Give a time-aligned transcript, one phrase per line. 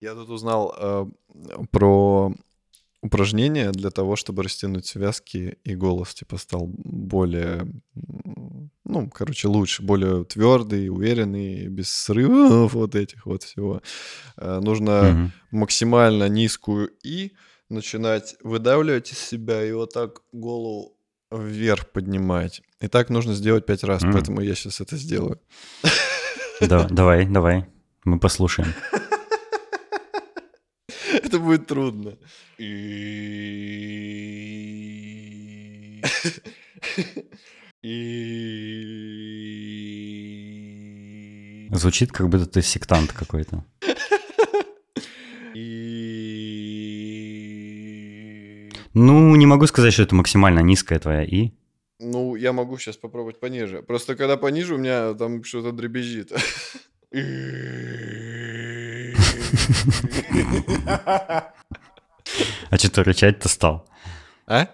[0.00, 1.06] Я тут узнал э,
[1.70, 2.34] про
[3.02, 7.66] упражнение для того, чтобы растянуть связки, и голос типа стал более,
[8.84, 13.82] ну, короче, лучше, более твердый, уверенный, без срывов вот этих вот всего.
[14.36, 15.28] Э, нужно mm-hmm.
[15.50, 17.32] максимально низкую и
[17.68, 20.96] начинать выдавливать из себя и вот так голову
[21.30, 22.62] вверх поднимать.
[22.80, 24.12] И так нужно сделать пять раз, mm.
[24.12, 25.40] поэтому я сейчас это сделаю.
[26.60, 27.66] Да, давай, давай,
[28.04, 28.74] мы послушаем.
[31.30, 32.18] Это будет трудно.
[41.72, 43.64] Звучит, как будто ты сектант какой-то.
[48.92, 51.52] Ну, не могу сказать, что это максимально низкая твоя и.
[52.00, 53.82] Ну, я могу сейчас попробовать пониже.
[53.82, 56.32] Просто когда пониже, у меня там что-то дребезжит.
[62.70, 63.88] А что ты рычать-то стал?
[64.46, 64.68] А?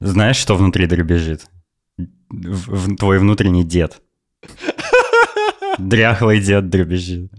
[0.00, 1.50] Знаешь, что внутри дребезжит?
[2.98, 4.00] Твой внутренний дед.
[5.78, 7.32] Дряхлый дед дребезжит.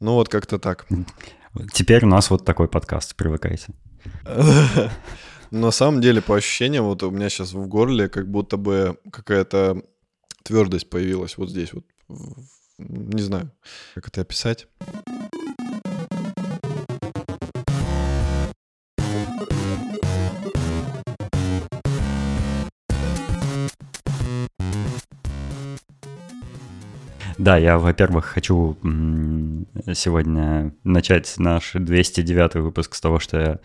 [0.00, 0.86] Ну вот как-то так.
[1.72, 3.74] Теперь у нас вот такой подкаст, привыкайте.
[5.50, 9.82] На самом деле, по ощущениям, вот у меня сейчас в горле как будто бы какая-то
[10.42, 11.84] твердость появилась вот здесь вот.
[12.78, 13.52] Не знаю,
[13.94, 14.66] как это описать.
[27.42, 28.76] Да, я, во-первых, хочу
[29.94, 33.58] сегодня начать наш 209 выпуск с того, что я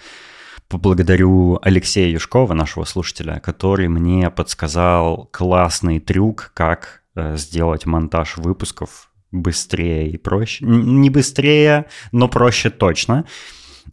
[0.67, 9.11] поблагодарю Алексея Юшкова, нашего слушателя, который мне подсказал классный трюк, как э, сделать монтаж выпусков
[9.31, 10.65] быстрее и проще.
[10.65, 13.25] Не быстрее, но проще точно.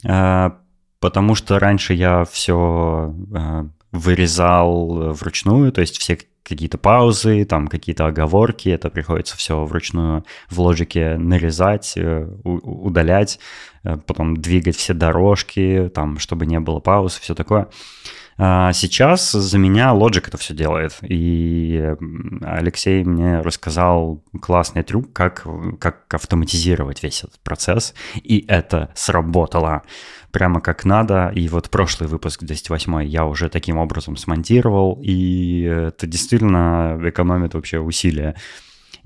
[0.02, 0.52] Э,
[0.98, 8.06] потому что раньше я все э, вырезал вручную, то есть все какие-то паузы, там какие-то
[8.06, 13.40] оговорки, это приходится все вручную в лоджике нарезать, э, удалять,
[13.82, 17.68] э, потом двигать все дорожки, там, чтобы не было пауз, все такое.
[18.36, 20.96] А сейчас за меня Logic это все делает.
[21.02, 21.94] И
[22.42, 25.46] Алексей мне рассказал классный трюк, как,
[25.78, 27.94] как автоматизировать весь этот процесс.
[28.16, 29.82] И это сработало
[30.34, 31.32] прямо как надо.
[31.34, 35.00] И вот прошлый выпуск 208 я уже таким образом смонтировал.
[35.02, 38.34] И это действительно экономит вообще усилия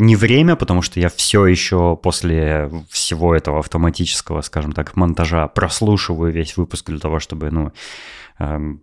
[0.01, 6.33] не время, потому что я все еще после всего этого автоматического, скажем так, монтажа прослушиваю
[6.33, 7.73] весь выпуск для того, чтобы, ну,
[8.41, 8.83] Эм,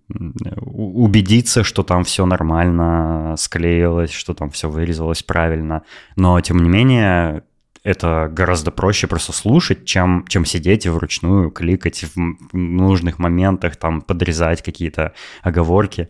[0.59, 5.83] убедиться, что там все нормально склеилось, что там все вырезалось правильно.
[6.17, 7.43] Но, тем не менее,
[7.85, 14.01] это гораздо проще просто слушать, чем, чем сидеть и вручную кликать в нужных моментах, там,
[14.01, 15.13] подрезать какие-то
[15.43, 16.09] оговорки.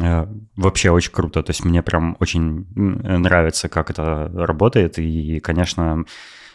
[0.00, 1.42] Э, вообще очень круто.
[1.42, 5.00] То есть мне прям очень нравится, как это работает.
[5.00, 6.04] И, конечно,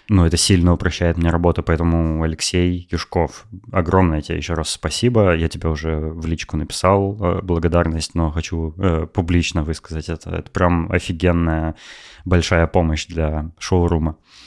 [0.08, 5.36] ну, это сильно упрощает мне работу, поэтому, Алексей Юшков, огромное тебе еще раз спасибо.
[5.36, 10.30] Я тебе уже в личку написал э, благодарность, но хочу э, публично высказать это.
[10.30, 11.76] Это прям офигенная
[12.24, 14.45] большая помощь для шоурума э,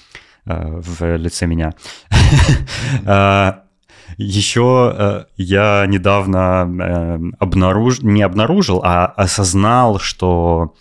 [0.49, 1.75] в лице меня.
[4.17, 8.01] Еще э, я недавно э, обнаруж...
[8.01, 10.75] не обнаружил, а осознал, что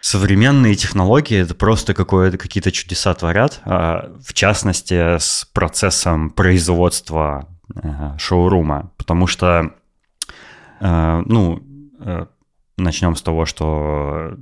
[0.00, 8.18] современные технологии это просто какое-то какие-то чудеса творят, а, в частности с процессом производства э,
[8.18, 9.74] шоурума, потому что,
[10.80, 11.62] э, ну,
[12.00, 12.26] э,
[12.76, 14.32] начнем с того, что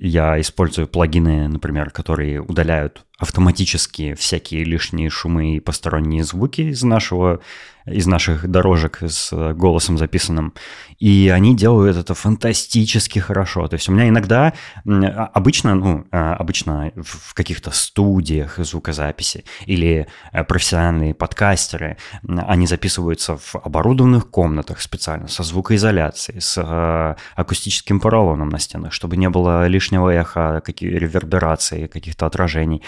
[0.00, 7.40] я использую плагины, например, которые удаляют автоматически всякие лишние шумы и посторонние звуки из нашего
[7.90, 10.54] из наших дорожек с голосом записанным.
[10.98, 13.68] И они делают это фантастически хорошо.
[13.68, 14.52] То есть у меня иногда,
[14.86, 21.96] а, обычно, ну, а, обычно в каких-то студиях звукозаписи или э, профессиональные подкастеры,
[22.26, 29.16] они записываются в оборудованных комнатах специально, со звукоизоляцией, с э, акустическим поролоном на стенах, чтобы
[29.16, 32.82] не было лишнего эха, какие, реверберации, каких-то отражений.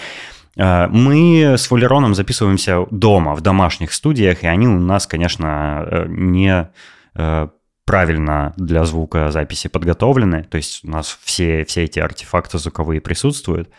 [0.57, 6.05] Э, мы с Фуллероном записываемся дома, в домашних студиях, и они у нас, конечно, э,
[6.07, 6.69] не
[7.15, 7.47] э,
[7.85, 13.69] правильно для звукозаписи подготовлены, то есть у нас все, все эти артефакты звуковые присутствуют.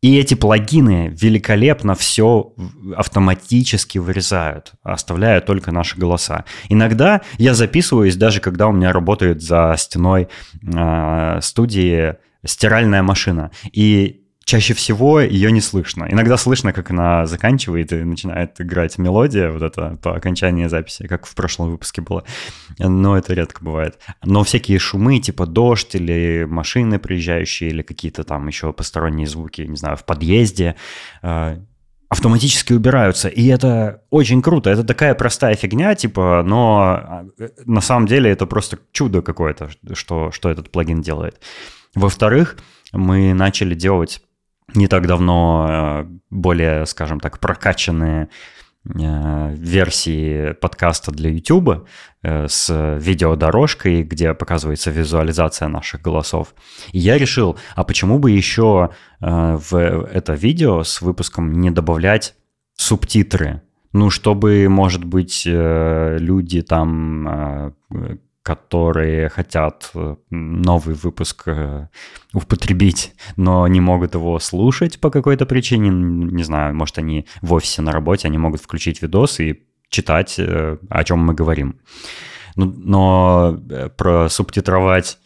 [0.00, 2.52] И эти плагины великолепно все
[2.94, 6.44] автоматически вырезают, оставляя только наши голоса.
[6.68, 10.28] Иногда я записываюсь, даже когда у меня работает за стеной
[10.62, 13.50] э, студии стиральная машина.
[13.72, 16.06] И чаще всего ее не слышно.
[16.08, 21.26] Иногда слышно, как она заканчивает и начинает играть мелодия, вот это по окончании записи, как
[21.26, 22.24] в прошлом выпуске было.
[22.78, 23.98] Но это редко бывает.
[24.24, 29.76] Но всякие шумы, типа дождь или машины приезжающие, или какие-то там еще посторонние звуки, не
[29.76, 30.76] знаю, в подъезде,
[31.22, 31.58] э,
[32.08, 33.28] автоматически убираются.
[33.28, 34.70] И это очень круто.
[34.70, 40.30] Это такая простая фигня, типа, но э, на самом деле это просто чудо какое-то, что,
[40.30, 41.40] что этот плагин делает.
[41.94, 42.56] Во-вторых,
[42.92, 44.20] мы начали делать
[44.74, 48.28] не так давно э, более, скажем так, прокачанные
[48.84, 51.86] э, версии подкаста для YouTube
[52.22, 56.54] э, с видеодорожкой, где показывается визуализация наших голосов.
[56.92, 58.90] И я решил, а почему бы еще
[59.20, 59.74] в
[60.12, 62.34] это видео с выпуском не добавлять
[62.76, 63.62] субтитры?
[63.92, 67.74] Ну, чтобы, может быть, люди там
[68.44, 71.88] которые хотят э, новый выпуск э,
[72.34, 75.88] употребить, но не могут его слушать по какой-то причине.
[75.88, 80.76] Не знаю, может, они в офисе на работе, они могут включить видос и читать, э,
[80.90, 81.80] о чем мы говорим.
[82.54, 83.58] Ну, но
[83.96, 85.18] просубтитровать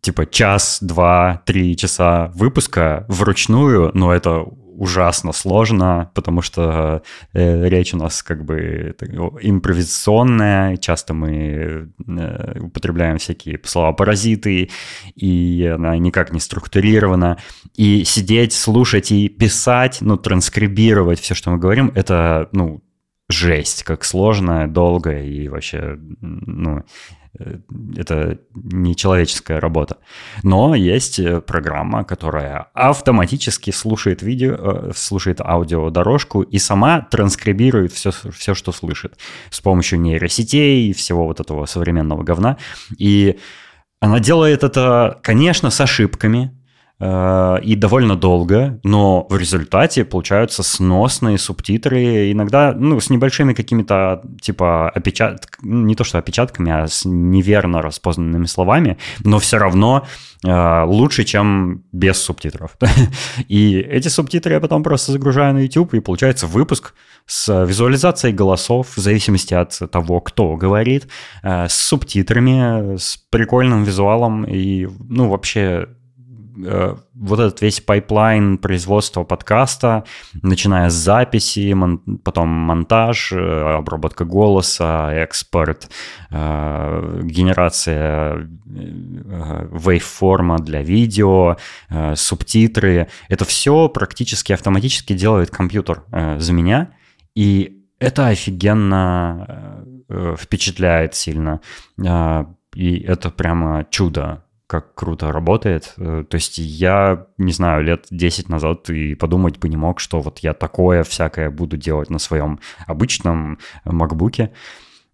[0.00, 4.46] типа час, два, три часа выпуска вручную, ну, это
[4.82, 8.96] ужасно сложно, потому что э, речь у нас как бы
[9.40, 14.70] импровизационная, часто мы э, употребляем всякие слова-паразиты,
[15.14, 17.38] и она никак не структурирована.
[17.76, 22.82] И сидеть, слушать и писать, ну, транскрибировать все, что мы говорим, это, ну,
[23.28, 26.82] жесть, как сложно, долго и вообще, ну,
[27.96, 29.98] это не человеческая работа.
[30.42, 38.10] Но есть э, программа, которая автоматически слушает видео, э, слушает аудиодорожку и сама транскрибирует все,
[38.10, 39.18] все, что слышит
[39.50, 42.58] с помощью нейросетей и всего вот этого современного говна.
[42.98, 43.38] И
[44.00, 46.61] она делает это, конечно, с ошибками, Э,
[47.02, 54.88] и довольно долго, но в результате получаются сносные субтитры, иногда, ну, с небольшими какими-то, типа,
[54.90, 55.46] опечат...
[55.62, 60.06] не то что опечатками, а с неверно распознанными словами, но все равно
[60.44, 62.76] э, лучше, чем без субтитров.
[63.48, 66.94] и эти субтитры я потом просто загружаю на YouTube, и получается выпуск
[67.26, 71.08] с визуализацией голосов в зависимости от того, кто говорит,
[71.42, 75.86] э, с субтитрами, с прикольным визуалом, и, ну, вообще Э,
[76.54, 80.04] вот этот весь пайплайн производства подкаста,
[80.42, 85.90] начиная с записи, мон, потом монтаж, э, обработка голоса, экспорт,
[86.30, 91.56] э, генерация waveform а для видео,
[92.14, 93.08] субтитры.
[93.28, 96.04] Это все практически автоматически делает компьютер
[96.38, 96.90] за меня.
[97.34, 99.84] И это офигенно
[100.38, 101.60] впечатляет сильно.
[102.74, 105.92] И это прямо чудо как круто работает.
[105.98, 110.22] Э, то есть я, не знаю, лет 10 назад и подумать бы не мог, что
[110.22, 114.50] вот я такое всякое буду делать на своем обычном макбуке.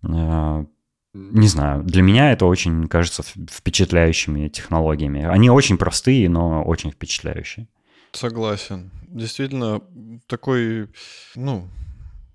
[0.04, 0.64] Э,
[1.12, 5.24] не знаю, для меня это очень кажется впечатляющими технологиями.
[5.24, 7.66] Они очень простые, но очень впечатляющие.
[8.12, 8.92] Согласен.
[9.08, 9.80] Действительно,
[10.28, 10.88] такой,
[11.34, 11.68] ну,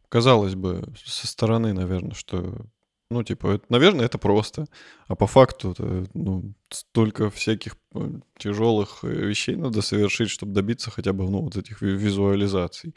[0.10, 2.66] казалось бы, со стороны, наверное, что
[3.10, 4.66] ну, типа, это, наверное, это просто.
[5.08, 5.76] А по факту
[6.14, 11.56] ну, столько всяких э, тяжелых э, вещей надо совершить, чтобы добиться хотя бы ну, вот
[11.56, 12.96] этих визуализаций.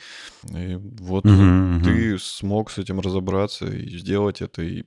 [0.54, 4.84] И вот uh-huh, ты смог с этим разобраться и сделать это, и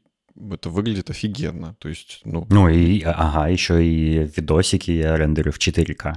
[0.51, 1.75] это выглядит офигенно.
[1.79, 2.45] То есть, ну...
[2.49, 6.15] Ну и, ага, еще и видосики я рендерю в 4К.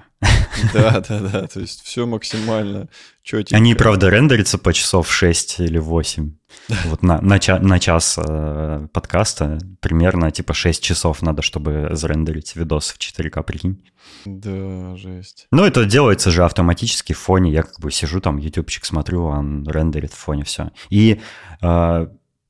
[0.73, 2.89] Да, да, да, то есть все максимально
[3.23, 3.57] четенько.
[3.57, 6.33] Они, правда, рендерятся по часов 6 или 8.
[6.85, 12.55] Вот на, на, ча, на час э, подкаста примерно типа 6 часов надо, чтобы зарендерить
[12.55, 13.83] видос в 4К, прикинь.
[14.25, 15.47] Да, жесть.
[15.51, 17.51] Ну, это делается же автоматически в фоне.
[17.51, 20.71] Я как бы сижу там, ютубчик смотрю, он рендерит в фоне все.
[20.91, 21.21] И
[21.63, 22.07] э,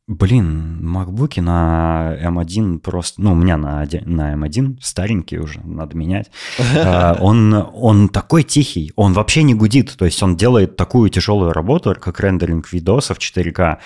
[0.08, 3.22] Блин, макбуки на M1 просто...
[3.22, 6.30] Ну, у меня на, на M1 старенький уже, надо менять.
[6.84, 9.96] А, он, он такой тихий, он вообще не гудит.
[9.96, 13.78] То есть он делает такую тяжелую работу, как рендеринг видосов 4К.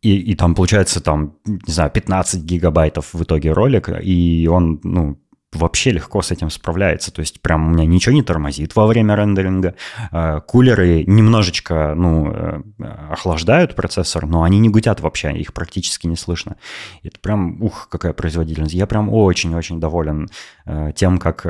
[0.00, 3.88] И, и там получается, там, не знаю, 15 гигабайтов в итоге ролик.
[4.02, 5.21] И он, ну,
[5.52, 7.12] вообще легко с этим справляется.
[7.12, 9.74] То есть прям у меня ничего не тормозит во время рендеринга.
[10.10, 12.62] Э, кулеры немножечко, ну, э,
[13.10, 16.56] охлаждают процессор, но они не гудят вообще, их практически не слышно.
[17.02, 18.74] Это прям, ух, какая производительность.
[18.74, 20.30] Я прям очень-очень доволен
[20.66, 21.46] э, тем, как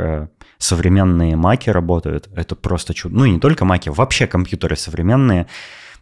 [0.58, 2.28] современные маки работают.
[2.34, 3.16] Это просто чудо.
[3.16, 5.46] Ну и не только маки, вообще компьютеры современные.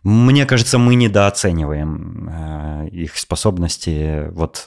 [0.03, 4.67] Мне кажется, мы недооцениваем э, их способности, вот,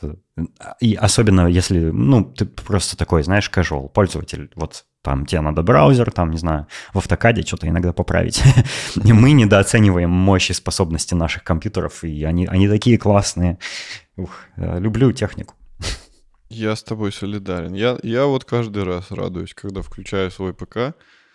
[0.79, 6.11] и особенно если, ну, ты просто такой, знаешь, casual пользователь, вот там тебе надо браузер,
[6.11, 8.43] там, не знаю, в автокаде что-то иногда поправить.
[9.03, 13.57] и мы недооцениваем мощь и способности наших компьютеров, и они, они такие классные.
[14.15, 15.55] Ух, э, люблю технику.
[16.49, 17.73] Я с тобой солидарен.
[17.73, 20.93] Я, я вот каждый раз радуюсь, когда включаю свой ПК,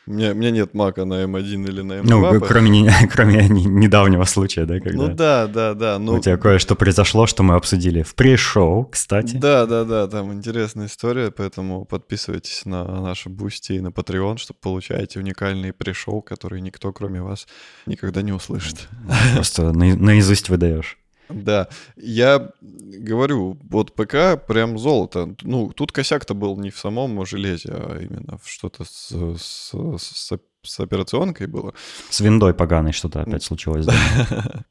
[0.08, 2.02] у меня, у меня нет мака на M1 или на M2.
[2.04, 4.80] Ну, кроме, кроме недавнего случая, да?
[4.80, 5.98] Когда ну да, да, да.
[5.98, 6.14] Ну...
[6.14, 9.36] У тебя кое-что произошло, что мы обсудили в pre-шоу, кстати.
[9.36, 14.58] Да, да, да, там интересная история, поэтому подписывайтесь на нашу Бусти и на Patreon, чтобы
[14.60, 17.46] получаете уникальные pre-шоу, которые никто, кроме вас,
[17.84, 18.88] никогда не услышит.
[19.34, 20.96] Просто наизусть выдаешь.
[21.28, 25.34] Да, я говорю, вот ПК прям золото.
[25.42, 30.32] Ну, тут косяк-то был не в самом железе, а именно в что-то с, с, с,
[30.68, 31.74] с операционкой было.
[32.10, 33.94] С виндой поганой что-то опять случилось, да?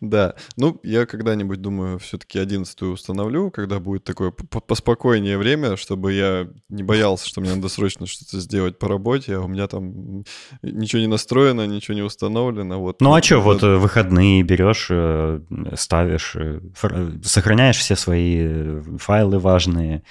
[0.00, 0.34] Да.
[0.56, 6.82] Ну, я когда-нибудь, думаю, все-таки одиннадцатую установлю, когда будет такое поспокойнее время, чтобы я не
[6.82, 10.24] боялся, что мне надо срочно что-то сделать по работе, а у меня там
[10.62, 12.80] ничего не настроено, ничего не установлено.
[12.80, 13.00] Вот.
[13.00, 15.40] Ну, а что, вот э, выходные берешь, э,
[15.74, 16.60] ставишь, э,
[17.22, 20.02] сохраняешь все свои файлы важные,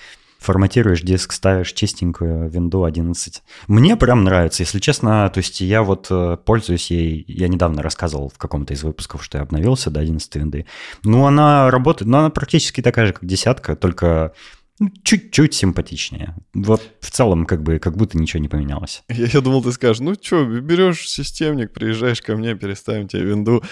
[0.42, 3.44] форматируешь диск, ставишь чистенькую Windows 11.
[3.68, 5.30] Мне прям нравится, если честно.
[5.30, 9.38] То есть я вот э, пользуюсь ей, я недавно рассказывал в каком-то из выпусков, что
[9.38, 10.66] я обновился до 11 винды.
[11.04, 14.34] Ну, она работает, ну, она практически такая же, как десятка, только
[14.80, 16.36] ну, чуть-чуть симпатичнее.
[16.56, 19.04] Вот в целом как бы как будто ничего не поменялось.
[19.10, 23.64] Я, я думал, ты скажешь, ну что, берешь системник, приезжаешь ко мне, переставим тебе винду.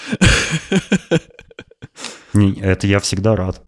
[2.33, 3.63] Это я всегда рад.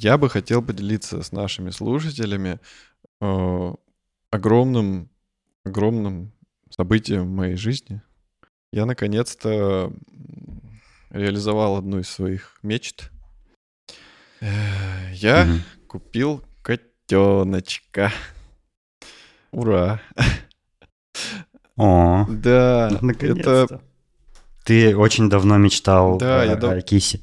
[0.00, 2.60] Я бы хотел поделиться с нашими слушателями
[3.20, 3.74] э,
[4.30, 5.10] огромным,
[5.64, 6.32] огромным
[6.70, 8.00] событием в моей жизни.
[8.72, 9.92] Я наконец-то
[11.10, 13.10] реализовал одну из своих мечт.
[14.40, 18.12] Э, я mm купил котеночка.
[19.50, 20.00] Ура!
[21.76, 22.88] О, да,
[23.20, 23.82] это...
[24.64, 27.20] Ты очень давно мечтал да, о, я о кисе.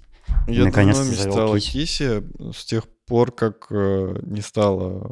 [0.48, 5.10] Я давно мечтал о кисе с тех пор, как э, не стало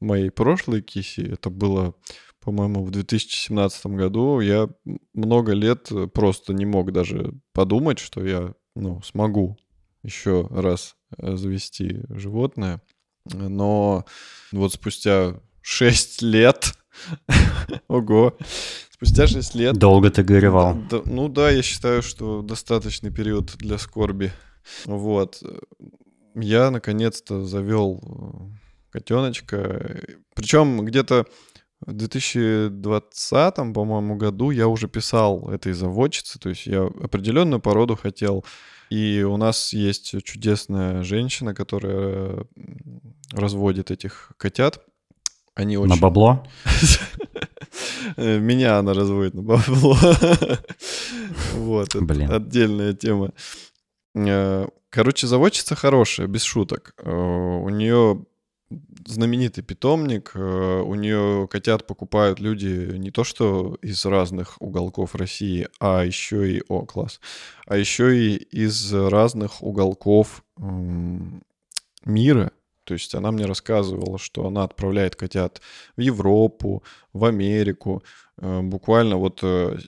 [0.00, 1.20] моей прошлой киси.
[1.20, 1.94] Это было,
[2.40, 4.40] по-моему, в 2017 году.
[4.40, 4.68] Я
[5.12, 9.56] много лет просто не мог даже подумать, что я ну, смогу
[10.02, 12.80] еще раз э, завести животное.
[13.24, 14.04] Но
[14.52, 16.74] вот спустя 6 лет,
[17.88, 18.36] ого,
[18.90, 19.76] спустя 6 лет...
[19.76, 20.76] Долго ты горевал.
[20.90, 24.32] Да, ну да, я считаю, что достаточный период для скорби.
[24.86, 25.42] Вот.
[26.34, 30.00] Я наконец-то завел э, котеночка.
[30.34, 31.26] Причем где-то
[31.80, 38.44] в 2020, по-моему, году я уже писал этой заводчице, то есть я определенную породу хотел.
[38.90, 42.46] И у нас есть чудесная женщина, которая
[43.32, 44.80] разводит этих котят.
[45.54, 45.94] Они очень...
[45.94, 46.46] На бабло?
[48.16, 49.96] Меня она разводит на бабло.
[51.54, 53.32] Вот, это отдельная тема.
[54.14, 56.94] Э, короче, заводчица хорошая, без шуток.
[56.98, 58.24] Э, у нее
[59.06, 60.38] знаменитый питомник, э,
[60.84, 66.62] у нее котят покупают люди не то что из разных уголков России, а еще и,
[66.68, 67.20] о, класс,
[67.66, 70.44] а еще и из разных уголков
[72.04, 72.52] мира.
[72.84, 75.60] То есть она мне рассказывала, что она отправляет котят
[75.96, 78.02] в Европу, в Америку.
[78.38, 79.78] Э, буквально вот э,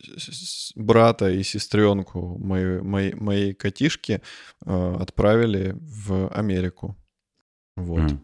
[0.75, 4.23] брата и сестренку моей, моей, моей котишки
[4.65, 6.97] э, отправили в Америку.
[7.77, 8.11] Вот.
[8.13, 8.19] Mm.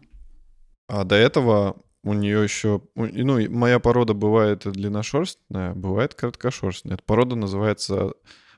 [0.87, 2.81] А до этого у нее еще...
[2.95, 6.95] Ну, моя порода бывает длинношерстная, бывает короткошерстная.
[6.95, 8.13] Эта порода называется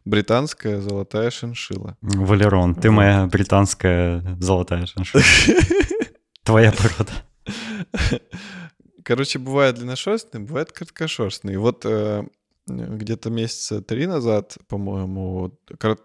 [0.05, 1.97] британская золотая шиншила.
[2.01, 5.23] Валерон, ты моя британская золотая шиншила.
[6.43, 7.11] Твоя порода.
[9.03, 11.57] Короче, бывает длинношерстный, бывает короткошерстный.
[11.57, 12.23] Вот э,
[12.67, 15.57] где-то месяца три назад, по-моему,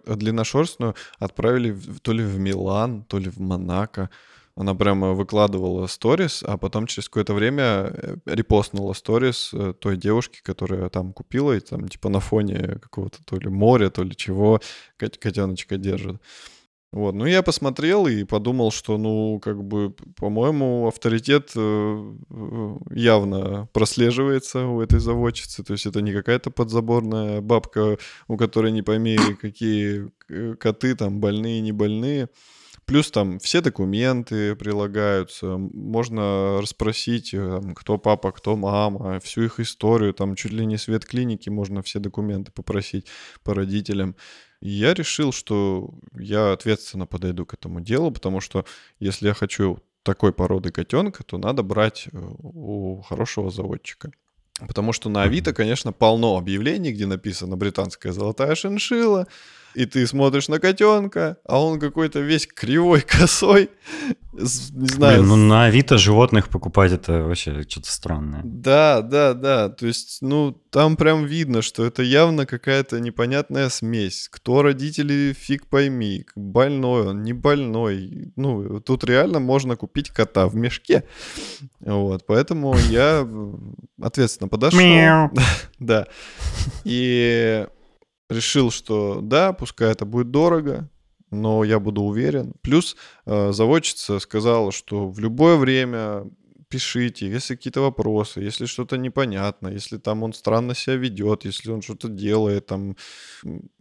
[0.07, 4.11] длинношерстную отправили то ли в Милан, то ли в Монако.
[4.57, 10.41] Она прямо выкладывала сторис, а потом через какое-то время э, репостнула сторис э, той девушки,
[10.43, 14.61] которая там купила, и там типа на фоне какого-то то ли моря, то ли чего
[14.97, 16.21] котеночка держит.
[16.93, 22.15] Вот, ну я посмотрел и подумал, что, ну, как бы, по-моему, авторитет э,
[22.91, 25.63] явно прослеживается у этой заводчицы.
[25.63, 30.11] То есть это не какая-то подзаборная бабка, у которой не пойми, какие
[30.57, 32.29] коты там больные, не больные.
[32.91, 40.13] Плюс там все документы прилагаются, можно расспросить, э, кто папа, кто мама, всю их историю,
[40.13, 43.07] там чуть ли не свет клиники, можно все документы попросить
[43.45, 44.17] по родителям.
[44.61, 48.65] И я решил, что я ответственно подойду к этому делу, потому что
[48.99, 54.11] если я хочу такой породы котенка, то надо брать э, у хорошего заводчика.
[54.67, 59.29] Потому что на Авито, конечно, полно объявлений, где написано «британская золотая шиншила»,
[59.75, 63.71] и ты смотришь на котенка, а он какой-то весь кривой, косой,
[64.33, 65.19] не знаю.
[65.19, 68.43] Блин, ну на Авито животных покупать это вообще что-то странное.
[68.45, 74.29] Да, да, да, то есть, ну, там прям видно, что это явно какая-то непонятная смесь.
[74.31, 78.33] Кто родители, фиг пойми, больной он, не больной.
[78.37, 81.05] Ну, тут реально можно купить кота в мешке.
[81.81, 83.27] Вот, поэтому я
[84.01, 84.81] ответственно подошел.
[85.79, 86.07] Да.
[86.85, 87.67] И
[88.31, 90.89] решил, что да, пускай это будет дорого,
[91.31, 92.55] но я буду уверен.
[92.63, 92.97] Плюс
[93.27, 96.25] э, заводчица сказала, что в любое время
[96.69, 101.83] пишите, если какие-то вопросы, если что-то непонятно, если там он странно себя ведет, если он
[101.83, 102.97] что-то делает, там,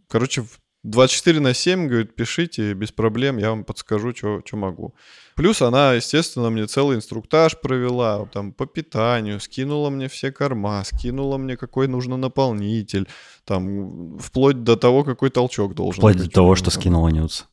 [0.08, 0.44] короче,
[0.82, 4.94] 24 на 7, говорит, пишите, без проблем, я вам подскажу, что могу.
[5.36, 11.36] Плюс она, естественно, мне целый инструктаж провела, там, по питанию, скинула мне все корма, скинула
[11.36, 13.06] мне, какой нужно наполнитель,
[13.44, 16.22] там, вплоть до того, какой толчок должен вплоть быть.
[16.22, 17.44] Вплоть до того, что скинула Нюц.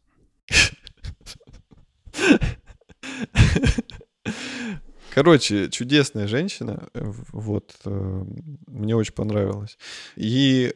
[5.14, 8.24] Короче, чудесная женщина, вот, э,
[8.68, 9.78] мне очень понравилось.
[10.16, 10.74] И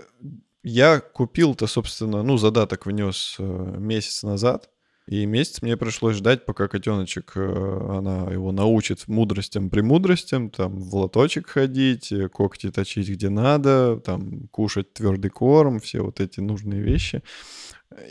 [0.64, 4.70] я купил-то, собственно, ну, задаток внес э, месяц назад.
[5.08, 10.96] И месяц мне пришлось ждать, пока котеночек, э, она его научит мудростям, премудростям, там, в
[10.96, 16.82] лоточек ходить, э, когти точить где надо, там, кушать твердый корм, все вот эти нужные
[16.82, 17.24] вещи.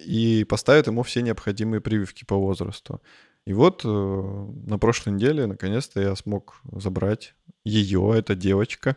[0.05, 3.01] И поставит ему все необходимые прививки по возрасту.
[3.47, 8.97] И вот на прошлой неделе, наконец-то, я смог забрать ее, это девочка,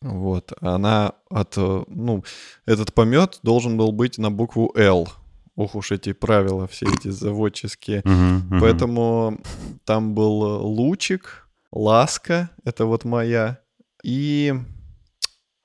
[0.00, 2.24] вот, она от, э, ну,
[2.66, 5.08] этот помет должен был быть на букву «Л».
[5.56, 8.02] Ох уж эти правила все эти заводческие.
[8.02, 8.60] Uh-huh.
[8.60, 9.40] Поэтому
[9.84, 13.58] там был лучик, ласка, это вот моя,
[14.04, 14.54] и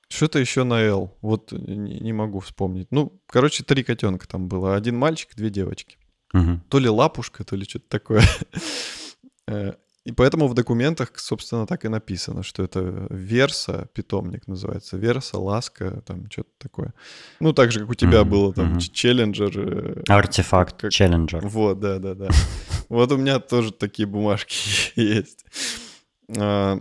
[0.08, 1.16] что-то еще на «Л».
[1.22, 2.88] Вот не, не могу вспомнить.
[2.90, 4.74] Ну, короче, три котенка там было.
[4.74, 5.96] Один мальчик, две девочки.
[6.34, 6.58] Uh-huh.
[6.68, 8.24] То ли лапушка, то ли что-то такое.
[10.04, 16.02] И поэтому в документах, собственно, так и написано, что это Верса, питомник называется, Верса, Ласка,
[16.06, 16.92] там что-то такое.
[17.40, 18.92] Ну, так же, как у тебя mm-hmm, было там mm-hmm.
[18.92, 19.58] Челленджер.
[19.58, 20.92] Э, Артефакт как...
[20.92, 21.46] Челленджер.
[21.46, 22.28] Вот, да-да-да.
[22.90, 25.46] Вот у меня тоже такие бумажки есть.
[26.36, 26.78] А,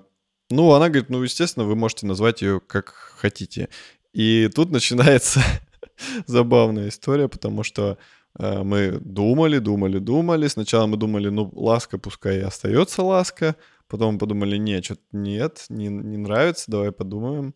[0.49, 3.69] ну, она говорит, ну, естественно, вы можете назвать ее как хотите.
[4.11, 5.41] И тут начинается
[6.27, 7.97] забавная история, потому что
[8.39, 10.47] мы думали, думали, думали.
[10.47, 13.55] Сначала мы думали, ну, ласка пускай и остается ласка.
[13.87, 17.53] Потом подумали, нет, что-то нет, не, не нравится, давай подумаем.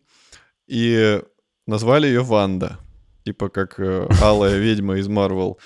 [0.68, 1.20] И
[1.66, 2.78] назвали ее Ванда.
[3.24, 5.58] Типа как э, алая ведьма из Марвел.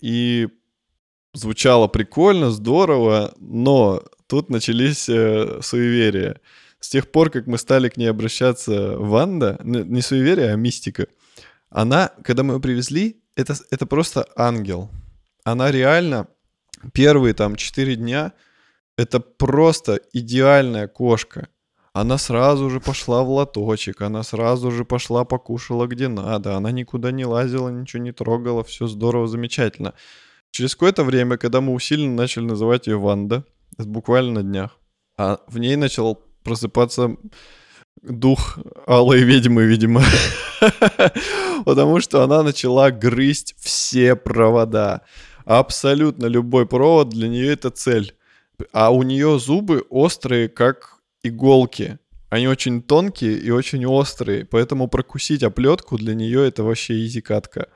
[0.00, 0.48] И
[1.34, 6.40] звучало прикольно, здорово, но тут начались э, суеверия.
[6.80, 11.06] С тех пор, как мы стали к ней обращаться, Ванда, не суеверие, а мистика,
[11.68, 14.90] она, когда мы ее привезли, это, это просто ангел.
[15.44, 16.28] Она реально
[16.92, 18.32] первые там 4 дня
[18.96, 21.48] это просто идеальная кошка.
[21.92, 27.10] Она сразу же пошла в лоточек, она сразу же пошла покушала где надо, она никуда
[27.10, 29.94] не лазила, ничего не трогала, все здорово, замечательно.
[30.52, 33.44] Через какое-то время, когда мы усиленно начали называть ее Ванда,
[33.76, 34.78] это буквально на днях,
[35.16, 37.16] а в ней начал просыпаться
[38.02, 40.02] дух алой ведьмы, видимо.
[41.64, 45.02] Потому что она начала грызть все провода.
[45.44, 48.14] Абсолютно любой провод для нее это цель.
[48.72, 51.98] А у нее зубы острые, как иголки.
[52.28, 57.68] Они очень тонкие и очень острые, поэтому прокусить оплетку для нее это вообще изи катка.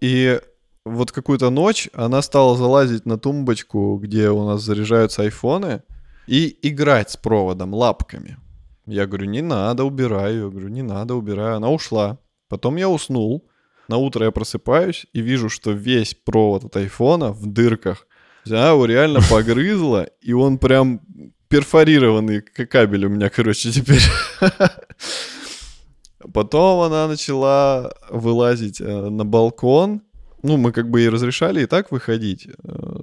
[0.00, 0.40] И
[0.84, 5.82] вот какую-то ночь она стала залазить на тумбочку, где у нас заряжаются айфоны,
[6.28, 8.38] и играть с проводом лапками.
[8.86, 10.44] Я говорю, не надо, убираю.
[10.44, 11.56] Я говорю, не надо, убираю.
[11.56, 12.18] Она ушла.
[12.48, 13.48] Потом я уснул.
[13.88, 18.06] На утро я просыпаюсь и вижу, что весь провод от айфона в дырках.
[18.46, 21.00] Она его реально погрызла, и он прям
[21.48, 24.02] перфорированный кабель у меня, короче, теперь.
[26.32, 30.02] Потом она начала вылазить э, на балкон.
[30.42, 32.52] Ну, мы как бы ей разрешали и так выходить, э,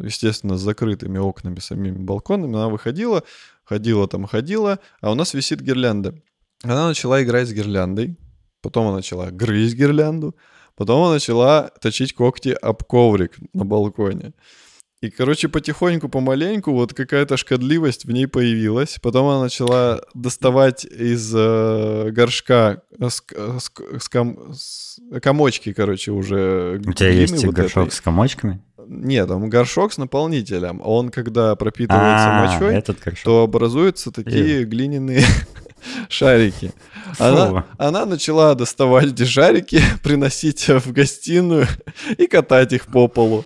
[0.01, 2.55] естественно, с закрытыми окнами, самими балконами.
[2.55, 3.23] Она выходила,
[3.63, 6.15] ходила там, ходила, а у нас висит гирлянда.
[6.63, 8.17] Она начала играть с гирляндой,
[8.61, 10.35] потом она начала грызть гирлянду,
[10.75, 14.33] потом она начала точить когти об коврик на балконе.
[15.03, 18.99] И, короче, потихоньку, помаленьку вот какая-то шкодливость в ней появилась.
[19.01, 23.21] Потом она начала доставать из э, горшка с,
[23.59, 26.81] с, с, ком, с комочки, короче, уже.
[26.87, 27.95] У тебя есть вот горшок этой.
[27.95, 28.63] с комочками?
[28.87, 30.81] Нет, там горшок с наполнителем.
[30.83, 34.67] Он, когда пропитывается а, мочой, этот то образуются такие Ил.
[34.67, 35.23] глиняные
[36.09, 36.71] шарики.
[37.19, 41.67] Она, она начала доставать эти шарики, приносить в гостиную
[42.17, 43.45] и катать их по полу.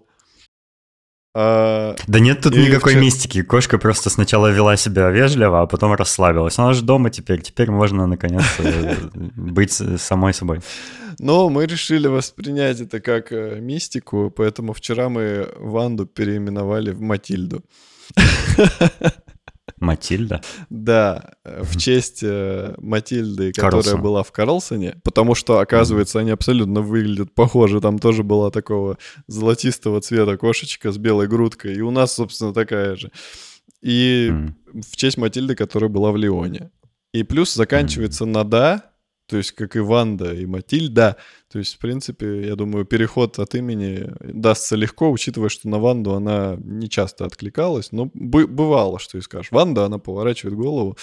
[1.40, 3.06] А, да нет тут никакой вчера...
[3.06, 3.44] мистики.
[3.44, 6.58] Кошка просто сначала вела себя вежливо, а потом расслабилась.
[6.58, 7.42] Она же дома теперь.
[7.42, 8.44] Теперь можно наконец
[9.36, 9.72] быть
[10.02, 10.62] самой собой.
[11.20, 17.64] Но мы решили воспринять это как э, мистику, поэтому вчера мы Ванду переименовали в Матильду.
[19.80, 20.42] Матильда?
[20.70, 26.82] Да, э, в честь э, Матильды, которая была в Карлсоне, потому что, оказывается, они абсолютно
[26.82, 27.80] выглядят похожи.
[27.80, 32.96] Там тоже была такого золотистого цвета кошечка с белой грудкой, и у нас, собственно, такая
[32.96, 33.12] же.
[33.82, 34.82] И mm.
[34.82, 36.72] в честь Матильды, которая была в Лионе.
[37.14, 38.28] И плюс заканчивается mm.
[38.28, 38.87] на «да»,
[39.28, 41.18] то есть как и Ванда, и Матильда.
[41.52, 46.14] То есть, в принципе, я думаю, переход от имени дастся легко, учитывая, что на Ванду
[46.14, 47.92] она не часто откликалась.
[47.92, 49.52] Но бывало, что и скажешь.
[49.52, 50.98] Ванда, она поворачивает голову,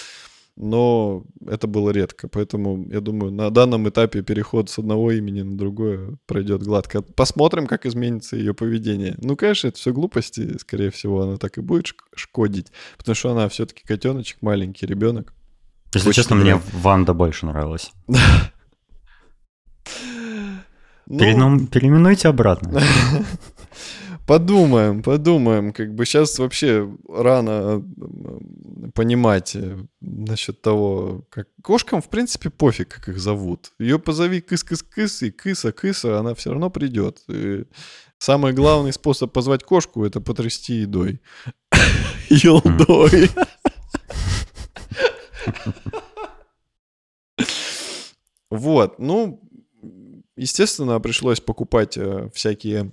[0.55, 2.27] но это было редко.
[2.27, 7.03] Поэтому, я думаю, на данном этапе переход с одного имени на другое пройдет гладко.
[7.03, 9.15] Посмотрим, как изменится ее поведение.
[9.21, 13.49] Ну, конечно, это все глупости, скорее всего, она так и будет шкодить, потому что она
[13.49, 15.33] все-таки котеночек, маленький ребенок.
[15.95, 17.91] Если Очень честно, мне Ванда больше нравилась.
[21.07, 22.81] Ну, Переименуйте обратно.
[24.25, 25.71] Подумаем, подумаем.
[25.71, 27.83] Как бы сейчас вообще рано
[28.95, 31.47] понимать э, насчет того, как...
[31.61, 33.71] Кошкам, в принципе, пофиг, как их зовут.
[33.77, 37.19] Ее позови кыс-кыс-кыс, и кыса-кыса, она все равно придет.
[37.27, 37.65] И
[38.17, 41.21] самый главный способ позвать кошку— это потрясти едой.
[42.29, 43.29] Елдой.
[48.57, 49.41] Вот, ну,
[50.35, 52.91] естественно, пришлось покупать э, всякие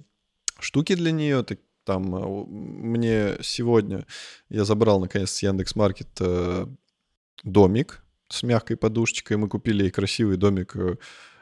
[0.58, 1.44] штуки для нее.
[1.84, 4.06] Там э, мне сегодня
[4.48, 6.66] я забрал наконец с Яндекс Маркет э,
[7.42, 9.36] домик с мягкой подушечкой.
[9.36, 10.76] Мы купили ей красивый домик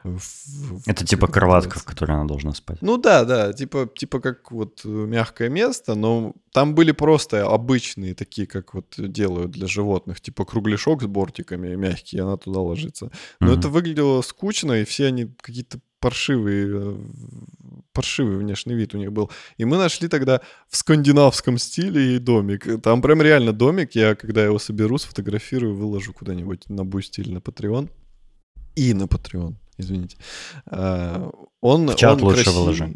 [0.03, 2.81] в, это типа кроватка, в которой она должна спать.
[2.81, 8.47] Ну да, да, типа, типа как вот мягкое место, но там были просто обычные такие,
[8.47, 13.11] как вот делают для животных, типа кругляшок с бортиками мягкий, она туда ложится.
[13.39, 13.59] Но mm-hmm.
[13.59, 16.97] это выглядело скучно, и все они какие-то паршивые, э,
[17.93, 19.31] паршивый внешний вид у них был.
[19.57, 22.81] И мы нашли тогда в скандинавском стиле и домик.
[22.81, 23.91] Там прям реально домик.
[23.95, 27.89] Я, когда его соберу, сфотографирую, выложу куда-нибудь на Бусти или на Patreon.
[28.75, 30.17] И на Patreon извините.
[30.65, 32.53] А, он, В чат он лучше красив...
[32.53, 32.95] выложи.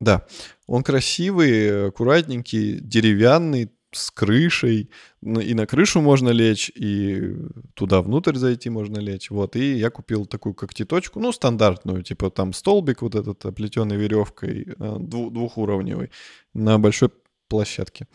[0.00, 0.26] Да,
[0.66, 4.90] он красивый, аккуратненький, деревянный, с крышей,
[5.22, 7.34] и на крышу можно лечь, и
[7.74, 12.52] туда внутрь зайти можно лечь, вот, и я купил такую когтеточку, ну, стандартную, типа там
[12.52, 16.10] столбик вот этот, оплетенный веревкой, а, двухуровневый,
[16.52, 17.10] на большой
[17.48, 18.06] площадке.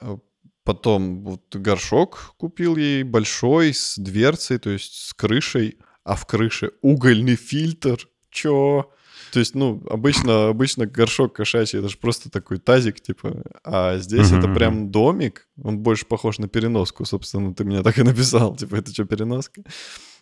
[0.00, 0.18] А,
[0.64, 6.72] потом вот горшок купил ей большой, с дверцей, то есть с крышей, а в крыше
[6.82, 7.98] угольный фильтр.
[8.30, 8.90] Чё?
[9.32, 14.30] То есть, ну, обычно, обычно горшок кошачий, это же просто такой тазик, типа, а здесь
[14.30, 14.38] mm-hmm.
[14.38, 18.76] это прям домик, он больше похож на переноску, собственно, ты меня так и написал, типа,
[18.76, 19.62] это что, переноска?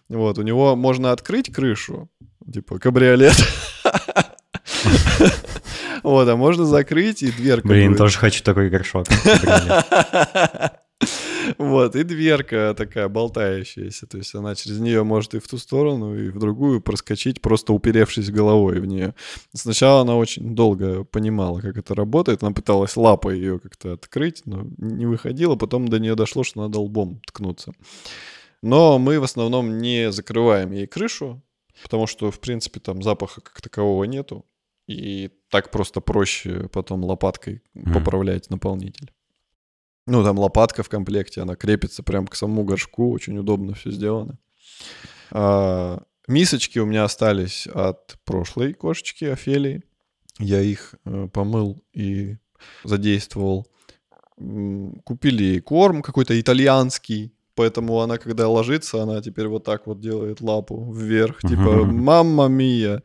[0.09, 2.09] Вот, у него можно открыть крышу,
[2.51, 3.37] типа, кабриолет,
[6.03, 9.07] вот, а можно закрыть и дверка Блин, тоже хочу такой горшок.
[11.59, 14.07] Вот, и дверка такая болтающаяся.
[14.07, 17.73] То есть она через нее может и в ту сторону, и в другую проскочить, просто
[17.73, 19.15] уперевшись головой в нее.
[19.55, 22.43] Сначала она очень долго понимала, как это работает.
[22.43, 25.57] Она пыталась лапой ее как-то открыть, но не выходила.
[25.57, 27.73] Потом до нее дошло, что надо лбом ткнуться.
[28.63, 31.43] Но мы в основном не закрываем ей крышу,
[31.83, 34.45] потому что, в принципе, там запаха как такового нету.
[34.87, 37.93] И так просто проще потом лопаткой mm.
[37.95, 39.13] поправлять наполнитель.
[40.07, 44.39] Ну, там лопатка в комплекте, она крепится прям к самому горшку, очень удобно все сделано.
[45.31, 49.83] А, мисочки у меня остались от прошлой кошечки Офелии.
[50.39, 52.37] Я их э, помыл и
[52.85, 53.69] задействовал.
[55.05, 60.93] Купили корм какой-то итальянский, поэтому она, когда ложится, она теперь вот так вот делает лапу
[60.93, 63.03] вверх, типа «Мамма мия».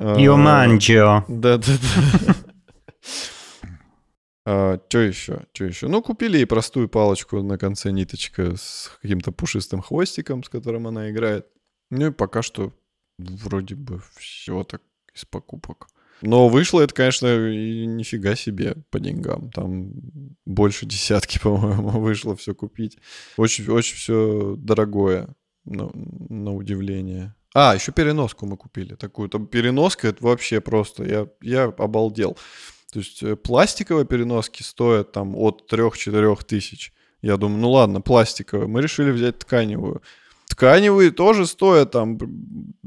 [0.00, 1.24] Io mangio.
[1.28, 2.34] Да-да-да.
[4.44, 5.46] А, что еще?
[5.52, 5.88] Что еще?
[5.88, 11.10] Ну, купили ей простую палочку на конце ниточка с каким-то пушистым хвостиком, с которым она
[11.10, 11.46] играет.
[11.90, 12.72] Ну и пока что
[13.18, 14.82] вроде бы все так
[15.14, 15.88] из покупок.
[16.22, 19.50] Но вышло это, конечно, и нифига себе по деньгам.
[19.50, 19.92] Там
[20.44, 22.98] больше десятки, по-моему, вышло все купить.
[23.36, 27.34] Очень, очень все дорогое, на, на удивление.
[27.54, 29.28] А, еще переноску мы купили такую.
[29.28, 32.36] Там переноска, это вообще просто, я, я обалдел.
[32.92, 36.92] То есть э, пластиковые переноски стоят там от 3-4 тысяч.
[37.22, 38.66] Я думаю, ну ладно, пластиковые.
[38.66, 40.02] Мы решили взять тканевую.
[40.50, 42.18] Тканевые тоже стоят там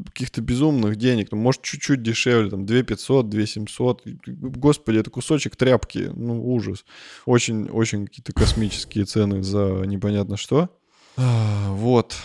[0.05, 1.29] каких-то безумных денег.
[1.31, 4.01] Ну, может, чуть-чуть дешевле, там 2 500, 2 700.
[4.27, 6.11] Господи, это кусочек тряпки.
[6.13, 6.83] Ну, ужас.
[7.25, 10.69] Очень, очень какие-то космические цены за непонятно что.
[11.15, 12.15] А, вот,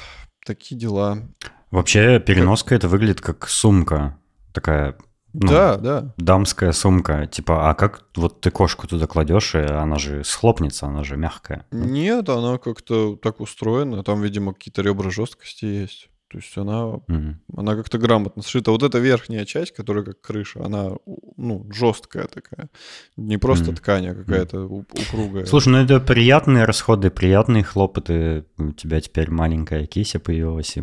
[0.45, 1.23] такие дела.
[1.71, 2.79] Вообще, переноска как...
[2.79, 4.19] это выглядит как сумка.
[4.53, 4.97] Такая
[5.33, 6.15] ну, да, да.
[6.17, 7.27] Дамская сумка.
[7.27, 11.67] Типа, а как вот ты кошку туда кладешь, и она же схлопнется, она же мягкая.
[11.71, 14.03] Нет, она как-то так устроена.
[14.03, 16.09] Там, видимо, какие-то ребра жесткости есть.
[16.31, 18.71] То есть она, mm она как-то грамотно сшита.
[18.71, 20.91] Вот эта верхняя часть, которая как крыша, она
[21.37, 22.69] ну, жесткая такая.
[23.17, 25.47] Не просто mm ткань, а какая-то mm упругая.
[25.47, 28.45] Слушай, ну это приятные расходы, приятные хлопоты.
[28.59, 30.83] У тебя теперь маленькая кися появилась, и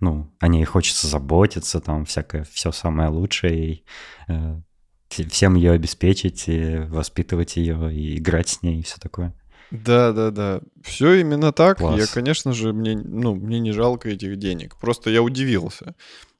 [0.00, 3.84] ну, о ней хочется заботиться, там всякое, все самое лучшее, и
[4.28, 4.60] э,
[5.08, 9.34] всем ее обеспечить, и воспитывать ее, и играть с ней, и все такое.
[9.70, 10.60] Да, да, да.
[10.82, 11.78] Все именно так.
[11.78, 11.98] Класс.
[11.98, 14.76] Я, конечно же, мне, ну, мне не жалко этих денег.
[14.76, 15.94] Просто я удивился.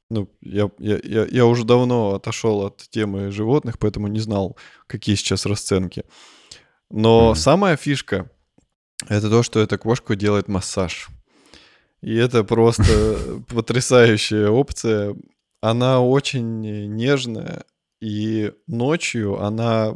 [0.09, 5.15] Ну, я, я, я, я уже давно отошел от темы животных, поэтому не знал, какие
[5.15, 6.05] сейчас расценки.
[6.89, 7.35] Но mm-hmm.
[7.35, 8.31] самая фишка
[9.07, 11.09] это то, что эта кошка делает массаж.
[12.01, 15.15] И это просто потрясающая опция.
[15.61, 16.61] Она очень
[16.95, 17.63] нежная,
[18.01, 19.95] и ночью она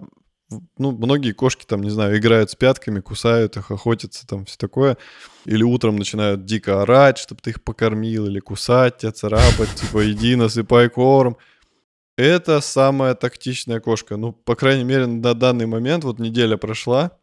[0.78, 4.98] ну, многие кошки там, не знаю, играют с пятками, кусают их, охотятся, там все такое.
[5.46, 10.36] Или утром начинают дико орать, чтобы ты их покормил, или кусать тебя, царапать, типа, иди,
[10.36, 11.38] насыпай корм.
[12.16, 14.18] Это самая тактичная кошка.
[14.18, 17.18] Ну, по крайней мере, на данный момент, вот неделя прошла,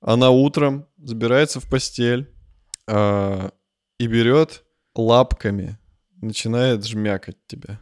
[0.00, 2.32] она утром забирается в постель,
[2.88, 3.50] а,
[3.98, 5.78] и берет лапками,
[6.20, 7.78] начинает жмякать тебя.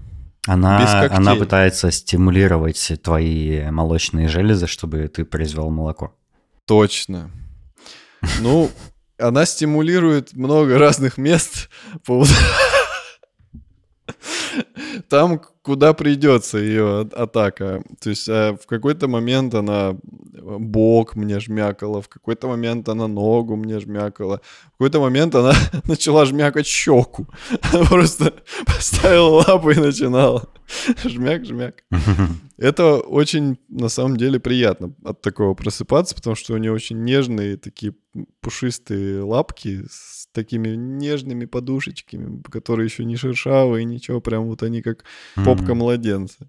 [0.47, 6.15] Она, она пытается стимулировать твои молочные железы, чтобы ты произвел молоко.
[6.67, 7.31] Точно.
[8.41, 8.71] Ну,
[9.19, 11.69] она стимулирует много разных мест.
[15.09, 17.83] Там, куда придется ее атака.
[18.01, 19.97] То есть а в какой-то момент она
[20.61, 25.55] бок мне жмякала, в какой-то момент она ногу мне жмякала, в какой-то момент она
[25.89, 27.27] начала жмякать щеку.
[27.89, 28.33] просто
[28.67, 30.49] поставила лапу и начинала.
[31.05, 31.83] Жмяк, жмяк.
[32.59, 37.57] Это очень, на самом деле, приятно от такого просыпаться, потому что у нее очень нежные
[37.57, 37.95] такие
[38.41, 45.05] пушистые лапки с такими нежными подушечками, которые еще не шершавые, ничего, прям вот они как
[45.57, 46.49] попка младенца.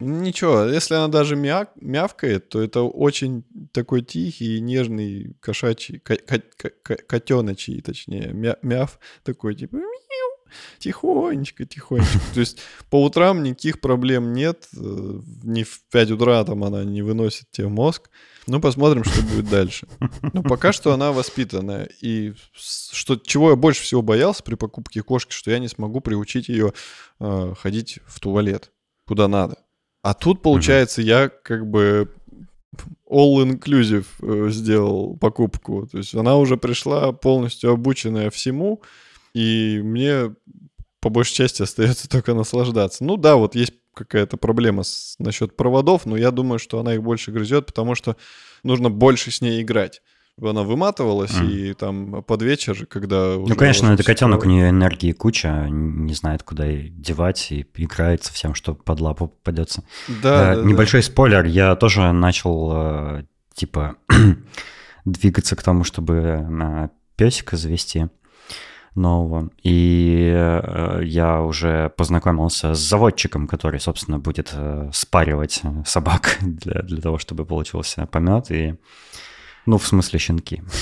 [0.00, 8.32] Ничего, если она даже мяк, мявкает, то это очень такой тихий нежный кошачий, котеночий, точнее,
[8.32, 9.78] мя, мяв такой, типа
[10.78, 12.18] тихонечко, тихонечко.
[12.34, 17.02] То есть по утрам никаких проблем нет, э, не в 5 утра там она не
[17.02, 18.10] выносит тебе мозг.
[18.46, 19.86] Ну, посмотрим, что будет дальше.
[20.32, 21.88] Но пока что она воспитанная.
[22.00, 26.48] И что, чего я больше всего боялся при покупке кошки, что я не смогу приучить
[26.48, 26.72] ее
[27.20, 28.72] э, ходить в туалет,
[29.06, 29.56] куда надо.
[30.02, 31.04] А тут, получается, mm-hmm.
[31.04, 32.08] я как бы
[33.08, 35.86] all-inclusive э, сделал покупку.
[35.86, 38.82] То есть она уже пришла полностью обученная всему,
[39.34, 40.34] и мне
[41.00, 43.04] по большей части остается только наслаждаться.
[43.04, 47.02] Ну да, вот есть какая-то проблема с, насчет проводов, но я думаю, что она их
[47.02, 48.16] больше грызет, потому что
[48.62, 50.02] нужно больше с ней играть
[50.48, 51.50] она выматывалась, mm.
[51.50, 53.34] и там под вечер, когда...
[53.36, 58.32] Ну, конечно, это котенок, у нее энергии куча, не знает, куда девать, и играет со
[58.32, 59.84] всем, что под лапу попадется.
[60.22, 61.06] Да, э, да Небольшой да.
[61.06, 63.24] спойлер, я тоже начал, э,
[63.54, 63.96] типа,
[65.04, 68.06] двигаться к тому, чтобы э, песика завести
[68.94, 69.50] нового.
[69.62, 77.00] И э, я уже познакомился с заводчиком, который, собственно, будет э, спаривать собак для, для
[77.00, 78.50] того, чтобы получился помет.
[78.50, 78.74] И
[79.66, 80.62] ну, в смысле щенки.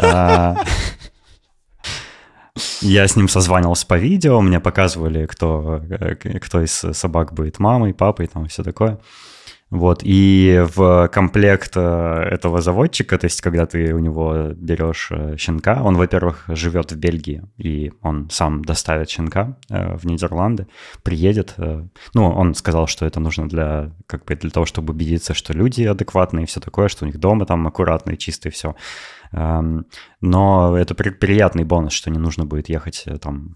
[0.00, 0.54] А,
[2.80, 5.82] я с ним созванивался по видео, мне показывали, кто,
[6.40, 9.00] кто из собак будет мамой, папой, там все такое.
[9.70, 11.80] Вот, и в комплект э,
[12.30, 16.96] этого заводчика, то есть когда ты у него берешь э, щенка, он, во-первых, живет в
[16.96, 20.68] Бельгии, и он сам доставит щенка э, в Нидерланды,
[21.02, 21.54] приедет.
[22.14, 25.82] Ну, он сказал, что это нужно для, как бы для того, чтобы убедиться, что люди
[25.82, 27.70] адекватные и все такое, что у них дома там
[28.16, 28.74] чисто и все.
[29.32, 29.84] Эм,
[30.22, 33.54] но это приятный бонус, что не нужно будет ехать там,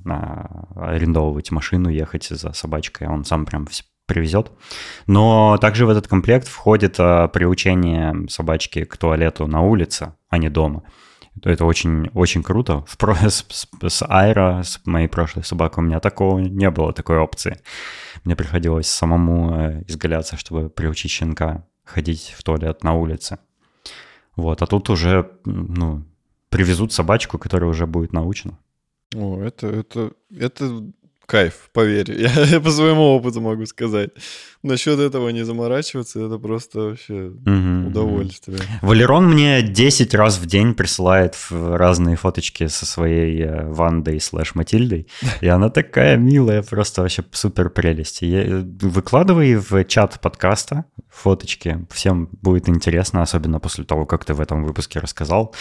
[0.76, 3.66] арендовывать машину, ехать за собачкой, он сам прям
[4.12, 4.52] привезет.
[5.06, 10.50] Но также в этот комплект входит а, приучение собачки к туалету на улице, а не
[10.50, 10.82] дома.
[11.42, 12.84] Это очень, очень круто.
[12.86, 12.96] В,
[13.30, 17.56] с, с, с Айра, с моей прошлой собакой, у меня такого не было, такой опции.
[18.24, 23.38] Мне приходилось самому э, изгаляться, чтобы приучить щенка ходить в туалет на улице.
[24.36, 26.04] Вот, а тут уже, ну,
[26.50, 28.58] привезут собачку, которая уже будет научена.
[29.14, 30.92] О, это, это, это
[31.32, 32.12] кайф, поверь.
[32.20, 34.10] Я, я по своему опыту могу сказать.
[34.62, 38.58] Насчет этого не заморачиваться, это просто вообще угу, удовольствие.
[38.82, 45.06] Валерон мне 10 раз в день присылает разные фоточки со своей э, Вандой слэш Матильдой.
[45.40, 48.22] И она такая милая, просто вообще супер прелесть.
[48.22, 51.86] Я, э, выкладывай в чат подкаста фоточки.
[51.90, 55.54] Всем будет интересно, особенно после того, как ты в этом выпуске рассказал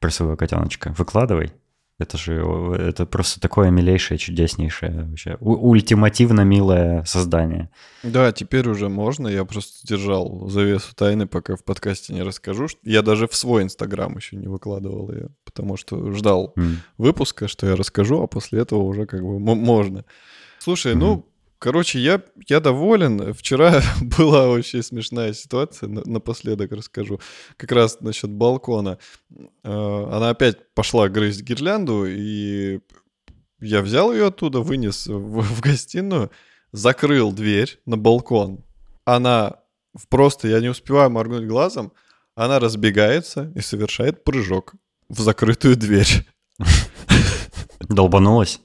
[0.00, 0.92] про своего котеночка.
[0.98, 1.52] Выкладывай.
[1.98, 2.34] Это же
[2.78, 7.70] это просто такое милейшее, чудеснейшее, вообще ультимативно милое создание.
[8.02, 9.28] Да, теперь уже можно.
[9.28, 12.66] Я просто держал завесу тайны, пока в подкасте не расскажу.
[12.82, 16.76] Я даже в свой инстаграм еще не выкладывал ее, потому что ждал mm.
[16.98, 20.04] выпуска, что я расскажу, а после этого уже как бы можно.
[20.58, 20.96] Слушай, mm.
[20.96, 21.31] ну
[21.62, 23.32] Короче, я, я доволен.
[23.32, 23.82] Вчера
[24.18, 27.20] была очень смешная ситуация, напоследок расскажу.
[27.56, 28.98] Как раз насчет балкона.
[29.62, 32.80] Э, она опять пошла грызть гирлянду, и
[33.60, 36.32] я взял ее оттуда, вынес в, в гостиную,
[36.72, 38.64] закрыл дверь на балкон.
[39.04, 39.60] Она
[40.08, 41.92] просто, я не успеваю моргнуть глазом,
[42.34, 44.74] она разбегается и совершает прыжок
[45.08, 46.26] в закрытую дверь.
[47.88, 48.60] Долбанулась?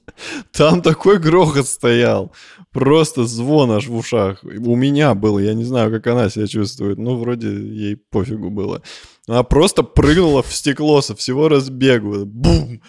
[0.52, 2.34] Там такой грохот стоял.
[2.72, 4.44] Просто звон аж в ушах.
[4.44, 6.98] У меня было, я не знаю, как она себя чувствует.
[6.98, 8.82] Ну, вроде ей пофигу было.
[9.28, 12.26] Она просто прыгнула в стекло со всего разбегу.
[12.26, 12.82] Бум!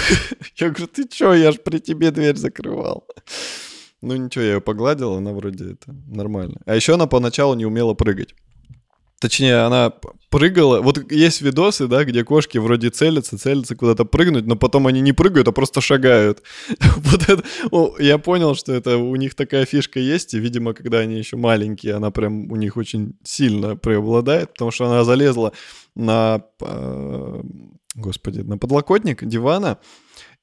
[0.56, 3.06] Я говорю, ты чё, я ж при тебе дверь закрывал.
[4.02, 6.60] Ну ничего, я ее погладил, она вроде это нормально.
[6.66, 8.34] А еще она поначалу не умела прыгать.
[9.18, 9.92] Точнее, она
[10.28, 10.82] прыгала.
[10.82, 15.12] Вот есть видосы, да, где кошки вроде целятся, целятся куда-то прыгнуть, но потом они не
[15.12, 16.42] прыгают, а просто шагают.
[16.96, 17.42] Вот это,
[17.98, 21.94] я понял, что это у них такая фишка есть, и, видимо, когда они еще маленькие,
[21.94, 25.52] она прям у них очень сильно преобладает, потому что она залезла
[25.94, 27.42] на, э,
[27.94, 29.78] господи, на подлокотник дивана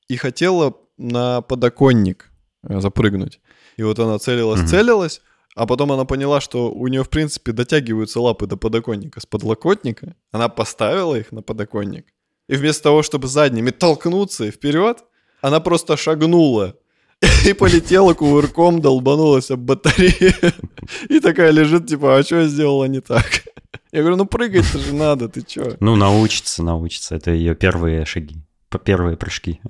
[0.08, 2.32] и хотела на подоконник
[2.64, 3.40] э, запрыгнуть.
[3.78, 5.22] И вот она целилась, целилась,
[5.56, 10.16] а потом она поняла, что у нее, в принципе, дотягиваются лапы до подоконника с подлокотника.
[10.32, 12.06] Она поставила их на подоконник.
[12.50, 15.04] И вместо того, чтобы задними толкнуться и вперед,
[15.42, 16.76] она просто шагнула
[17.46, 20.34] и полетела кувырком, долбанулась об батарею.
[21.10, 23.44] И такая лежит, типа, а что я сделала не так?
[23.92, 25.78] Я говорю, ну прыгать-то же надо, ты чё?
[25.80, 27.16] Ну, научится, научится.
[27.16, 28.36] Это ее первые шаги
[28.78, 29.60] первые прыжки.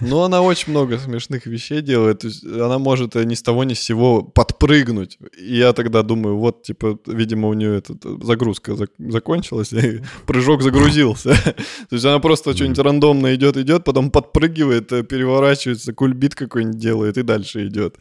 [0.00, 2.20] Ну, она очень много смешных вещей делает.
[2.20, 5.18] То есть она может ни с того ни с сего подпрыгнуть.
[5.38, 11.34] И я тогда думаю, вот, типа, видимо, у нее эта загрузка закончилась, и прыжок загрузился.
[11.44, 17.18] То есть она просто что-нибудь рандомно идет, идет, потом подпрыгивает, э, переворачивается, кульбит какой-нибудь делает
[17.18, 17.96] и дальше идет.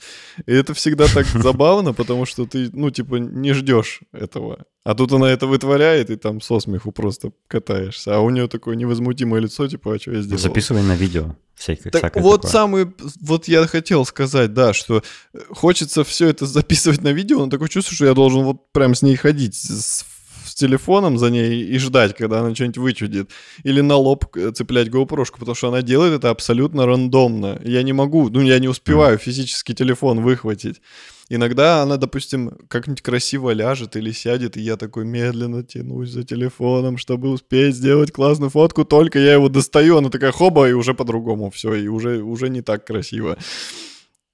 [0.46, 4.66] И это всегда так забавно, потому что ты, ну, типа, не ждешь этого.
[4.86, 8.16] А тут она это вытворяет, и там со смеху просто катаешься.
[8.16, 10.39] А у нее такое невозмутимое лицо, типа, а что я сделал?
[10.42, 11.36] Записывай на видео.
[11.56, 12.52] Всякое, так вот такое.
[12.52, 12.88] самый,
[13.20, 15.04] вот я хотел сказать, да, что
[15.50, 19.02] хочется все это записывать на видео, но такое чувство, что я должен вот прям с
[19.02, 20.06] ней ходить с,
[20.46, 23.30] с телефоном за ней и ждать, когда она что-нибудь вычудит.
[23.64, 27.60] Или на лоб цеплять GoPro, потому что она делает это абсолютно рандомно.
[27.66, 30.82] Я не могу, ну я не успеваю физически телефон выхватить.
[31.32, 36.98] Иногда она, допустим, как-нибудь красиво ляжет или сядет, и я такой медленно тянусь за телефоном,
[36.98, 41.52] чтобы успеть сделать классную фотку, только я его достаю, она такая хоба, и уже по-другому
[41.52, 43.38] все, и уже, уже не так красиво.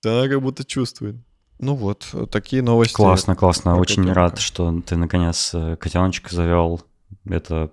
[0.06, 1.18] Она как будто чувствует.
[1.60, 2.94] Ну вот, такие новости.
[2.94, 3.78] Классно, классно.
[3.78, 6.82] Очень рад, что ты наконец э, котеночка завел.
[7.26, 7.72] Это,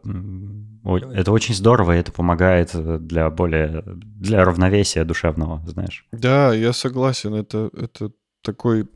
[0.85, 6.06] это очень здорово, и это помогает э, для более для равновесия душевного, знаешь.
[6.12, 7.35] Да, я согласен.
[7.35, 8.88] Это, это такой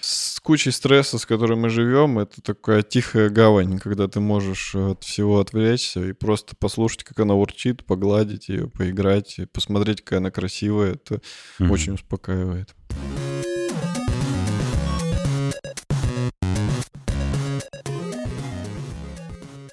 [0.00, 4.92] с кучей стресса, с которой мы живем, это такая тихая гавань, когда ты можешь э,
[4.92, 10.20] от всего отвлечься и просто послушать, как она урчит, погладить ее, поиграть, и посмотреть, какая
[10.20, 10.92] она красивая.
[10.92, 11.16] Это
[11.58, 11.70] mm-hmm.
[11.70, 12.74] очень успокаивает.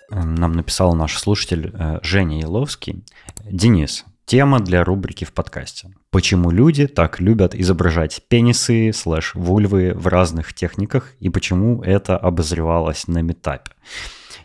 [0.10, 3.06] Нам написал наш слушатель э, Женя Еловский.
[3.45, 5.94] Денис, тема для рубрики в подкасте.
[6.12, 13.08] Почему люди так любят изображать пенисы слэш вульвы в разных техниках и почему это обозревалось
[13.08, 13.72] на метапе?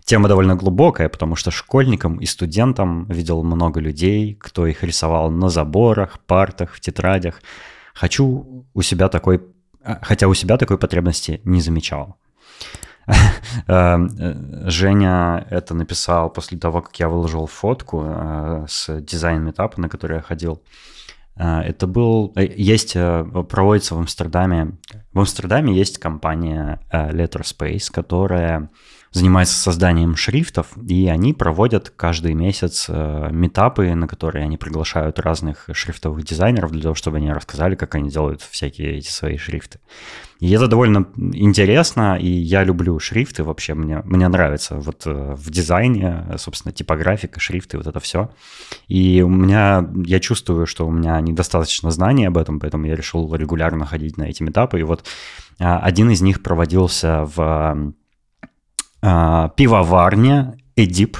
[0.05, 5.51] Тема довольно глубокая, потому что школьникам и студентам видел много людей, кто их рисовал на
[5.51, 7.43] заборах, партах, в тетрадях.
[7.93, 9.43] Хочу у себя такой,
[9.83, 12.17] а, хотя у себя такой потребности не замечал.
[13.67, 19.89] Эм, э, Женя это написал после того, как я выложил фотку э, с дизайн-метапа, на
[19.89, 20.63] который я ходил.
[21.37, 22.33] Э, это был...
[22.37, 22.95] Есть...
[22.95, 24.73] Проводится в Амстердаме...
[25.13, 28.71] В Амстердаме есть компания Letterspace, которая
[29.11, 36.25] занимается созданием шрифтов, и они проводят каждый месяц метапы, на которые они приглашают разных шрифтовых
[36.25, 39.81] дизайнеров для того, чтобы они рассказали, как они делают всякие эти свои шрифты.
[40.41, 45.51] И это довольно интересно, и я люблю шрифты вообще, мне, мне нравится вот э, в
[45.51, 48.31] дизайне, собственно, типографика, шрифты, вот это все.
[48.87, 53.35] И у меня, я чувствую, что у меня недостаточно знаний об этом, поэтому я решил
[53.35, 55.05] регулярно ходить на эти метапы, и вот
[55.59, 57.95] а, один из них проводился в
[59.03, 61.19] а, пивоварня Эдип.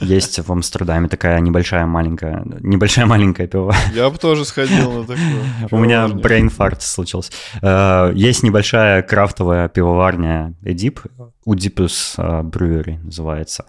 [0.00, 3.74] Есть в Амстердаме такая небольшая маленькая, небольшая маленькая пиво.
[3.94, 5.44] Я бы тоже сходил на такое.
[5.70, 7.32] У меня брейнфаркт случился.
[7.62, 11.00] А, есть небольшая крафтовая пивоварня Эдип,
[11.44, 13.64] Удипус Brewery называется.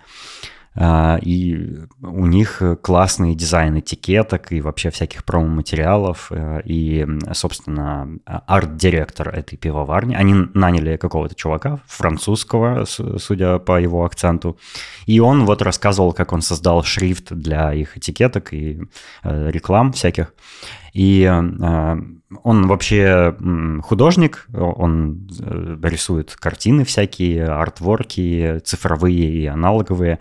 [0.77, 6.27] А, и у них классный дизайн этикеток и вообще всяких промо-материалов.
[6.31, 14.57] Э, и, собственно, арт-директор этой пивоварни, они наняли какого-то чувака, французского, судя по его акценту,
[15.05, 18.81] и он вот рассказывал, как он создал шрифт для их этикеток и
[19.23, 20.33] э, реклам всяких.
[20.93, 21.95] И э,
[22.43, 23.35] он вообще
[23.83, 25.29] художник, он
[25.83, 30.19] рисует картины всякие, артворки, цифровые и аналоговые.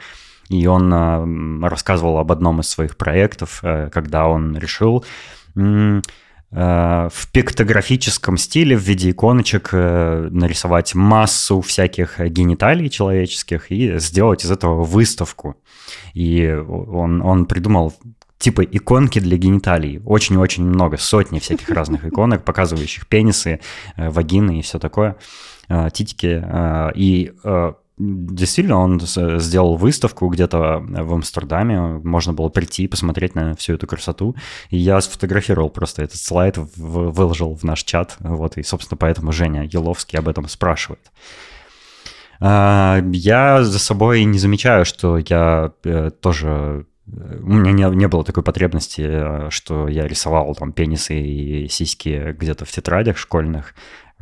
[0.48, 5.04] И он э, рассказывал об одном из своих проектов, э, когда он решил
[5.56, 6.00] э,
[6.50, 14.84] в пиктографическом стиле в виде иконочек нарисовать массу всяких гениталий человеческих и сделать из этого
[14.84, 15.56] выставку.
[16.12, 17.92] И он, он придумал
[18.38, 20.00] типа иконки для гениталий.
[20.04, 23.58] Очень-очень много, сотни всяких разных иконок, показывающих пенисы,
[23.96, 25.16] вагины и все такое,
[25.92, 26.40] титики.
[26.94, 27.32] И
[27.96, 34.34] Действительно, он сделал выставку где-то в Амстердаме, можно было прийти посмотреть на всю эту красоту,
[34.70, 39.68] и я сфотографировал просто этот слайд, выложил в наш чат, вот, и, собственно, поэтому Женя
[39.70, 41.12] Еловский об этом спрашивает.
[42.40, 48.24] А, я за собой не замечаю, что я э, тоже у меня не, не было
[48.24, 53.74] такой потребности, э, что я рисовал там пенисы и сиськи где-то в тетрадях школьных.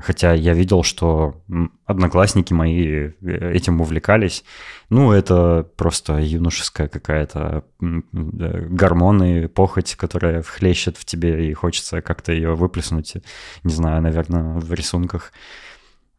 [0.03, 1.43] Хотя я видел, что
[1.87, 3.13] одноклассники мои э,
[3.53, 4.45] этим увлекались.
[4.91, 12.55] Ну, это просто юношеская какая-то гормоны, похоть, которая вхлещет в тебе, и хочется как-то ее
[12.55, 13.15] выплеснуть.
[13.63, 15.33] Не знаю, наверное, в рисунках.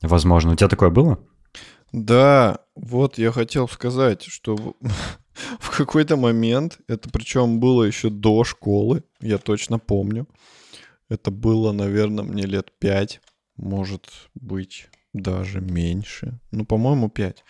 [0.01, 0.53] Возможно.
[0.53, 1.19] У тебя такое было?
[1.91, 4.55] Да, вот я хотел сказать, что
[5.59, 10.25] в какой-то момент, это причем было еще до школы, я точно помню,
[11.09, 13.21] это было, наверное, мне лет пять
[13.57, 16.39] может быть даже меньше.
[16.51, 17.43] Ну, по-моему, 5.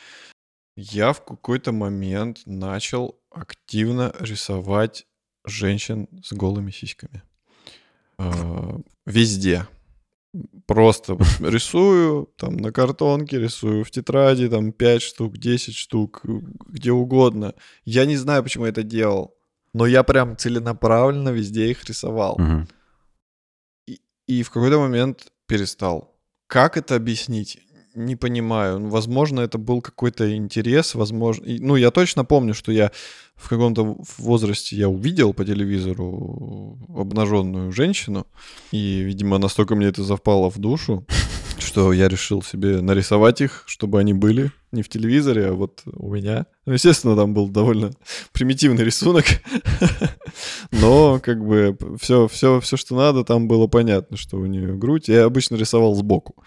[0.75, 5.05] Я в какой-то момент начал активно рисовать
[5.45, 7.21] женщин с голыми сиськами.
[8.17, 9.67] Э, везде.
[10.65, 16.21] Просто рисую, там на картонке рисую, в тетради, там 5 штук, 10 штук,
[16.67, 17.53] где угодно.
[17.85, 19.35] Я не знаю, почему я это делал,
[19.73, 22.33] но я прям целенаправленно везде их рисовал.
[22.35, 22.67] Угу.
[23.87, 26.15] И, и в какой-то момент перестал.
[26.47, 27.59] Как это объяснить?
[27.95, 28.79] Не понимаю.
[28.79, 31.45] Ну, возможно, это был какой-то интерес, возможно...
[31.45, 32.91] Ну, я точно помню, что я
[33.35, 38.25] в каком-то возрасте я увидел по телевизору обнаженную женщину,
[38.71, 41.05] и, видимо, настолько мне это запало в душу,
[41.57, 46.13] что я решил себе нарисовать их, чтобы они были не в телевизоре, а вот у
[46.13, 46.47] меня.
[46.65, 47.91] Ну, естественно, там был довольно
[48.31, 49.25] примитивный рисунок,
[50.71, 55.07] но как бы все, все, все, что надо, там было понятно, что у нее грудь.
[55.07, 56.43] Я обычно рисовал сбоку.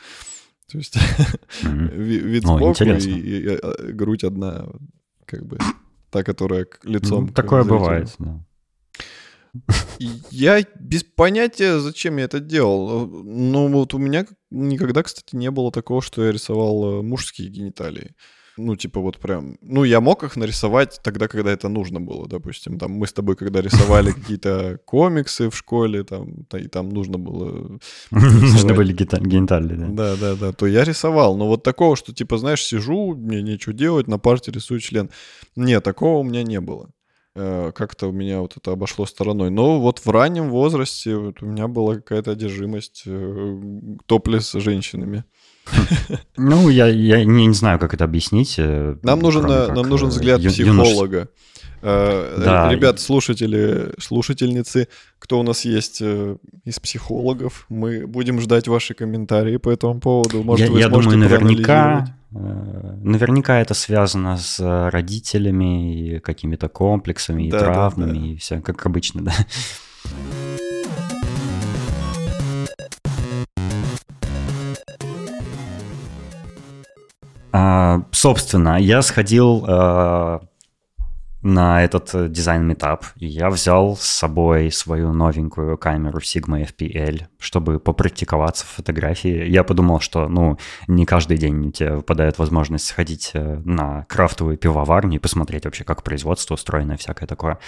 [0.71, 0.97] То есть
[1.63, 4.67] вид сбоку и, а, грудь одна,
[5.25, 5.59] как бы
[6.11, 7.29] та, которая лицом.
[7.29, 8.45] такое бывает, да.
[10.31, 13.07] Я без понятия, зачем я это делал.
[13.07, 18.15] Но вот у меня никогда, кстати, не было такого, что я рисовал э, мужские гениталии.
[18.59, 19.59] Ну, типа вот прям...
[19.61, 22.79] Ну, я мог их нарисовать тогда, когда это нужно было, допустим.
[22.79, 27.79] Там мы с тобой, когда рисовали какие-то комиксы в школе, там, и там нужно было...
[28.11, 29.87] Нужны были гениталии, да?
[29.89, 30.53] Да, да, да.
[30.53, 31.37] То я рисовал.
[31.37, 35.11] Но вот такого, что, типа, знаешь, сижу, мне нечего делать, на парте рисую член.
[35.55, 36.91] Нет, такого у меня не было.
[37.39, 39.51] Э, как-то у меня вот это обошло стороной.
[39.51, 43.61] Но вот в раннем возрасте вот у меня была какая-то одержимость э,
[44.07, 45.25] топлес женщинами.
[46.39, 48.55] Ну, я, я не, не знаю, как это объяснить.
[48.59, 51.29] Э, нам нужен, нам нужен взгляд психолога.
[51.83, 52.71] Да.
[52.71, 59.71] Ребят, слушатели, слушательницы, кто у нас есть из психологов, мы будем ждать ваши комментарии по
[59.71, 60.43] этому поводу.
[60.43, 62.07] Может, я, вы я думаю, наверняка
[62.39, 64.61] Э, наверняка это связано с
[64.91, 68.27] родителями и какими-то комплексами и да, травмами да, да.
[68.27, 69.33] и все, как обычно, да.
[77.53, 79.65] А, собственно, я сходил
[81.47, 83.05] на этот э, дизайн-митап.
[83.17, 89.49] Я взял с собой свою новенькую камеру Sigma FPL, чтобы попрактиковаться в фотографии.
[89.49, 94.59] Я подумал, что, ну, не каждый день у тебя выпадает возможность сходить э, на крафтовую
[94.59, 97.59] пивоварню и посмотреть вообще, как производство устроено и всякое такое.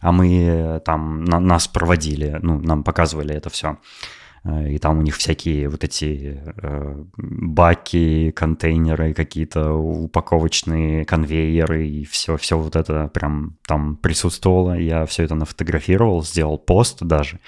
[0.00, 3.76] А мы э, там, на, нас проводили, ну, нам показывали это все.
[4.44, 12.38] И там у них всякие вот эти э, баки, контейнеры, какие-то упаковочные конвейеры и все,
[12.38, 14.78] все вот это прям там присутствовало.
[14.78, 17.38] Я все это нафотографировал, сделал пост даже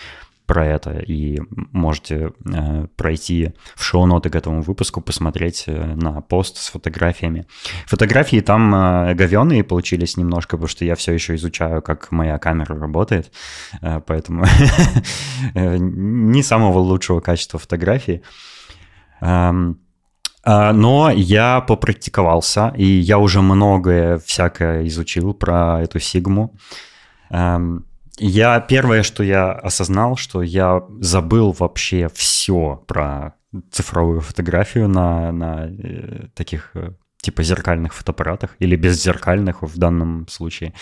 [0.53, 1.40] про это, и
[1.72, 7.46] можете э, пройти в шоу-ноты к этому выпуску, посмотреть э, на пост с фотографиями.
[7.86, 12.78] Фотографии там э, говеные получились немножко, потому что я все еще изучаю, как моя камера
[12.78, 13.32] работает,
[13.80, 14.44] э, поэтому
[15.55, 18.20] не самого лучшего качества фотографии.
[19.22, 19.78] Эм,
[20.44, 26.55] а, но я попрактиковался, и я уже многое всякое изучил про эту сигму.
[27.30, 27.86] Эм,
[28.18, 33.34] я первое, что я осознал, что я забыл вообще все про
[33.70, 40.72] цифровую фотографию на, на э, таких э, типа зеркальных фотоаппаратах или беззеркальных в данном случае.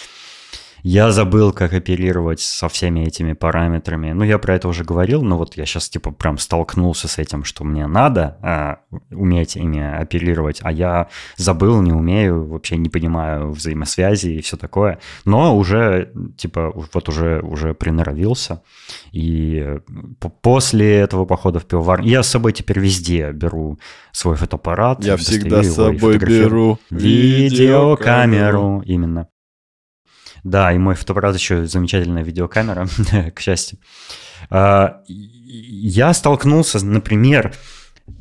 [0.82, 4.12] Я забыл, как оперировать со всеми этими параметрами.
[4.12, 7.44] Ну, я про это уже говорил, но вот я сейчас типа прям столкнулся с этим,
[7.44, 8.78] что мне надо а,
[9.10, 14.98] уметь ими оперировать, а я забыл, не умею, вообще не понимаю взаимосвязи и все такое.
[15.24, 18.62] Но уже типа вот уже, уже приноровился.
[19.12, 19.78] И
[20.42, 23.78] после этого похода в пивоварню я с собой теперь везде беру
[24.12, 25.04] свой фотоаппарат.
[25.04, 28.82] Я всегда с собой беру видеокамеру.
[28.84, 29.28] Именно.
[30.44, 32.86] Да, и мой фотоаппарат еще замечательная видеокамера,
[33.34, 33.78] к счастью.
[34.48, 37.52] А, я столкнулся, например,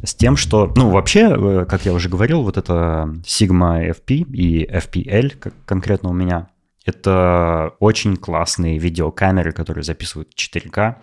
[0.03, 4.65] с тем, что, ну, вообще, э, как я уже говорил, вот это Sigma FP и
[4.65, 6.49] FPL как конкретно у меня,
[6.85, 10.95] это очень классные видеокамеры, которые записывают 4К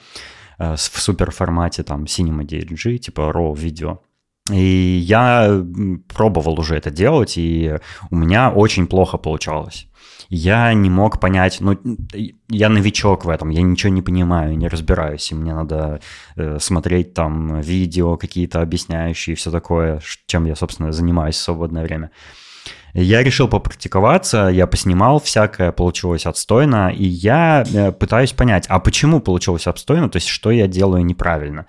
[0.58, 4.00] э, в супер формате, там, Cinema DLG, типа RAW видео.
[4.52, 5.64] И я
[6.14, 7.74] пробовал уже это делать, и
[8.10, 9.88] у меня очень плохо получалось
[10.28, 11.78] я не мог понять, ну,
[12.48, 16.00] я новичок в этом, я ничего не понимаю, не разбираюсь, и мне надо
[16.36, 22.10] э, смотреть там видео какие-то объясняющие все такое, чем я, собственно, занимаюсь в свободное время.
[22.94, 29.20] Я решил попрактиковаться, я поснимал всякое, получилось отстойно, и я э, пытаюсь понять, а почему
[29.20, 31.66] получилось отстойно, то есть что я делаю неправильно.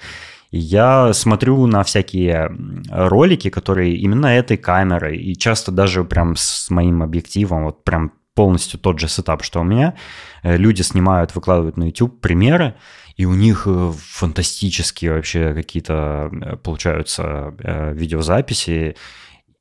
[0.49, 2.49] Я смотрю на всякие
[2.89, 8.79] ролики, которые именно этой камерой, и часто даже прям с моим объективом, вот прям полностью
[8.79, 9.95] тот же сетап, что у меня.
[10.43, 12.75] Э, люди снимают, выкладывают на YouTube примеры,
[13.17, 17.53] и у них э, фантастические вообще какие-то э, получаются
[17.93, 18.95] видеозаписи.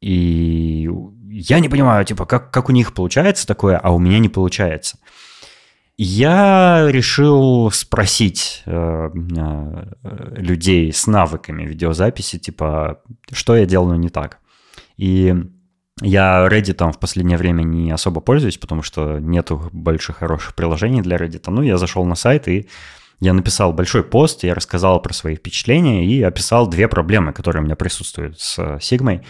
[0.03, 0.91] И
[1.31, 4.99] я не понимаю, типа, как, как у них получается такое, а у меня не получается.
[5.97, 13.01] Я решил спросить э, э, людей с навыками видеозаписи, типа,
[13.33, 14.39] что я делаю не так.
[14.99, 15.35] И
[16.03, 21.17] я Reddit в последнее время не особо пользуюсь, потому что нету больших хороших приложений для
[21.17, 21.45] Reddit.
[21.47, 22.69] Ну, я зашел на сайт и
[23.21, 27.65] я написал большой пост, я рассказал про свои впечатления и описал две проблемы, которые у
[27.65, 29.25] меня присутствуют с Sigma.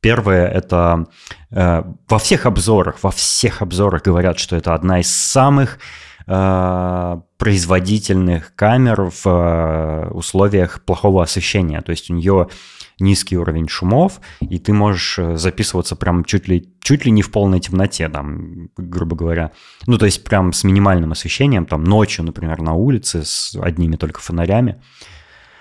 [0.00, 1.06] Первое– это
[1.50, 5.78] э, во всех обзорах, во всех обзорах говорят, что это одна из самых
[6.26, 11.80] э, производительных камер в э, условиях плохого освещения.
[11.80, 12.48] То есть у нее
[12.98, 17.30] низкий уровень шумов, и ты можешь э, записываться прям чуть ли, чуть ли не в
[17.30, 19.50] полной темноте, там, грубо говоря.
[19.86, 24.20] Ну, то есть прям с минимальным освещением, там, ночью, например, на улице с одними только
[24.20, 24.80] фонарями.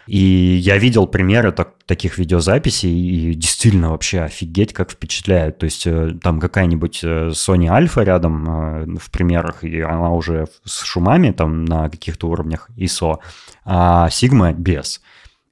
[0.06, 5.60] И я видел примеры так, таких видеозаписей, и действительно вообще офигеть, как впечатляет.
[5.60, 10.84] То есть э, там какая-нибудь э, Sony Alpha рядом в примерах, и она уже с
[10.84, 13.20] шумами там на каких-то уровнях ISO,
[13.66, 15.02] а Sigma без.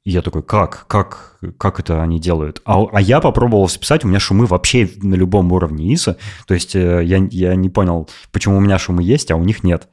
[0.03, 2.61] И я такой, как, как, как это они делают?
[2.65, 6.73] А, а я попробовал списать, у меня шумы вообще на любом уровне ISO, то есть
[6.73, 9.89] я, я не понял, почему у меня шумы есть, а у них нет.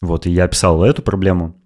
[0.00, 1.56] Вот, и я описал эту проблему.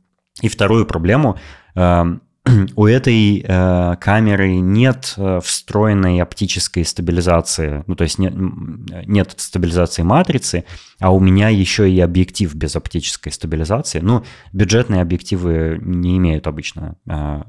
[0.40, 1.38] И вторую проблему,
[1.74, 2.22] эм,
[2.76, 10.02] у этой э, камеры нет э, встроенной оптической стабилизации, ну то есть нет, нет стабилизации
[10.02, 10.64] матрицы,
[10.98, 14.00] а у меня еще и объектив без оптической стабилизации.
[14.00, 17.42] Ну, бюджетные объективы не имеют обычно э,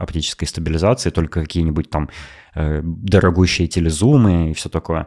[0.00, 2.10] оптической стабилизации, только какие-нибудь там
[2.54, 5.06] э, дорогущие телезумы и все такое.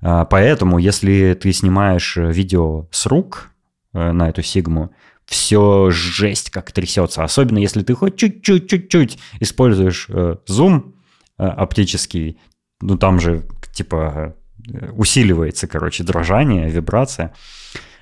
[0.00, 3.50] Э, поэтому, если ты снимаешь видео с рук
[3.92, 4.92] э, на эту сигму,
[5.26, 7.24] все жесть как трясется.
[7.24, 10.94] Особенно если ты хоть чуть-чуть, чуть-чуть используешь э, зум
[11.38, 12.38] э, оптический,
[12.80, 14.34] ну там же типа
[14.68, 17.32] э, усиливается, короче, дрожание, вибрация.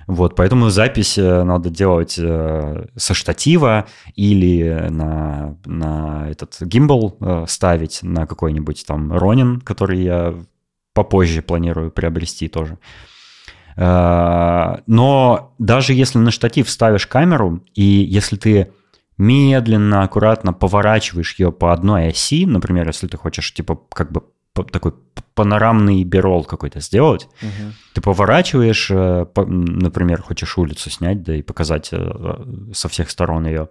[0.06, 7.44] Вот, поэтому запись э, надо делать э, со штатива или на, на этот гимбал э,
[7.46, 10.34] ставить, на какой-нибудь там Ронин, который я
[10.94, 12.74] попозже планирую приобрести тоже.
[12.74, 13.09] Э,
[13.76, 18.72] но даже если на штатив ставишь камеру, и если ты
[19.20, 24.24] медленно, аккуратно поворачиваешь ее по одной оси, например, если ты хочешь, типа, как бы
[24.72, 24.94] такой
[25.34, 27.72] панорамный бирол какой-то сделать, угу.
[27.94, 32.44] ты поворачиваешь, э, например, хочешь улицу снять, да и показать э,
[32.74, 33.68] со всех сторон ее.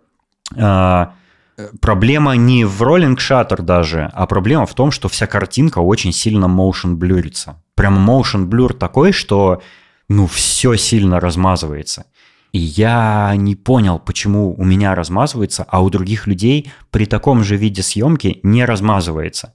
[1.81, 6.45] Проблема не в роллинг шаттер даже, а проблема в том, что вся картинка очень сильно
[6.45, 7.61] motion блюрится.
[7.75, 9.61] Прям motion блюр такой, что
[10.09, 12.05] ну, все сильно размазывается.
[12.51, 17.55] И я не понял, почему у меня размазывается, а у других людей при таком же
[17.55, 19.53] виде съемки не размазывается.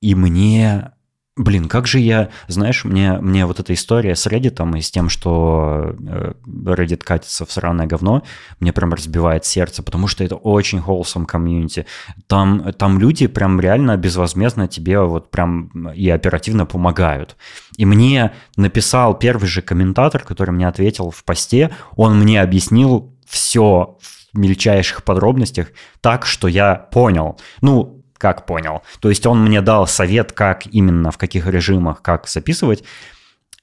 [0.00, 0.92] И мне
[1.38, 5.10] Блин, как же я, знаешь, мне, мне вот эта история с Reddit и с тем,
[5.10, 8.22] что э, Reddit катится в сраное говно,
[8.58, 11.84] мне прям разбивает сердце, потому что это очень wholesome комьюнити.
[12.26, 17.36] Там, там люди прям реально безвозмездно тебе вот прям и оперативно помогают.
[17.76, 23.98] И мне написал первый же комментатор, который мне ответил в посте, он мне объяснил все
[24.00, 25.68] в мельчайших подробностях
[26.00, 27.38] так, что я понял.
[27.60, 27.95] Ну,
[28.26, 28.82] как понял.
[28.98, 32.82] То есть он мне дал совет, как именно, в каких режимах, как записывать,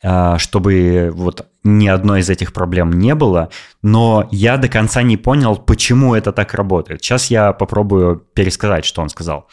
[0.01, 3.49] а, чтобы вот ни одной из этих проблем не было,
[3.81, 7.03] но я до конца не понял, почему это так работает.
[7.03, 9.49] Сейчас я попробую пересказать, что он сказал.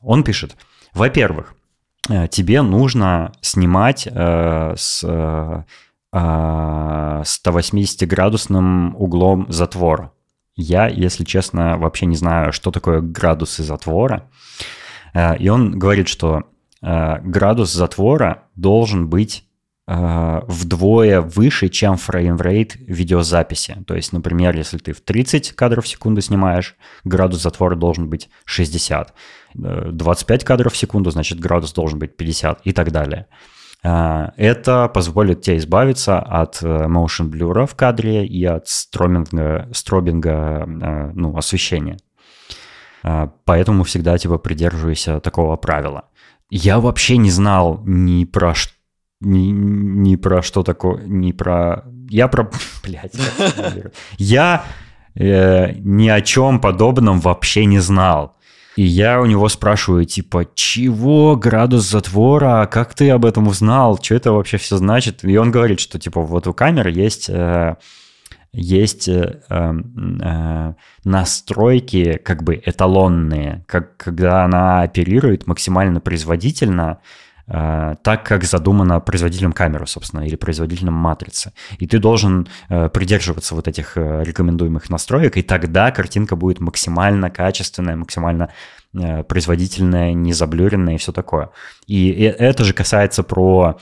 [0.00, 0.56] Он пишет,
[0.94, 1.54] во-первых,
[2.08, 5.04] э, тебе нужно снимать э, с
[6.14, 10.13] 180-градусным э, углом затвора.
[10.56, 14.30] Я, если честно, вообще не знаю, что такое градусы затвора.
[15.12, 16.44] Э, и он говорит, что
[16.80, 19.44] э, градус затвора должен быть
[19.88, 23.78] э, вдвое выше, чем frame rate видеозаписи.
[23.86, 28.28] То есть, например, если ты в 30 кадров в секунду снимаешь, градус затвора должен быть
[28.44, 29.12] 60.
[29.54, 33.26] 25 кадров в секунду, значит, градус должен быть 50 и так далее.
[33.86, 40.64] А, это позволит тебе избавиться от э, motion blur в кадре и от строминга, стробинга
[40.66, 41.98] э, ну, освещения.
[43.02, 46.04] А, поэтому всегда типа придерживайся такого правила.
[46.48, 48.72] Я вообще не знал ни про что
[49.20, 51.84] ни, ни про что такое, ни про...
[52.08, 52.50] Я про...
[52.84, 53.14] Блядь.
[54.18, 54.64] Я
[55.14, 58.36] э, ни о чем подобном вообще не знал.
[58.76, 64.14] И я у него спрашиваю, типа, чего градус затвора, как ты об этом узнал, что
[64.16, 65.24] это вообще все значит?
[65.24, 67.76] И он говорит, что, типа, вот у камеры есть, э,
[68.52, 76.98] есть э, эм, э, настройки как бы эталонные, как, когда она оперирует максимально производительно,
[77.46, 81.52] так, как задумано производителем камеры, собственно, или производителем матрицы.
[81.78, 87.30] И ты должен э, придерживаться вот этих э, рекомендуемых настроек, и тогда картинка будет максимально
[87.30, 88.50] качественная, максимально
[89.26, 91.50] производительная, не заблюренная и все такое.
[91.88, 93.80] И это же касается про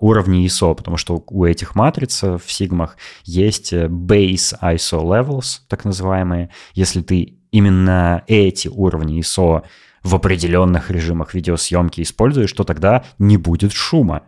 [0.00, 6.50] уровни ISO, потому что у этих матриц в сигмах есть base ISO levels, так называемые.
[6.74, 9.62] Если ты именно эти уровни ISO
[10.02, 14.22] в определенных режимах видеосъемки используешь, то тогда не будет шума.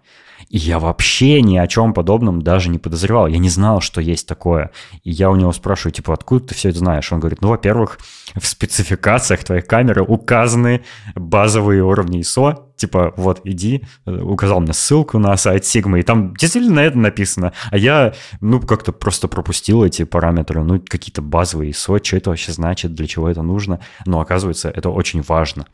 [0.53, 3.27] И я вообще ни о чем подобном даже не подозревал.
[3.27, 4.71] Я не знал, что есть такое.
[5.03, 7.11] И я у него спрашиваю, типа, откуда ты все это знаешь?
[7.11, 7.99] Он говорит, ну, во-первых,
[8.35, 10.85] в спецификациях твоей камеры указаны
[11.15, 16.81] базовые уровни ISO, типа, вот, иди, указал мне ссылку на сайт Sigma, и там действительно
[16.81, 17.55] это написано.
[17.71, 22.53] А я, ну, как-то просто пропустил эти параметры, ну, какие-то базовые ISO, что это вообще
[22.53, 23.81] значит, для чего это нужно.
[24.05, 25.65] Но оказывается, это очень важно.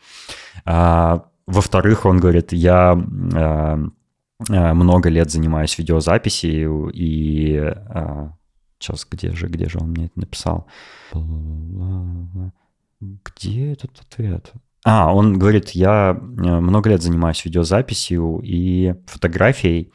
[0.64, 2.96] А, во-вторых, он говорит, я
[3.34, 3.88] а,
[4.48, 8.32] много лет занимаюсь видеозаписью, и а,
[8.78, 10.66] сейчас где же, где же он мне это написал?
[13.00, 14.52] Где этот ответ?
[14.84, 19.92] А, он говорит, я э, много лет занимаюсь видеозаписью и фотографией,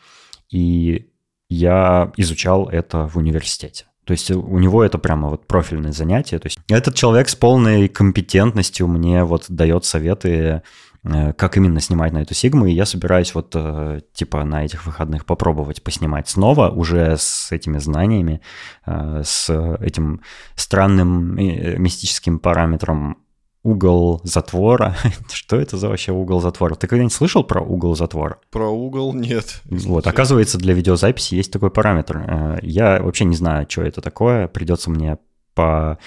[0.49, 1.09] и
[1.49, 3.85] я изучал это в университете.
[4.05, 6.37] То есть у него это прямо вот профильное занятие.
[6.39, 10.61] То есть этот человек с полной компетентностью мне вот дает советы, э,
[11.03, 15.25] как именно снимать на эту сигму, и я собираюсь вот э, типа на этих выходных
[15.25, 18.41] попробовать поснимать снова уже с этими знаниями,
[18.85, 19.49] с
[19.81, 20.21] этим
[20.55, 23.17] странным мистическим параметром
[23.63, 24.95] угол затвора.
[25.31, 26.75] Что это за вообще угол затвора?
[26.75, 28.37] Ты когда-нибудь слышал про угол затвора?
[28.51, 29.61] Про угол нет.
[29.65, 32.17] Вот, оказывается, для видеозаписи есть такой параметр.
[32.17, 34.47] Э, я вообще не знаю, что это такое.
[34.47, 35.17] Придется мне
[35.55, 35.97] по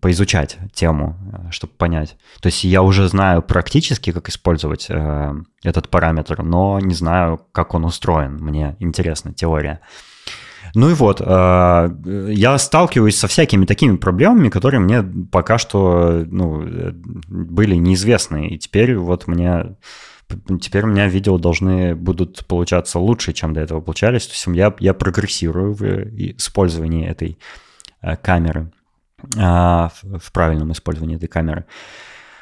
[0.00, 2.16] поизучать тему, э, чтобы понять.
[2.40, 7.74] То есть я уже знаю практически, как использовать э, этот параметр, но не знаю, как
[7.74, 8.38] он устроен.
[8.40, 9.80] Мне интересна теория.
[10.74, 11.90] Ну и вот, э,
[12.32, 16.64] я сталкиваюсь со всякими такими проблемами, которые мне пока что ну,
[17.28, 18.48] были неизвестны.
[18.48, 19.76] И теперь вот мне
[20.60, 24.26] теперь у меня видео должны будут получаться лучше, чем до этого получались.
[24.26, 27.38] То есть я, я прогрессирую в использовании этой
[28.22, 28.72] камеры,
[29.22, 31.64] в правильном использовании этой камеры.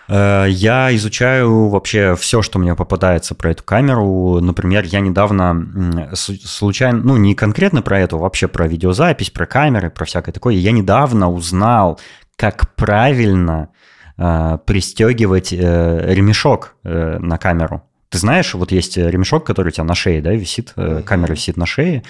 [0.08, 4.40] Э, я изучаю вообще все, что мне попадается про эту камеру.
[4.40, 10.04] Например, я недавно случайно, ну не конкретно про эту, вообще про видеозапись, про камеры, про
[10.04, 10.54] всякое такое.
[10.54, 12.00] Я недавно узнал,
[12.36, 13.70] как правильно
[14.16, 17.82] э, пристегивать э, ремешок на камеру.
[18.14, 21.56] Ты знаешь, вот есть ремешок, который у тебя на шее, да, висит, э, камера висит
[21.56, 22.04] на шее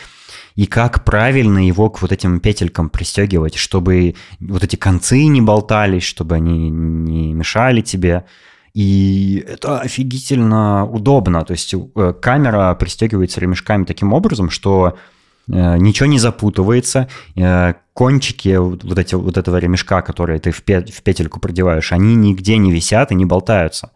[0.55, 6.03] и как правильно его к вот этим петелькам пристегивать, чтобы вот эти концы не болтались,
[6.03, 8.27] чтобы они не мешали тебе.
[8.75, 11.43] И это офигительно удобно.
[11.43, 14.99] То есть э, камера пристегивается ремешками таким образом, что
[15.49, 21.41] э, ничего не запутывается, э, кончики вот, эти, вот этого ремешка, который ты в петельку
[21.41, 23.91] продеваешь, они нигде не висят и не болтаются.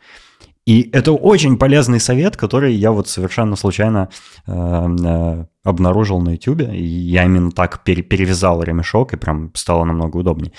[0.68, 4.10] И это очень полезный совет, который я вот совершенно случайно
[4.46, 6.60] э, э, обнаружил на YouTube.
[6.60, 10.52] И я именно так пере, перевязал ремешок, и прям стало намного удобнее.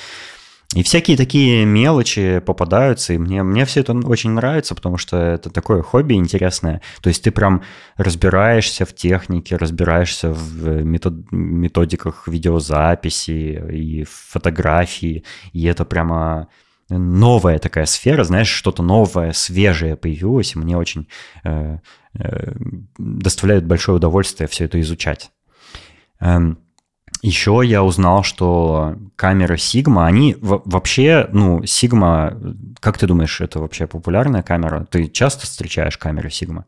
[0.74, 5.52] И всякие такие мелочи попадаются, и мне, мне все это очень нравится, потому что это
[5.52, 6.82] такое хобби интересное.
[7.04, 7.62] То есть ты прям
[7.96, 16.48] разбираешься в технике, разбираешься в метод, методиках видеозаписи и фотографии, и это прямо
[16.90, 21.08] новая такая сфера, знаешь, что-то новое, свежее появилось, и мне очень
[21.44, 21.78] э,
[22.14, 22.54] э,
[22.98, 25.32] доставляет большое удовольствие все это изучать.
[26.20, 26.60] Эм,
[27.22, 33.88] еще я узнал, что камеры Sigma, они вообще, ну, Sigma, как ты думаешь, это вообще
[33.88, 34.86] популярная камера?
[34.90, 36.64] Ты часто встречаешь камеры Sigma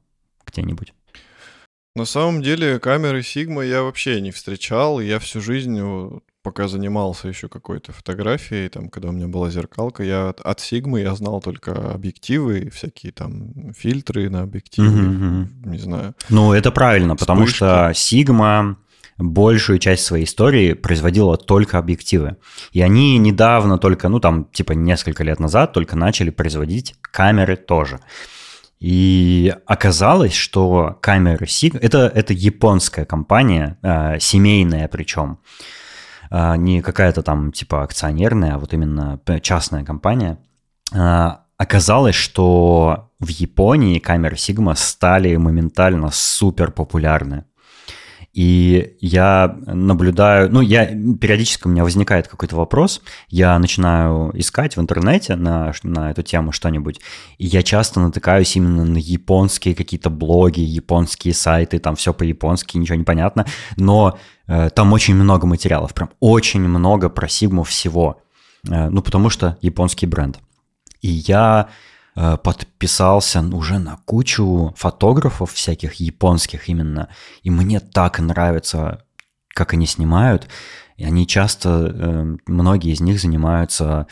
[0.45, 0.93] где-нибудь?
[1.95, 4.99] На самом деле камеры Sigma я вообще не встречал.
[4.99, 5.79] Я всю жизнь
[6.43, 11.01] пока занимался еще какой-то фотографией, там, когда у меня была зеркалка, я от, от Sigma
[11.01, 15.69] я знал только объективы, всякие там фильтры на объективы, mm-hmm.
[15.69, 16.15] не знаю.
[16.29, 17.27] Ну, это правильно, Вспышки.
[17.27, 18.75] потому что Sigma
[19.17, 22.37] большую часть своей истории производила только объективы.
[22.71, 27.99] И они недавно только, ну там типа несколько лет назад только начали производить камеры тоже.
[28.79, 35.37] И оказалось, что камеры Sigma, это, это японская компания, э, семейная причем,
[36.31, 40.37] не какая-то там типа акционерная, а вот именно частная компания,
[40.93, 47.45] а, оказалось, что в Японии камеры Sigma стали моментально супер популярны.
[48.33, 54.81] И я наблюдаю, ну, я периодически у меня возникает какой-то вопрос, я начинаю искать в
[54.81, 57.01] интернете на, на эту тему что-нибудь,
[57.39, 62.95] и я часто натыкаюсь именно на японские какие-то блоги, японские сайты, там все по-японски, ничего
[62.95, 68.21] не понятно, но э, там очень много материалов, прям очень много про Сигму всего,
[68.67, 70.39] э, ну, потому что японский бренд.
[71.01, 71.69] И я
[72.13, 77.07] Э, подписался уже на кучу фотографов всяких японских именно,
[77.41, 79.05] и мне так нравится,
[79.47, 80.49] как они снимают,
[80.97, 84.07] и они часто, э, многие из них занимаются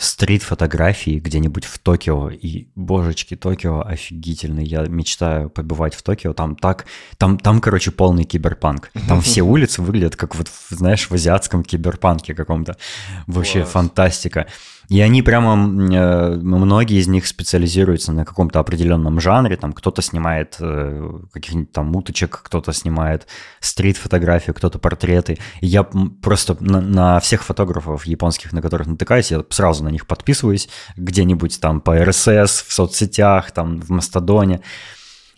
[0.00, 6.86] стрит-фотографией где-нибудь в Токио, и, божечки, Токио офигительный, я мечтаю побывать в Токио, там так,
[7.18, 12.34] там, там, короче, полный киберпанк, там все улицы выглядят как вот, знаешь, в азиатском киберпанке
[12.34, 12.78] каком-то,
[13.26, 13.72] вообще Класс.
[13.72, 14.46] фантастика.
[14.90, 19.56] И они прямо, э, многие из них специализируются на каком-то определенном жанре.
[19.56, 23.28] Там кто-то снимает э, каких-нибудь там уточек, кто-то снимает
[23.60, 25.38] стрит-фотографию, кто-то портреты.
[25.60, 30.08] И я просто на, на всех фотографов японских, на которых натыкаюсь, я сразу на них
[30.08, 34.60] подписываюсь где-нибудь там по РСС, в соцсетях, там в Мастодоне.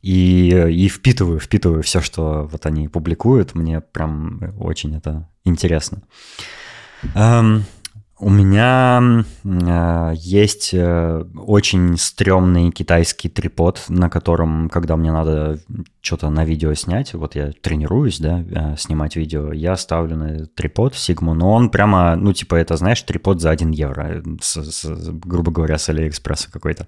[0.01, 3.55] И, и впитываю, впитываю все, что вот они публикуют.
[3.55, 6.03] Мне прям очень это интересно.
[7.15, 7.65] Um,
[8.23, 15.59] у меня э, есть э, очень стрёмный китайский трипод, на котором, когда мне надо
[16.01, 20.95] что-то на видео снять, вот я тренируюсь, да, э, снимать видео, я ставлю на трипод
[20.95, 25.51] Sigma, но он прямо, ну, типа, это, знаешь, трипод за 1 евро, с, с, грубо
[25.51, 26.87] говоря, с Алиэкспресса какой-то.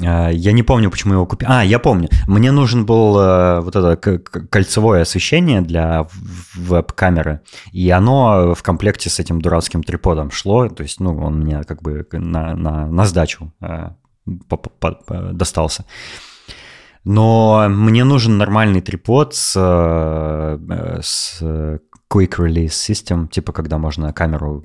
[0.00, 0.06] Угу.
[0.08, 1.48] Э, я не помню, почему его купил.
[1.48, 2.08] А, я помню.
[2.26, 6.08] Мне нужен был э, вот это кольцевое освещение для
[6.56, 7.40] веб-камеры,
[7.70, 11.82] и оно в комплекте с этим дурацким триподом шло, то есть, ну, он мне как
[11.82, 13.90] бы на, на, на сдачу э,
[15.32, 15.84] достался.
[17.04, 21.40] Но мне нужен нормальный трипод с, э, с
[22.12, 24.64] Quick Release System, типа когда можно камеру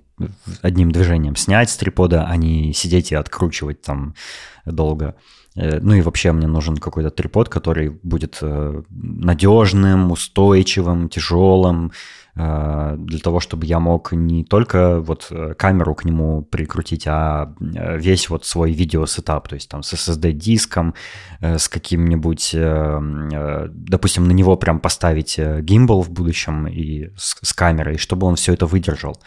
[0.61, 4.15] одним движением снять с трипода, а не сидеть и откручивать там
[4.65, 5.15] долго.
[5.55, 11.91] Э, ну и вообще мне нужен какой-то трипод, который будет э, надежным, устойчивым, тяжелым,
[12.33, 18.45] для того, чтобы я мог не только вот камеру к нему прикрутить, а весь вот
[18.45, 20.93] свой видеосетап, то есть там с SSD-диском,
[21.41, 28.27] с каким-нибудь, допустим, на него прям поставить гимбал в будущем и с, с камерой, чтобы
[28.27, 29.19] он все это выдержал.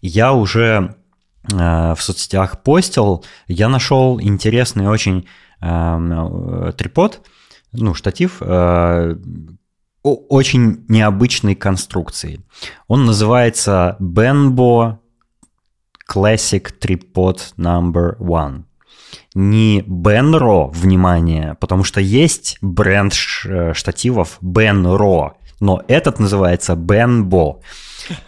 [0.00, 0.96] Я уже
[1.44, 5.26] в соцсетях постил, я нашел интересный очень
[5.60, 7.26] э, трипод,
[7.72, 9.16] ну, штатив э,
[10.02, 12.40] очень необычной конструкции.
[12.88, 14.98] Он называется Benbo
[16.12, 18.64] Classic Tripod Number One.
[19.34, 27.60] Не Benro, внимание, потому что есть бренд э, штативов Benro, но этот называется Benbo.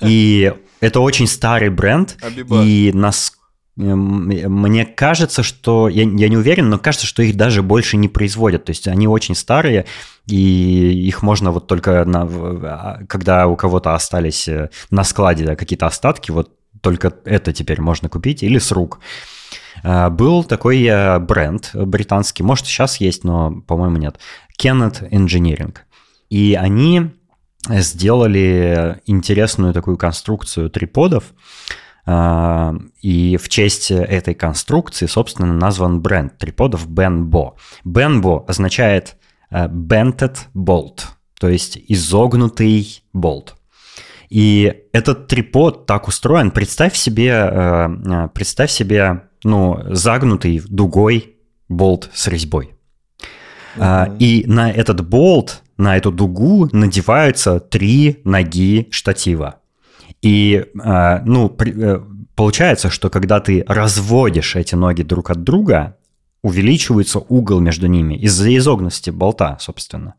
[0.01, 2.17] И это очень старый бренд,
[2.51, 3.33] и нас
[3.77, 8.65] мне кажется, что, я, я не уверен, но кажется, что их даже больше не производят.
[8.65, 9.87] То есть они очень старые,
[10.27, 15.87] и их можно вот только, на, а, когда у кого-то остались э, на складе какие-то
[15.87, 19.01] остатки, вот только это теперь можно купить или с рук.
[19.83, 24.21] Э, был такой э, бренд британский, может сейчас есть, но, по-моему, нет.
[24.57, 25.75] Kenneth Engineering.
[26.31, 27.11] И они
[27.69, 31.35] сделали интересную такую конструкцию триподов, а,
[32.07, 37.55] и в честь этой конструкции, собственно, назван бренд триподов Benbo.
[37.85, 39.17] Benbo означает
[39.51, 41.05] э, bented bolt,
[41.41, 43.57] то есть изогнутый болт.
[44.29, 51.37] И этот трипод так устроен, представь себе, э, э, представь себе, ну, загнутый дугой
[51.69, 52.75] болт с резьбой.
[53.77, 54.19] Mm-hmm.
[54.19, 59.61] И на этот болт, на эту дугу надеваются три ноги штатива.
[60.25, 62.01] И, а, ну, э,
[62.35, 65.97] получается, что когда ты разводишь эти ноги друг от друга,
[66.43, 70.15] увеличивается угол между ними из-за изогности болта, собственно.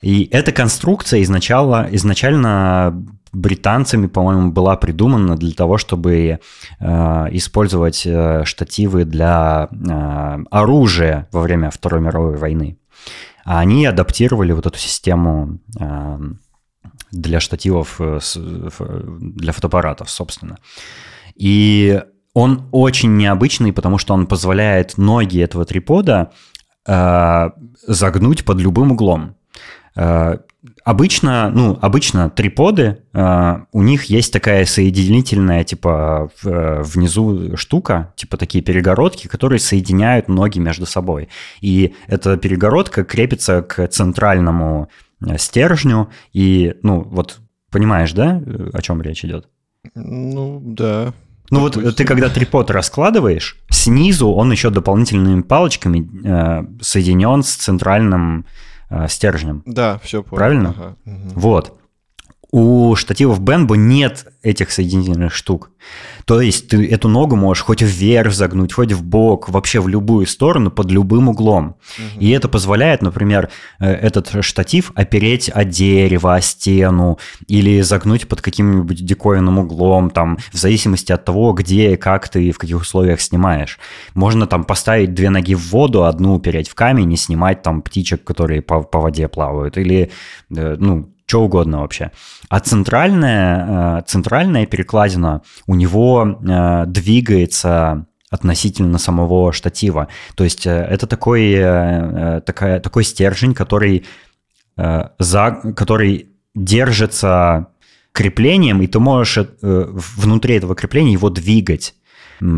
[0.00, 6.38] И эта конструкция изначально, изначально британцами, по-моему, была придумана для того, чтобы
[6.80, 12.78] э, использовать э, штативы для э, оружия во время Второй мировой войны.
[13.44, 16.18] А они адаптировали вот эту систему э,
[17.12, 18.18] для штативов, э,
[19.20, 20.58] для фотоаппаратов, собственно.
[21.34, 22.02] И
[22.34, 26.32] он очень необычный, потому что он позволяет ноги этого трипода
[26.86, 27.50] э,
[27.86, 29.36] загнуть под любым углом.
[29.94, 30.38] Э,
[30.84, 38.36] обычно, ну, обычно триподы, э, у них есть такая соединительная, типа, в, внизу штука, типа
[38.36, 41.28] такие перегородки, которые соединяют ноги между собой.
[41.62, 45.05] И эта перегородка крепится к центральному Э,
[45.38, 47.40] стержню, и, ну, вот
[47.70, 48.42] понимаешь, да,
[48.72, 49.48] о чем речь идет?
[49.94, 51.12] Ну, да.
[51.50, 58.46] Ну вот ты когда трипод раскладываешь, снизу он еще дополнительными палочками э, соединен с центральным
[58.90, 59.62] э, стержнем.
[59.64, 60.38] Да, все понял.
[60.38, 60.74] Правильно?
[60.76, 60.96] Ага.
[61.04, 61.40] Угу.
[61.40, 61.78] Вот.
[62.52, 65.70] У штативов Bembo нет этих соединительных штук.
[66.24, 70.26] То есть ты эту ногу можешь хоть вверх загнуть, хоть в бок, вообще в любую
[70.26, 71.76] сторону, под любым углом.
[71.98, 72.20] Угу.
[72.20, 78.40] И это позволяет, например, э, этот штатив опереть о дерево, о стену, или загнуть под
[78.40, 83.20] каким-нибудь диковинным углом, там, в зависимости от того, где и как ты, в каких условиях
[83.20, 83.78] снимаешь.
[84.14, 88.24] Можно там поставить две ноги в воду, одну упереть в камень и снимать там птичек,
[88.24, 89.78] которые по, по воде плавают.
[89.78, 90.10] Или,
[90.50, 92.12] э, ну, что угодно вообще.
[92.48, 96.38] А центральная, центральная перекладина у него
[96.86, 100.08] двигается относительно самого штатива.
[100.36, 101.54] То есть это такой,
[102.42, 104.04] такая, такой стержень, который,
[104.76, 107.68] за, который держится
[108.16, 111.94] креплением, и ты можешь э, внутри этого крепления его двигать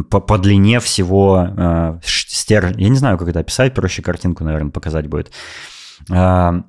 [0.08, 2.74] по, по длине всего э, стержня.
[2.78, 5.32] Я не знаю, как это описать, проще картинку, наверное, показать будет.
[6.10, 6.62] Э,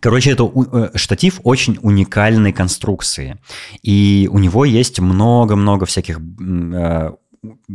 [0.00, 3.38] короче, это э, штатив очень уникальной конструкции.
[3.82, 7.10] И у него есть много-много всяких э,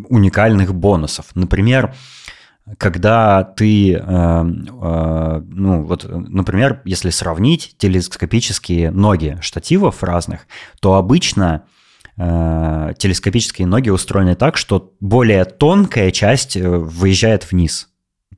[0.09, 1.27] уникальных бонусов.
[1.35, 1.93] Например,
[2.77, 10.47] когда ты, э, э, ну вот, например, если сравнить телескопические ноги штативов разных,
[10.81, 11.65] то обычно
[12.17, 17.89] э, телескопические ноги устроены так, что более тонкая часть выезжает вниз.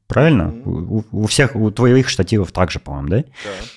[0.08, 0.54] Правильно?
[0.54, 1.06] Mm-hmm.
[1.12, 3.18] У, у всех, у твоих штативов также, по-моему, да?
[3.18, 3.24] Да.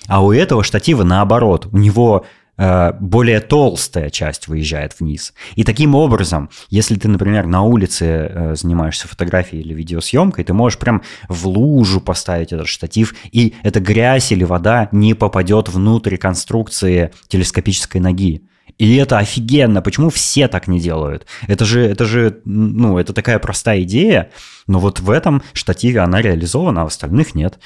[0.07, 1.67] А у этого штатива наоборот.
[1.71, 2.25] У него
[2.63, 5.33] Э, более толстая часть выезжает вниз.
[5.55, 10.77] И таким образом, если ты, например, на улице э, занимаешься фотографией или видеосъемкой, ты можешь
[10.77, 17.11] прям в лужу поставить этот штатив, и эта грязь или вода не попадет внутрь конструкции
[17.27, 18.43] телескопической ноги.
[18.77, 19.81] И это офигенно.
[19.81, 21.27] Почему все так не делают?
[21.47, 24.31] Это же, это же, ну, это такая простая идея,
[24.67, 27.59] но вот в этом штативе она реализована, а в остальных нет.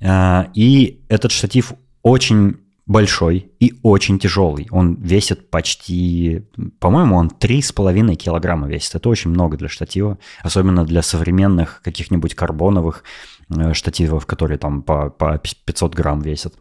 [0.00, 2.56] Э, и этот штатив очень
[2.86, 4.66] большой и очень тяжелый.
[4.70, 6.44] Он весит почти,
[6.80, 8.96] по-моему, он 3,5 килограмма весит.
[8.96, 13.04] Это очень много для штатива, особенно для современных каких-нибудь карбоновых
[13.50, 16.54] э, штативов, которые там по, по 500 грамм весят.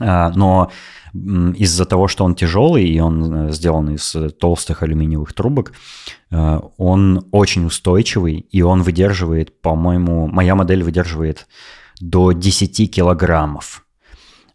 [0.00, 0.70] А, но
[1.14, 5.72] из-за того, что он тяжелый и он э, сделан из толстых алюминиевых трубок,
[6.30, 11.46] э, он очень устойчивый и он выдерживает, по-моему, моя модель выдерживает
[12.00, 13.84] до 10 килограммов.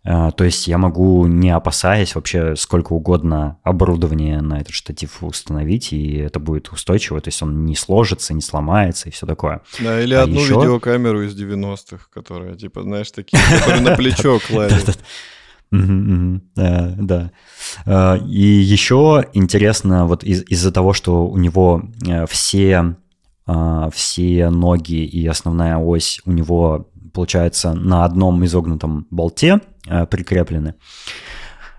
[0.03, 6.17] То есть я могу, не опасаясь, вообще сколько угодно оборудования на этот штатив установить, и
[6.17, 9.61] это будет устойчиво, то есть он не сложится, не сломается и все такое.
[9.79, 10.55] Да, или а одну еще...
[10.55, 14.39] видеокамеру из 90-х, которая, типа, знаешь, такие, которые на плечо
[16.55, 17.05] кладет.
[17.05, 17.31] Да.
[17.85, 22.95] А, и еще интересно, вот из-за того, что у него э, все,
[23.91, 30.75] все ноги и основная ось у него получается, на одном изогнутом болте э, прикреплены.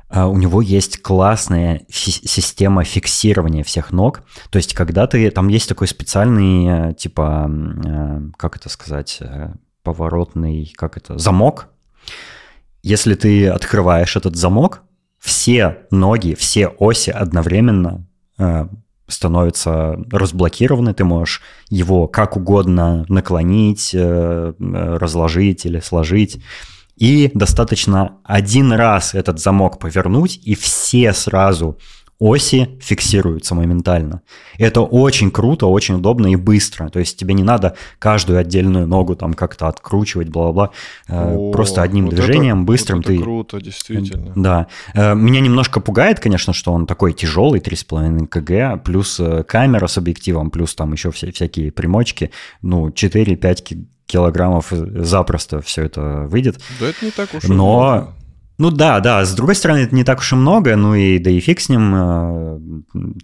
[0.09, 4.23] Э, у него есть классная система фиксирования всех ног.
[4.51, 5.31] То есть, когда ты...
[5.31, 7.51] Там есть такой специальный, э, типа,
[8.37, 9.21] как это сказать,
[9.83, 11.69] поворотный, как это, замок.
[12.85, 14.83] Если ты открываешь этот замок,
[15.19, 18.07] все ноги, все оси одновременно
[19.07, 26.43] становится разблокированы, ты можешь его как угодно наклонить, э, разложить или сложить.
[26.95, 31.79] И достаточно один раз этот замок повернуть, и все сразу
[32.25, 34.23] оси фиксируются моментально.
[34.59, 36.89] Это очень круто, очень удобно и быстро.
[36.89, 40.71] То есть тебе не надо каждую отдельную ногу там как-то откручивать, бла-бла-бла.
[41.09, 43.23] Э, О, Просто одним вот движением, это, быстрым вот это ты...
[43.23, 44.33] круто, действительно.
[44.35, 44.67] Да.
[44.95, 49.99] Э, меня немножко пугает, конечно, что он такой тяжелый, 3,5 кг, плюс э, камера с
[49.99, 52.31] объективом, плюс там еще вся, всякие примочки.
[52.63, 56.59] Ну, 4-5 килограммов запросто все это выйдет.
[56.81, 58.15] Да это не так уж Но...
[58.59, 61.31] Ну да, да, с другой стороны, это не так уж и много, ну и да
[61.31, 62.61] и фиг с ним, э,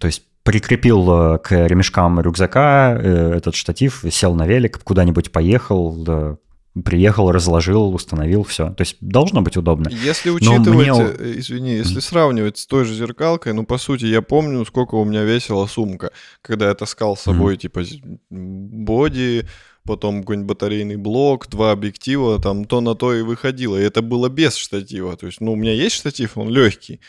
[0.01, 6.39] то есть прикрепил э, к ремешкам рюкзака э, этот штатив, сел на велик, куда-нибудь поехал,
[6.85, 8.70] приехал, разложил, установил, все.
[8.70, 9.89] То есть должно быть удобно.
[9.89, 11.39] Если учитывать, мне...
[11.39, 15.22] извини, если сравнивать с той же зеркалкой, ну, по сути, я помню, сколько у меня
[15.22, 16.11] весила сумка,
[16.43, 17.59] когда я таскал с собой, mm-hmm.
[17.59, 17.83] типа,
[18.31, 19.47] боди,
[19.85, 23.76] потом какой-нибудь батарейный блок, два объектива, там то на то и выходило.
[23.76, 25.16] И это было без штатива.
[25.16, 27.01] То есть, ну, у меня есть штатив, он легкий.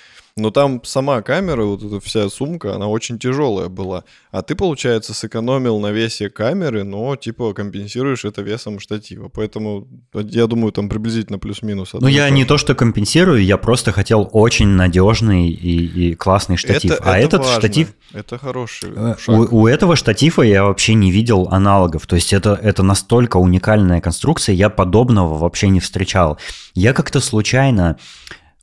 [0.42, 4.04] Но там сама камера, вот эта вся сумка, она очень тяжелая была.
[4.32, 9.30] А ты, получается, сэкономил на весе камеры, но, типа, компенсируешь это весом штатива.
[9.30, 11.92] Поэтому, я думаю, там приблизительно плюс-минус.
[11.94, 16.94] Ну, я не то, что компенсирую, я просто хотел очень надежный и, и классный штатив.
[16.94, 17.60] Это, а это этот важно.
[17.60, 17.94] штатив...
[18.14, 19.52] Это хороший э, шаг.
[19.52, 22.08] У, у этого штатива я вообще не видел аналогов.
[22.08, 26.40] То есть это, это настолько уникальная конструкция, я подобного вообще не встречал.
[26.74, 27.98] Я как-то случайно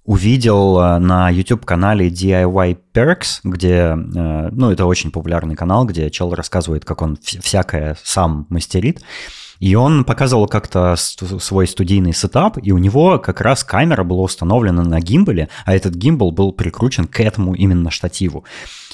[0.08, 6.34] увидел э, на YouTube-канале DIY Perks, где, э, ну, это очень популярный канал, где чел
[6.34, 9.02] рассказывает, как он всякое сам мастерит.
[9.60, 14.82] И он показывал как-то свой студийный сетап, и у него как раз камера была установлена
[14.82, 18.44] на гимбале, а этот гимбал был прикручен к этому именно штативу.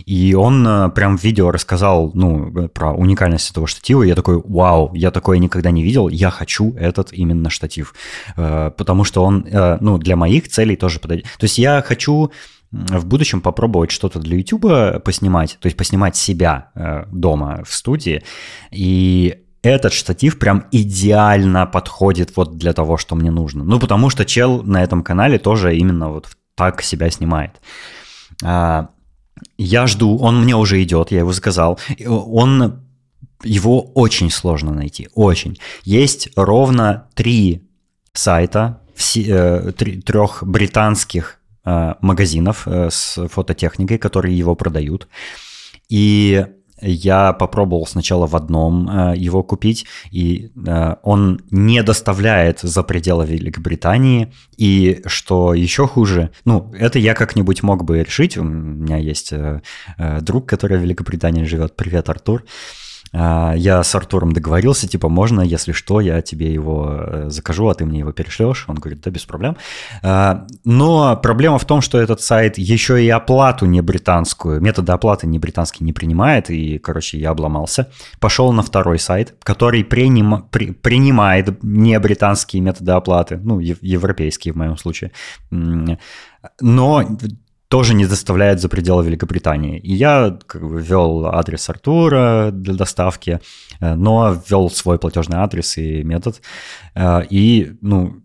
[0.06, 4.02] И он э, прям в видео рассказал, ну, про уникальность этого штатива.
[4.02, 7.94] Я такой, вау, я такое никогда не видел, я хочу этот именно штатив.
[8.36, 11.26] Э, потому что он, э, ну, для моих целей тоже подойдет.
[11.38, 12.32] То есть я хочу
[12.72, 18.24] в будущем попробовать что-то для YouTube поснимать, то есть поснимать себя дома в студии.
[18.72, 23.64] И этот штатив прям идеально подходит вот для того, что мне нужно.
[23.64, 27.60] Ну, потому что чел на этом канале тоже именно вот так себя снимает.
[28.42, 28.90] А,
[29.56, 31.80] я жду, он мне уже идет, я его заказал.
[32.06, 32.84] Он,
[33.42, 35.58] его очень сложно найти, очень.
[35.82, 37.66] Есть ровно три
[38.12, 38.80] сайта,
[39.16, 39.72] э,
[40.04, 45.08] трех британских э, магазинов э, с фототехникой, которые его продают.
[45.88, 46.46] И
[46.90, 53.26] я попробовал сначала в одном э, его купить, и э, он не доставляет за пределы
[53.26, 54.32] Великобритании.
[54.56, 58.36] И что еще хуже, ну, это я как-нибудь мог бы решить.
[58.36, 59.62] У меня есть э,
[59.98, 61.76] э, друг, который в Великобритании живет.
[61.76, 62.44] Привет, Артур.
[62.44, 62.83] Э,
[63.14, 67.84] я с Артуром договорился, типа, можно, если что, я тебе его э, закажу, а ты
[67.84, 68.64] мне его перешлешь.
[68.68, 69.56] Он говорит, да, без проблем.
[70.02, 75.28] А, но проблема в том, что этот сайт еще и оплату не британскую, методы оплаты
[75.28, 77.88] не британские не принимает, и, короче, я обломался.
[78.18, 84.56] Пошел на второй сайт, который приним, при, принимает не британские методы оплаты, ну, европейские в
[84.56, 85.12] моем случае.
[85.50, 87.04] Но
[87.74, 89.80] тоже не доставляет за пределы Великобритании.
[89.80, 93.40] И я как бы ввел адрес Артура для доставки,
[93.80, 96.40] э, но ввел свой платежный адрес и метод.
[96.94, 98.22] Э, и, ну,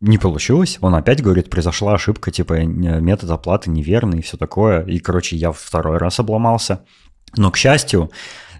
[0.00, 0.78] не получилось.
[0.80, 4.82] Он опять говорит, произошла ошибка, типа метод оплаты неверный и все такое.
[4.82, 6.80] И, короче, я второй раз обломался.
[7.36, 8.10] Но, к счастью,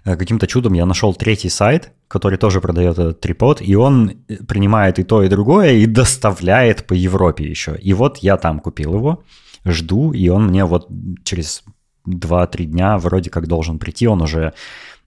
[0.05, 4.13] э, каким-то чудом я нашел третий сайт, который тоже продает этот трипод, и он
[4.47, 7.75] принимает и то, и другое, и доставляет по Европе еще.
[7.75, 9.23] И вот я там купил его
[9.65, 10.89] жду, и он мне вот
[11.23, 11.63] через
[12.07, 14.53] 2-3 дня вроде как должен прийти, он уже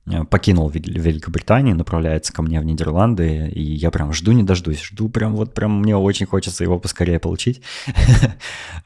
[0.06, 5.08] э, покинул Великобританию, направляется ко мне в Нидерланды, и я прям жду не дождусь, жду
[5.08, 7.62] прям вот прям мне очень хочется его поскорее получить.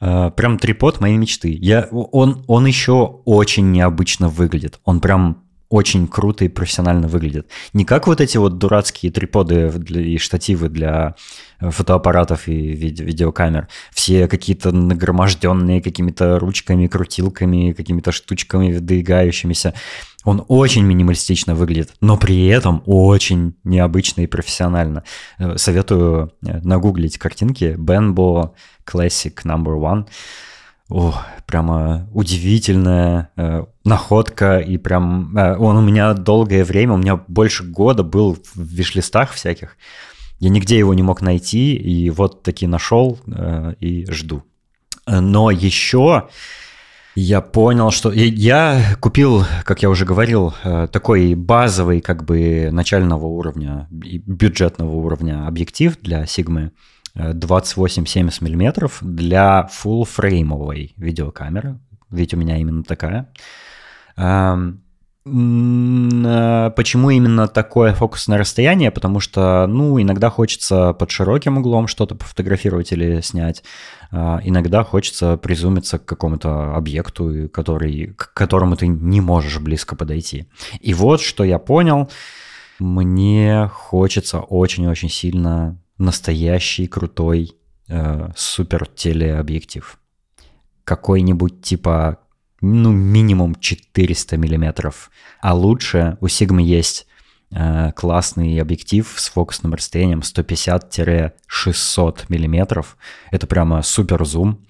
[0.01, 1.53] Э, прям трипод моей мечты.
[1.59, 7.47] Я, он, он еще очень необычно выглядит, он прям очень круто и профессионально выглядит.
[7.73, 11.15] Не как вот эти вот дурацкие триподы и штативы для
[11.59, 13.67] э, фотоаппаратов и виде видеокамер.
[13.91, 19.75] Все какие-то нагроможденные какими-то ручками, крутилками, какими-то штучками выдвигающимися.
[20.25, 25.03] Он очень минималистично выглядит, но при этом очень необычно и профессионально.
[25.37, 28.53] Э, советую э, нагуглить картинки Benbo
[28.85, 30.07] Classic Number One.
[30.89, 31.13] О,
[31.45, 37.63] прямо удивительная э, находка, и прям э, он у меня долгое время, у меня больше
[37.63, 39.77] года был в вишлистах всяких.
[40.39, 44.43] Я нигде его не мог найти, и вот таки нашел э, и жду.
[45.05, 46.29] Но еще
[47.15, 53.25] я понял, что я купил, как я уже говорил, э, такой базовый, как бы начального
[53.25, 56.71] уровня, бюджетного уровня объектив для Sigma
[57.15, 61.79] 28-70 мм для full-фреймовой видеокамеры.
[62.09, 63.29] Ведь у меня именно такая.
[64.17, 64.73] Э,
[65.25, 68.91] почему именно такое фокусное расстояние?
[68.91, 73.63] Потому что, ну, иногда хочется под широким углом что-то пофотографировать или снять.
[74.11, 80.47] А, иногда хочется призумиться к какому-то объекту, который, к которому ты не можешь близко подойти.
[80.79, 82.09] И вот что я понял.
[82.79, 87.55] Мне хочется очень-очень сильно настоящий крутой
[87.87, 89.99] э, супер телеобъектив.
[90.83, 92.17] Какой-нибудь типа,
[92.61, 95.11] ну, минимум 400 миллиметров.
[95.41, 97.05] А лучше у Sigma есть
[97.51, 102.97] э, классный объектив с фокусным расстоянием 150-600 миллиметров.
[103.29, 104.65] Это прямо супер зум.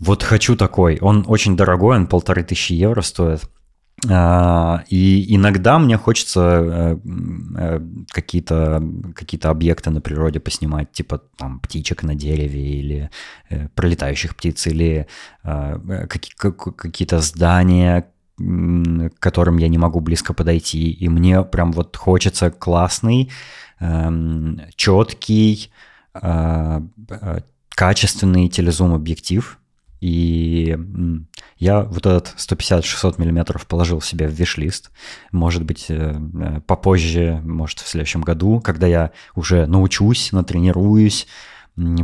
[0.00, 0.98] Вот хочу такой.
[1.00, 3.48] Он очень дорогой, он полторы тысячи евро стоит.
[4.10, 6.98] А, и иногда мне хочется э,
[7.56, 7.80] э,
[8.10, 8.82] какие-то
[9.14, 13.10] какие объекты на природе поснимать, типа там птичек на дереве или
[13.50, 15.06] э, пролетающих птиц, или
[15.42, 20.90] какие-то здания, к которым я не могу близко подойти.
[20.90, 23.30] И мне прям вот хочется классный,
[23.80, 25.70] эм, четкий,
[27.74, 29.58] качественный телезум-объектив–
[30.04, 30.76] и
[31.56, 34.90] я вот этот 150-600 миллиметров положил себе в виш-лист.
[35.32, 41.26] Может быть, э, э, попозже, может, в следующем году, когда я уже научусь, натренируюсь,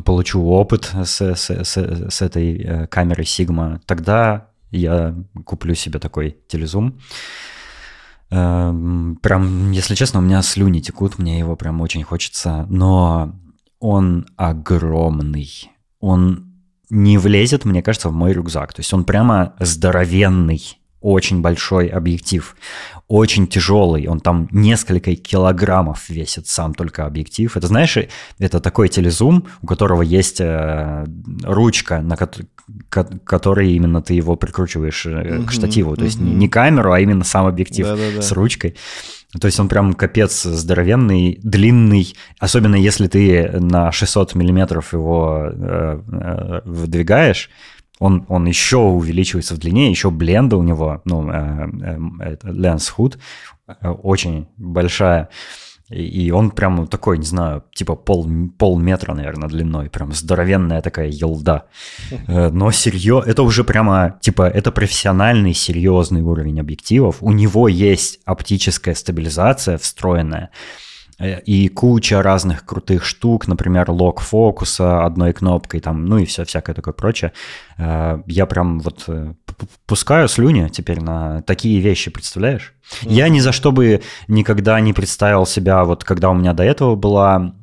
[0.06, 6.38] получу опыт с, с, с, с этой э, камерой Sigma, тогда я куплю себе такой
[6.48, 6.98] телезум.
[8.30, 13.38] Эм, прям, если честно, у меня слюни текут, мне его прям очень хочется, но
[13.78, 15.70] он огромный.
[16.00, 16.49] Он
[16.90, 18.74] не влезет, мне кажется, в мой рюкзак.
[18.74, 20.60] То есть он прямо здоровенный,
[21.00, 22.54] очень большой объектив,
[23.08, 27.56] очень тяжелый, он там несколько килограммов весит сам только объектив.
[27.56, 27.96] Это знаешь,
[28.38, 31.06] это такой телезум, у которого есть э,
[31.42, 32.30] ручка, на ко-
[33.24, 35.96] которой именно ты его прикручиваешь mm-hmm, к штативу.
[35.96, 36.04] То mm-hmm.
[36.04, 38.22] есть не, не камеру, а именно сам объектив Да-да-да.
[38.22, 38.76] с ручкой.
[39.38, 46.00] То есть он прям капец здоровенный, длинный, особенно если ты на 600 миллиметров его э,
[46.10, 47.50] э, выдвигаешь,
[48.00, 51.68] он, он еще увеличивается в длине, еще бленда у него, ну, э,
[52.20, 53.18] э, lens hood
[53.68, 55.28] э, очень большая.
[55.90, 59.90] И он прям такой, не знаю, типа пол, полметра, наверное, длиной.
[59.90, 61.64] Прям здоровенная такая елда.
[62.28, 67.16] Но серьезно, это уже прямо, типа, это профессиональный, серьезный уровень объективов.
[67.20, 70.50] У него есть оптическая стабилизация встроенная
[71.20, 76.74] и куча разных крутых штук, например, лог фокуса одной кнопкой, там, ну и все всякое
[76.74, 77.32] такое прочее.
[77.76, 79.34] Э, я прям вот э,
[79.86, 82.74] пускаю слюни теперь на такие вещи, представляешь?
[82.82, 83.12] Mm-hmm.
[83.12, 86.94] Я ни за что бы никогда не представил себя, вот когда у меня до этого
[86.96, 87.54] была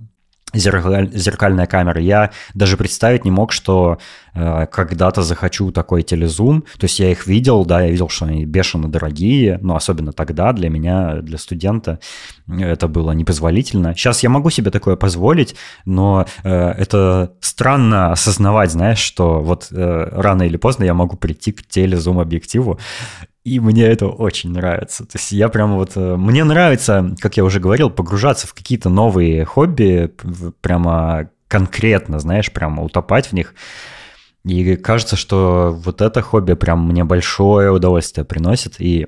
[0.53, 2.01] зеркаль, зеркальная камера.
[2.01, 3.97] Я даже представить не мог, что
[4.33, 6.61] э, когда-то захочу такой телезум.
[6.77, 10.53] То есть я их видел, да, я видел, что они бешено дорогие, но особенно тогда
[10.53, 11.99] для меня, для студента,
[12.47, 13.93] это было непозволительно.
[13.95, 15.55] Сейчас я могу себе такое позволить,
[15.85, 21.51] но э, это странно осознавать, знаешь, что вот э, рано или поздно я могу прийти
[21.51, 22.79] к телезум-объективу
[23.47, 25.05] и мне это очень нравится.
[25.05, 25.91] То есть я прямо вот...
[25.95, 30.11] Э, мне нравится, как я уже говорил, погружаться в какие-то новые хобби,
[30.61, 33.55] прямо конкретно, знаешь, прямо утопать в них.
[34.43, 38.81] И кажется, что вот это хобби прям мне большое удовольствие приносит.
[38.81, 39.07] И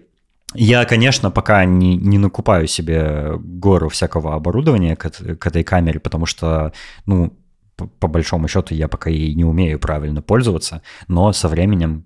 [0.54, 6.26] я, конечно, пока не, не накупаю себе гору всякого оборудования к, к этой камере, потому
[6.26, 6.72] что,
[7.06, 7.38] ну,
[7.76, 12.06] по, по большому счету я пока и не умею правильно пользоваться, но со временем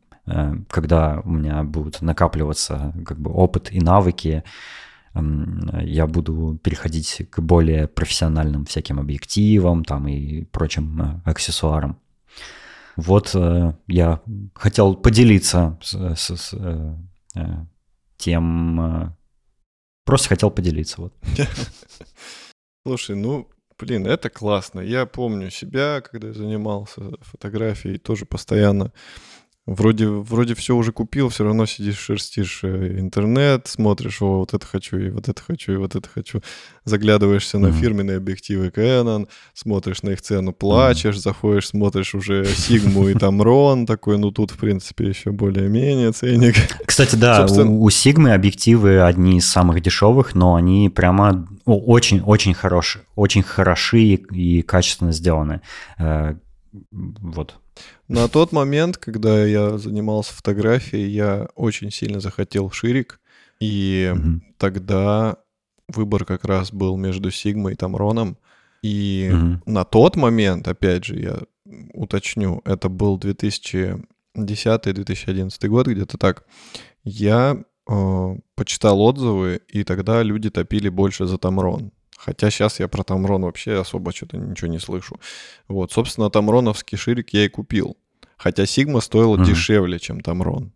[0.70, 4.44] когда у меня будут накапливаться как бы опыт и навыки,
[5.16, 12.00] я буду переходить к более профессиональным всяким объективам там и прочим э, аксессуарам.
[12.96, 14.22] Вот э, я
[14.56, 16.56] хотел поделиться с, с, с
[18.18, 19.16] тем,
[20.04, 21.02] просто хотел поделиться.
[21.02, 21.14] Вот.
[22.88, 24.80] Слушай, ну, блин, это классно.
[24.80, 28.92] Я помню себя, когда я занимался фотографией, тоже постоянно
[29.66, 34.66] Вроде, вроде все уже купил, все равно сидишь, шерстишь э, интернет, смотришь, о, вот это
[34.66, 36.42] хочу, и вот это хочу, и вот это хочу.
[36.84, 37.62] Заглядываешься mm-hmm.
[37.62, 41.20] на фирменные объективы Canon, смотришь на их цену, плачешь, mm-hmm.
[41.20, 46.56] заходишь, смотришь уже Сигму и там Рон такой, ну тут, в принципе, еще более-менее ценник.
[46.86, 47.72] Кстати, да, Собственно...
[47.72, 54.02] у, у Сигмы объективы одни из самых дешевых, но они прямо очень-очень хорошие, очень хороши
[54.02, 55.62] и, и качественно сделаны.
[55.98, 56.36] Э,
[56.92, 57.56] вот.
[58.14, 63.20] На тот момент, когда я занимался фотографией, я очень сильно захотел ширик,
[63.60, 64.40] и mm-hmm.
[64.60, 65.38] тогда
[65.88, 68.38] выбор как раз был между Сигмой и Тамроном.
[68.84, 69.62] И mm-hmm.
[69.66, 71.40] на тот момент, опять же, я
[71.94, 76.46] уточню, это был 2010-2011 год, где-то так,
[77.04, 81.92] я э, почитал отзывы, и тогда люди топили больше за Тамрон.
[82.16, 85.20] Хотя сейчас я про Тамрон вообще особо что-то ничего не слышу.
[85.68, 87.98] Вот, собственно, Тамроновский ширик я и купил.
[88.44, 89.46] Хотя Сигма стоила mm-hmm.
[89.46, 90.74] дешевле, чем Тамрон.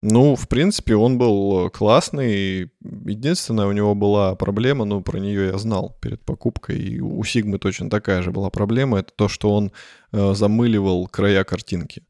[0.00, 2.70] Ну, в принципе, он был классный.
[2.82, 6.78] Единственная у него была проблема, но про нее я знал перед покупкой.
[6.78, 9.00] И у Сигмы точно такая же была проблема.
[9.00, 9.72] Это то, что он
[10.12, 12.04] э, замыливал края картинки.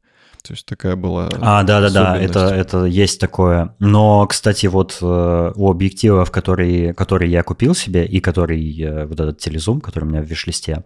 [0.45, 1.29] То есть такая была.
[1.41, 3.73] А, да, да, да, это, это есть такое.
[3.79, 9.19] Но, кстати, вот э, у объективов, которые, которые я купил себе, и который э, вот
[9.19, 10.83] этот телезум, который у меня в виш-листе,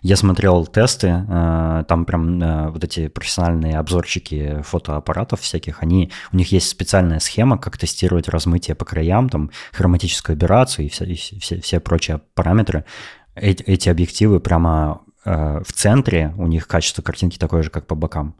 [0.00, 6.50] я смотрел тесты, э, там прям вот эти профессиональные обзорщики фотоаппаратов всяких, они, у них
[6.50, 11.60] есть специальная схема, как тестировать размытие по краям, там хроматическую операцию и все, и все,
[11.60, 12.86] все прочие параметры.
[13.34, 18.34] Эти, эти объективы прямо в центре, у них качество картинки такое же, как по бокам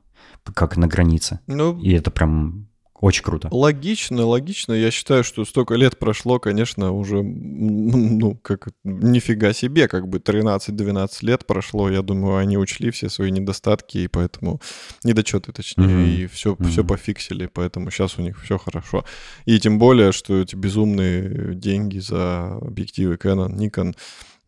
[0.55, 1.41] как на границе.
[1.47, 2.69] Ну, и это прям
[3.03, 3.49] очень круто.
[3.51, 4.75] Логично, логично.
[4.75, 11.11] Я считаю, что столько лет прошло, конечно, уже, ну, как, нифига себе, как бы 13-12
[11.23, 11.91] лет прошло.
[11.91, 14.61] Я думаю, они учли все свои недостатки, и поэтому
[15.03, 16.15] недочеты, точнее, mm-hmm.
[16.15, 16.69] и все, mm-hmm.
[16.69, 19.05] все пофиксили, поэтому сейчас у них все хорошо.
[19.47, 23.97] И тем более, что эти безумные деньги за объективы Canon, Nikon,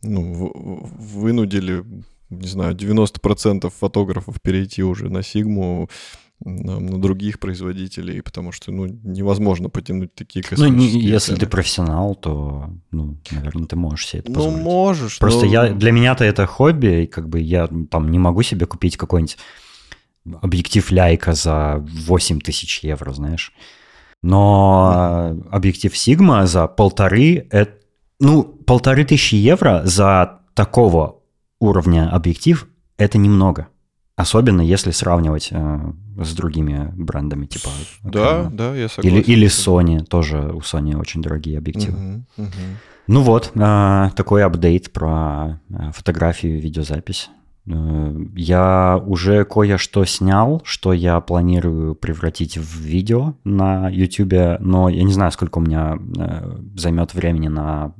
[0.03, 0.53] ну,
[0.97, 1.83] вынудили
[2.31, 5.89] не знаю, 90% фотографов перейти уже на Сигму,
[6.45, 11.41] на, других производителей, потому что, ну, невозможно потянуть такие Ну, не- космические если цены.
[11.41, 14.63] ты профессионал, то, ну, наверное, ты можешь себе это Ну, позволить.
[14.63, 18.19] можешь, Просто но- я, для меня-то это хобби, и как бы я ну, там не
[18.19, 19.39] могу себе купить какой-нибудь
[20.43, 23.53] объектив Leica за 8 тысяч евро, знаешь.
[24.23, 27.73] Но объектив Sigma за полторы, это,
[28.21, 31.21] ну, полторы тысячи евро за такого
[31.61, 32.67] уровня объектив–
[32.99, 33.69] это немного.
[34.17, 37.69] Особенно если сравнивать э, с другими брендами, типа
[38.05, 38.51] Да, Canon.
[38.55, 39.19] да, я согласен.
[39.19, 39.49] или, или.
[39.49, 41.99] Sony, тоже у Sony очень дорогие объективы.
[41.99, 42.53] Мгм, мгм.
[43.09, 47.29] Ну вот, э, такой апдейт про э, фотографию и видеозапись.
[47.67, 55.03] Э, Я уже кое-что снял, что я планирую превратить в видео на YouTube, но я
[55.03, 57.93] не знаю, сколько у меня э, займет времени на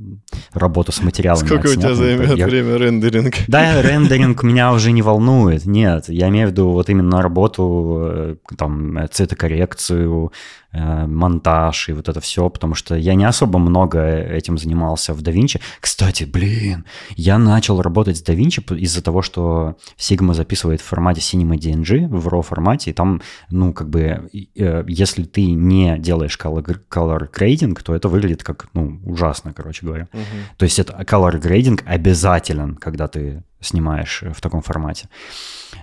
[0.53, 1.47] работу с материалами.
[1.47, 2.17] Сколько у тебя отснятыми.
[2.25, 3.37] займет Я- время рендеринга?
[3.49, 5.65] да, рендеринг меня уже не волнует.
[5.67, 10.33] Нет, я имею в виду вот именно работу, э, там, цветокоррекцию,
[10.75, 15.61] монтаж и вот это все, потому что я не особо много этим занимался в DaVinci.
[15.81, 16.85] Кстати, блин,
[17.17, 22.29] я начал работать с DaVinci из-за того, что Sigma записывает в формате Cinema DNG, в
[22.29, 23.21] RAW формате, и там,
[23.51, 28.69] ну, как бы, э, если ты не делаешь color, color grading, то это выглядит как,
[28.75, 30.09] ну, ужасно, короче говоря.
[30.13, 30.25] Мгм.
[30.57, 35.09] То есть это color grading обязателен, когда ты снимаешь в таком формате.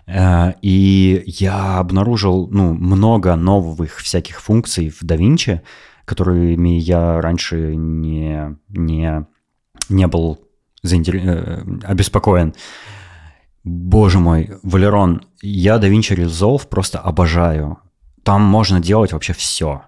[0.07, 5.61] Э, И я обнаружил ну, много новых всяких функций в DaVinci,
[6.05, 9.25] которыми я раньше не, не,
[9.89, 10.39] не был
[10.83, 12.53] заинтер- э, обеспокоен.
[13.63, 17.77] Боже мой, Валерон, я DaVinci Resolve просто обожаю.
[18.23, 19.83] Там можно делать вообще все.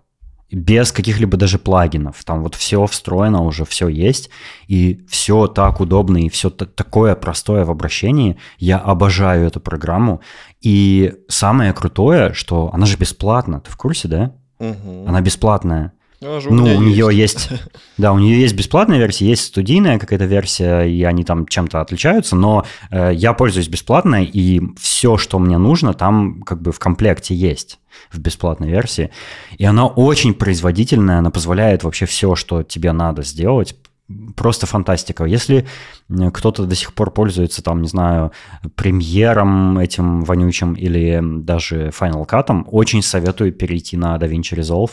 [0.53, 2.23] Без каких-либо даже плагинов.
[2.23, 4.29] Там вот все встроено уже, все есть.
[4.67, 8.37] И все так удобно, и все такое простое в обращении.
[8.59, 10.21] Я обожаю эту программу.
[10.61, 13.61] И самое крутое, что она же бесплатна.
[13.61, 14.31] Ты в курсе, да?
[14.59, 15.07] Мгм.
[15.07, 15.93] Она бесплатная.
[16.39, 17.49] Же Ну, меня у нее есть,
[17.97, 22.35] да, у нее есть бесплатная версия, есть студийная какая-то версия, и они там чем-то отличаются,
[22.35, 27.35] но э, я пользуюсь бесплатной, и все, что мне нужно, там как бы в комплекте
[27.35, 27.79] есть
[28.11, 29.11] в бесплатной версии.
[29.57, 33.75] И она очень производительная, она позволяет вообще все, что тебе надо сделать,
[34.35, 35.25] просто фантастика.
[35.25, 35.65] Если
[36.33, 38.31] кто-то до сих пор пользуется, там, не знаю,
[38.75, 44.91] премьером этим вонючим или даже Final Cut, очень советую перейти на DaVinci Resolve.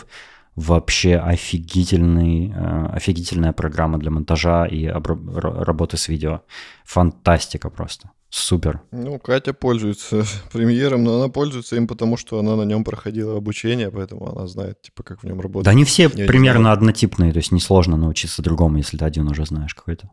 [0.56, 6.43] Вообще офигительный, э, офигительная программа для монтажа и работы с видео.
[6.85, 8.10] Фантастика просто.
[8.31, 8.81] Супер.
[8.93, 13.90] Ну, Катя пользуется премьером, но она пользуется им потому, что она на нем проходила обучение,
[13.90, 15.64] поэтому она знает, типа, как в нем работать.
[15.64, 19.47] Да они все не примерно однотипные, то есть несложно научиться другому, если ты один уже
[19.47, 20.10] знаешь какой-то.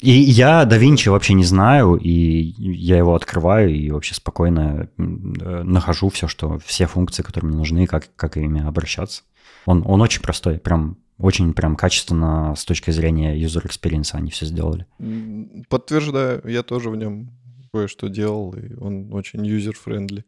[0.00, 5.02] И я да Винчи вообще не знаю, и я его открываю и вообще спокойно э,
[5.62, 9.22] нахожу все, что, все функции, которые мне нужны, как, как ими обращаться.
[9.66, 14.46] Он, он очень простой, прям очень прям качественно с точки зрения user experience они все
[14.46, 14.86] сделали.
[15.68, 17.30] Подтверждаю, я тоже в нем
[17.72, 20.24] кое-что делал, и он очень user-friendly.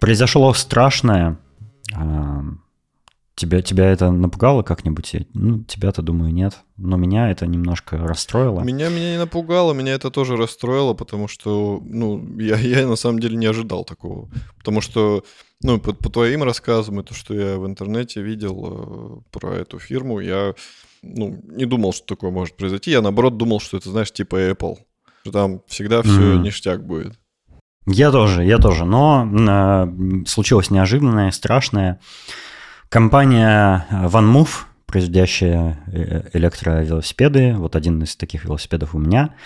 [0.00, 1.38] Произошло страшное.
[3.40, 5.14] Тебя, тебя это напугало как-нибудь?
[5.32, 6.58] Ну, тебя-то, думаю, нет.
[6.76, 8.60] Но меня это немножко расстроило.
[8.60, 13.18] Меня, меня не напугало, меня это тоже расстроило, потому что, ну, я, я на самом
[13.18, 14.28] деле не ожидал такого.
[14.58, 15.24] Потому что,
[15.62, 19.78] ну, по, по твоим рассказам и то, что я в интернете видел э, про эту
[19.78, 20.52] фирму, я,
[21.00, 22.90] ну, не думал, что такое может произойти.
[22.90, 24.76] Я, наоборот, думал, что это, знаешь, типа Apple.
[25.22, 26.42] Что там всегда все Мгм.
[26.42, 27.18] ништяк будет.
[27.86, 28.84] Я тоже, я тоже.
[28.84, 32.00] Но э, случилось неожиданное, страшное.
[32.90, 39.36] Компания OneMove, производящая э, электровелосипеды, вот один из таких велосипедов у меня,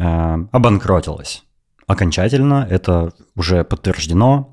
[0.00, 0.04] э,
[0.50, 1.44] обанкротилась.
[1.86, 4.52] Окончательно, это уже подтверждено.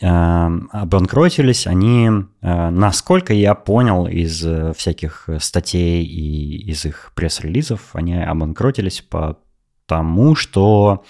[0.00, 2.08] Э, Обанкротились они,
[2.40, 4.42] насколько я понял из
[4.74, 11.04] всяких статей и из их пресс-релизов, они обанкротились потому, что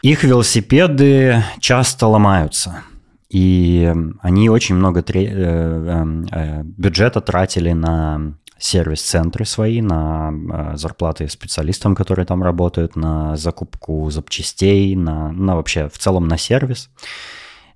[0.00, 2.84] их велосипеды часто ломаются.
[3.32, 3.90] И
[4.20, 11.94] они очень много тре- э, э, бюджета тратили на сервис-центры свои, на э, зарплаты специалистам,
[11.94, 16.90] которые там работают, на закупку запчастей, на, на вообще в целом на сервис.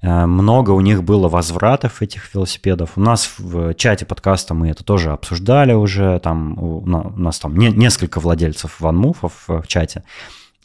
[0.02, 2.92] Много у них было возвратов этих велосипедов.
[2.96, 6.20] У нас в чате подкаста мы это тоже обсуждали уже.
[6.20, 10.04] Там у на- у нас там не- несколько владельцев ванмуфов в чате.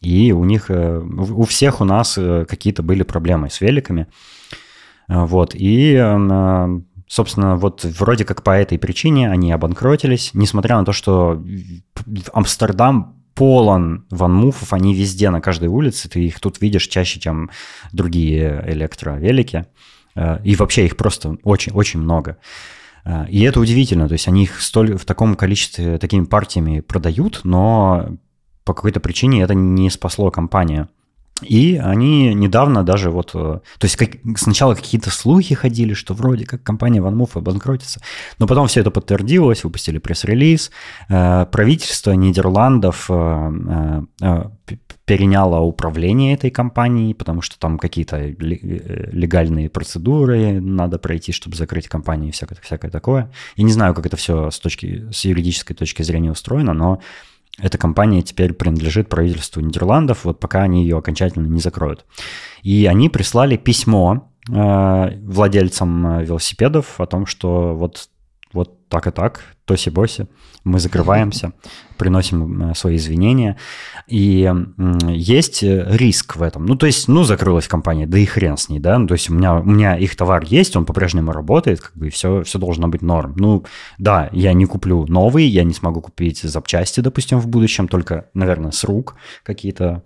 [0.01, 4.07] И у них, у всех у нас какие-то были проблемы с великами.
[5.11, 10.85] Э, Вот, и, э, собственно, вот вроде как по этой причине они обанкротились, несмотря на
[10.85, 11.43] то, что
[12.33, 17.49] Амстердам полон ванмуфов, они везде, на каждой улице, ты их тут видишь чаще, чем
[17.91, 19.65] другие электровелики.
[20.15, 22.38] Э, и вообще их просто очень-очень много.
[23.03, 27.41] Э, и это удивительно, то есть они их столь, в таком количестве, такими партиями продают,
[27.43, 28.17] но
[28.63, 30.88] по какой-то причине это не спасло компанию.
[31.41, 33.31] И они недавно даже вот...
[33.34, 38.01] Э, то есть как, сначала какие-то слухи ходили, что вроде как компания OneMove обанкротится,
[38.39, 40.72] но потом все это подтвердилось, выпустили пресс-релиз.
[41.09, 44.01] Э, правительство Нидерландов э,
[45.05, 52.30] переняло управление этой компанией, потому что там какие-то легальные процедуры надо пройти, чтобы закрыть компанию
[52.30, 53.31] и всякое, всякое такое.
[53.55, 57.01] Я не знаю, как это все с, точки, с юридической точки зрения устроено, но
[57.57, 62.06] эта компания теперь принадлежит правительству Нидерландов, вот пока они ее окончательно не закроют.
[62.64, 68.10] И они прислали письмо э, владельцам э, велосипедов о том, что вот,
[68.53, 70.28] вот так и так, тоси-боси,
[70.64, 71.53] мы закрываемся,
[71.98, 73.57] приносим э, свои извинения.
[74.07, 74.52] И
[75.07, 76.65] есть э, риск в этом.
[76.65, 78.98] Ну, то есть, ну, закрылась компания, да и хрен с ней, да.
[78.99, 82.07] Ну, то есть у меня, у меня их товар есть, он по-прежнему работает, как бы,
[82.07, 83.34] и все, все должно быть норм.
[83.38, 83.64] Ну,
[83.98, 88.72] да, я не куплю новый, я не смогу купить запчасти, допустим, в будущем, только, наверное,
[88.72, 90.03] с рук какие-то.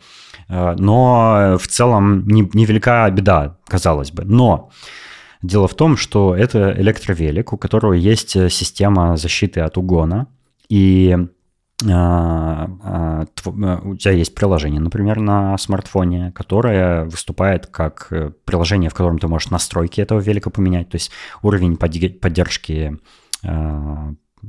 [0.48, 4.26] Э, но в целом невелика беда, казалось бы.
[4.26, 4.70] Но
[5.46, 10.28] Дело в том, что это электровелик, у которого есть э, система защиты от угона,
[10.70, 11.16] и
[11.88, 18.96] а, э, у тебя есть приложение, например, на смартфоне, которое выступает как э, приложение, в
[18.96, 21.12] котором ты можешь настройки этого велика поменять, то есть
[21.44, 22.98] уровень поддержки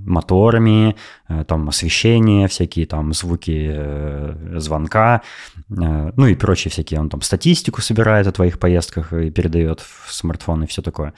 [0.05, 0.97] моторами,
[1.28, 5.23] э, там освещение, всякие там звуки э, звонка,
[5.70, 7.01] э, ну и прочие всякие.
[7.01, 11.14] Он там статистику собирает о твоих поездках и передает в смартфон и все такое.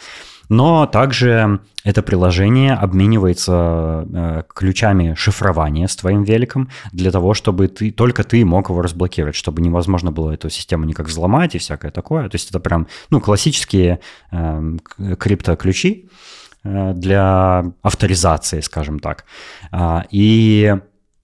[0.48, 8.24] Но также это приложение обменивается ключами шифрования с твоим великом для того, чтобы ты, только
[8.24, 12.30] ты мог его разблокировать, чтобы невозможно было эту систему никак взломать и всякое такое.
[12.30, 14.00] То есть это прям ну, классические
[14.30, 14.76] э,
[15.18, 16.08] криптоключи, Э,
[16.64, 19.24] для авторизации, скажем так.
[19.70, 20.74] А, и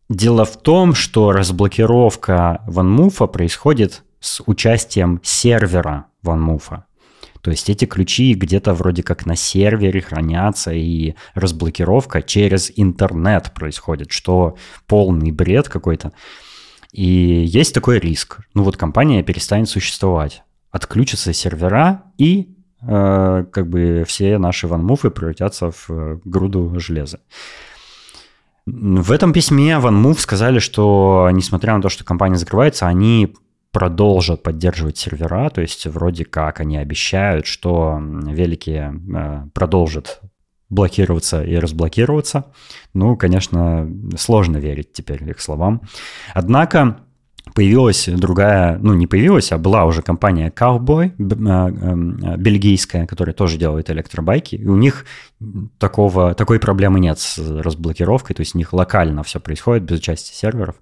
[0.08, 6.82] дело в том, что разблокировка OneMove происходит с участием сервера OneMove.
[7.40, 14.12] То есть эти ключи где-то вроде как на сервере хранятся, и разблокировка через интернет происходит,
[14.12, 14.56] что
[14.86, 16.12] полный бред какой-то.
[16.92, 18.38] И есть такой риск.
[18.54, 20.42] Ну вот компания перестанет существовать.
[20.70, 22.53] Отключатся сервера, и Э,
[22.86, 27.20] как бы все наши ванмуфы превратятся в э, груду железа.
[28.66, 33.34] В этом письме OneMove сказали, что несмотря на то, что компания закрывается, они
[33.72, 40.20] продолжат поддерживать сервера, то есть вроде как они обещают, что велики э, продолжат
[40.70, 42.52] блокироваться и разблокироваться.
[42.94, 45.82] Ну, конечно, сложно верить теперь их словам.
[46.32, 47.03] Однако
[47.52, 51.12] появилась другая, ну не появилась, а была уже компания Cowboy,
[51.48, 55.04] а, а, бельгийская, которая тоже делает электробайки, и у них
[55.78, 60.34] такого, такой проблемы нет с разблокировкой, то есть у них локально все происходит без участия
[60.34, 60.76] серверов,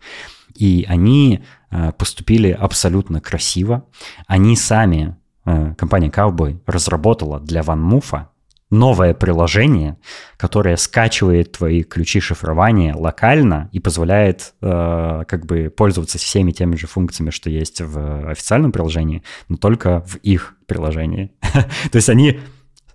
[0.54, 3.84] и они а, поступили абсолютно красиво.
[4.26, 8.26] Они сами, компания Cowboy, разработала для OneMove
[8.72, 9.98] новое приложение,
[10.36, 16.86] которое скачивает твои ключи шифрования локально и позволяет э, как бы пользоваться всеми теми же
[16.86, 21.32] функциями, что есть в официальном приложении, но только в их приложении.
[21.42, 22.40] То есть они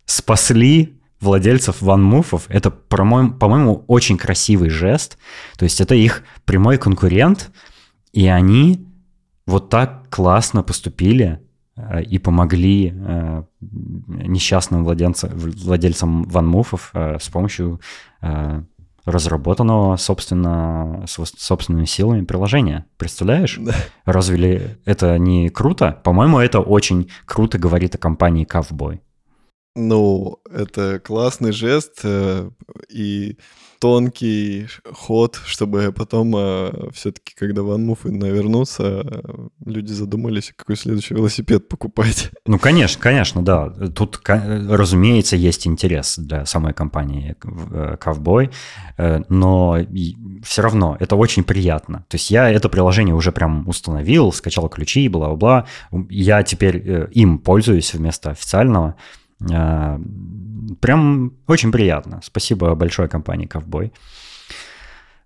[0.06, 2.44] спасли владельцев OneMove.
[2.50, 5.18] Это, по-моему, очень красивый жест.
[5.58, 7.52] То есть это их прямой конкурент,
[8.14, 8.88] и они
[9.46, 11.40] вот так классно поступили
[12.08, 17.80] и помогли э, несчастным владельцам, владельцам ванмуфов э, с помощью
[19.06, 22.86] разработанного, собственно, собственными силами приложения.
[22.98, 23.58] Представляешь?
[23.58, 23.74] Да.
[24.04, 26.02] Разве это не круто?
[26.04, 29.00] По-моему, это очень круто говорит о компании Cowboy.
[29.76, 32.04] Ну, это классный жест,
[32.90, 33.38] и
[33.80, 39.04] тонкий ход, чтобы потом э, все-таки, когда ванмуфы навернутся,
[39.66, 42.32] люди задумались, какой следующий велосипед покупать.
[42.46, 43.70] Ну, конечно, конечно, да.
[43.70, 48.52] Тут, разумеется, есть интерес для самой компании э, Ковбой,
[48.98, 49.78] э, но
[50.44, 52.06] все равно это очень приятно.
[52.10, 55.66] То есть я это приложение уже прям установил, скачал ключи, бла-бла.
[56.10, 58.96] Я теперь э, им пользуюсь вместо официального.
[60.80, 62.20] Прям очень приятно.
[62.24, 63.92] Спасибо большой компании Ковбой.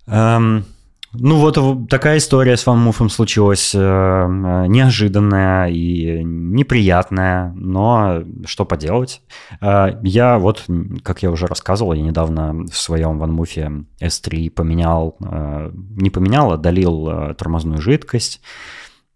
[0.07, 0.65] Эм,
[1.13, 1.57] Ну вот
[1.89, 9.21] такая история с Ван Муфом случилась, э, э, неожиданная и неприятная, но что поделать.
[9.59, 10.63] Э, я вот,
[11.03, 15.17] как я уже рассказывал, я недавно в своем Ван Муфе S3 поменял,
[15.97, 18.41] не поменял, а долил тормозную жидкость,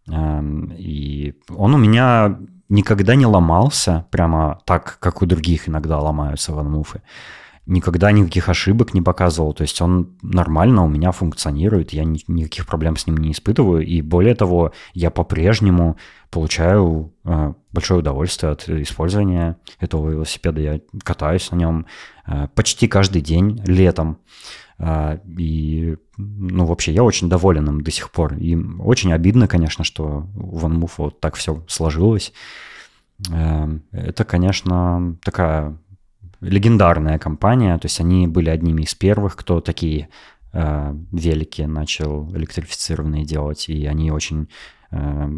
[0.10, 2.38] и он у меня
[2.70, 7.02] никогда не ломался прямо так, как у других иногда ломаются Ван Муфы
[7.66, 9.54] никогда никаких ошибок не показывал.
[9.54, 13.86] То есть он нормально у меня функционирует, я ни, никаких проблем с ним не испытываю.
[13.86, 15.98] И более того, я по-прежнему
[16.30, 20.62] получаю э, большое удовольствие от использования этого велосипеда.
[20.62, 21.86] Я катаюсь на нем
[22.28, 24.20] э, почти каждый день летом.
[24.78, 28.36] Э, и, ну, вообще, я очень доволен им до сих пор.
[28.36, 32.34] И очень обидно, конечно, что у OneMove вот так все сложилось.
[33.32, 35.78] Э, это, конечно, такая
[36.42, 40.10] легендарная компания, то есть они были одними из первых, кто такие
[40.54, 44.50] э, велики начал электрифицированные делать, и они очень
[44.92, 45.30] э,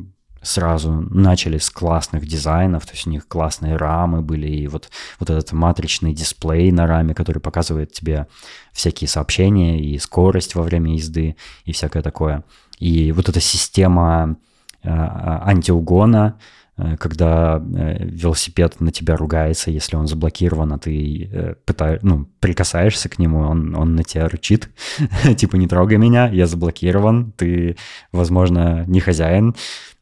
[0.48, 5.30] сразу начали с классных дизайнов, то есть у них классные рамы были, и вот, вот
[5.30, 8.28] этот матричный дисплей на раме, который показывает тебе
[8.72, 12.44] всякие сообщения и скорость во время езды и всякое такое.
[12.80, 14.38] И вот эта система
[14.84, 16.38] э, антиугона,
[16.78, 23.10] Э, когда э, велосипед на тебя ругается, если он заблокирован, а ты пытаешь, ну, прикасаешься
[23.10, 24.69] к нему, он, он на тебя рычит,
[25.38, 27.78] типа не трогай меня, я заблокирован, ты,
[28.11, 29.56] возможно, не хозяин.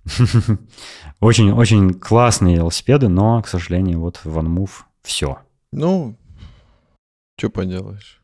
[1.20, 4.72] Очень-очень классные велосипеды, но, к сожалению, вот OneMove
[5.02, 5.40] все.
[5.72, 6.16] Ну,
[7.38, 8.22] что поделаешь.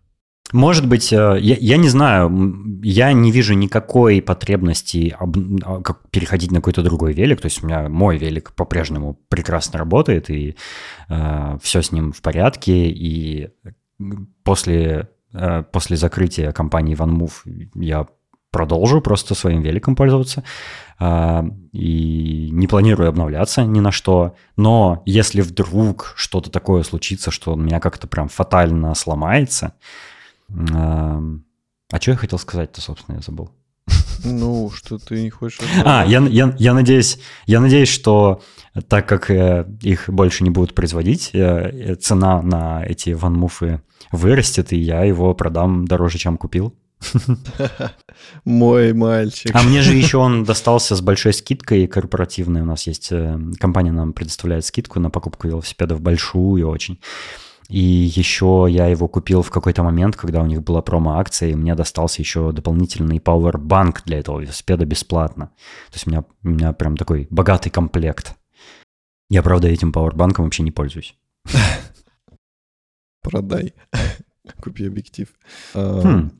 [0.53, 2.29] Может быть, э, я, я не знаю,
[2.83, 7.39] я не вижу никакой потребности об, а, как переходить на какой-то другой велик.
[7.39, 10.55] То есть у меня мой велик по-прежнему прекрасно работает, и
[11.09, 12.89] э, все с ним в порядке.
[12.89, 13.49] И
[14.43, 18.07] после, э, после закрытия компании OneMove я
[18.51, 20.43] продолжу просто своим великом пользоваться
[20.99, 24.35] э, и не планирую обновляться ни на что.
[24.57, 29.73] Но если вдруг что-то такое случится, что он меня как-то прям фатально сломается,
[30.49, 33.51] а что я хотел сказать-то, собственно, я забыл.
[34.23, 35.59] Ну, что ты не хочешь...
[35.85, 38.41] А, я, я, я, надеюсь, я надеюсь, что
[38.87, 44.77] так как э, их больше не будут производить, э, цена на эти ванмуфы вырастет, и
[44.77, 46.75] я его продам дороже, чем купил.
[48.45, 49.51] Мой мальчик.
[49.53, 52.61] А мне же еще он достался с большой скидкой корпоративной.
[52.61, 56.99] У нас есть э, компания нам предоставляет скидку на покупку велосипедов большую очень.
[57.71, 61.73] И еще я его купил в какой-то момент, когда у них была промо-акция, и мне
[61.73, 65.51] достался еще дополнительный Powerbank для этого велосипеда бесплатно.
[65.89, 68.35] То есть у меня, у меня прям такой богатый комплект.
[69.29, 71.15] Я, правда, этим Powerbank вообще не пользуюсь.
[73.21, 73.73] Продай.
[74.61, 75.29] Купи объектив.
[75.73, 76.31] Хм.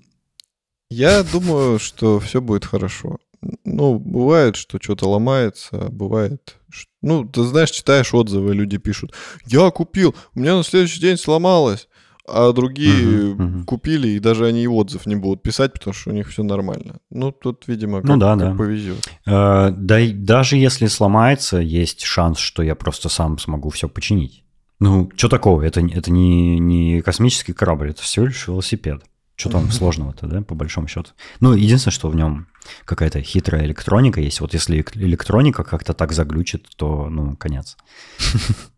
[0.92, 3.18] Я думаю, что все будет хорошо.
[3.64, 6.58] Ну, бывает, что что-то ломается, бывает,
[7.02, 9.14] ну, ты знаешь, читаешь отзывы, люди пишут,
[9.48, 11.88] я купил, у меня на следующий день сломалось,
[12.28, 13.64] а другие uh-huh, uh-huh.
[13.64, 17.00] купили, и даже они и отзыв не будут писать, потому что у них все нормально.
[17.10, 18.56] Ну, тут, видимо, как, ну, да, как да.
[18.56, 19.10] повезет.
[19.26, 24.44] Э, да, даже если сломается, есть шанс, что я просто сам смогу все починить.
[24.80, 25.62] Ну, что такого?
[25.62, 29.02] Это, это не, не космический корабль, это всего лишь велосипед.
[29.36, 31.12] Что там сложного-то, да, по большому счету?
[31.40, 32.48] Ну, единственное, что в нем
[32.86, 34.40] какая-то хитрая электроника есть.
[34.40, 37.78] Вот если электроника как-то так заглючит, то, ну, конец.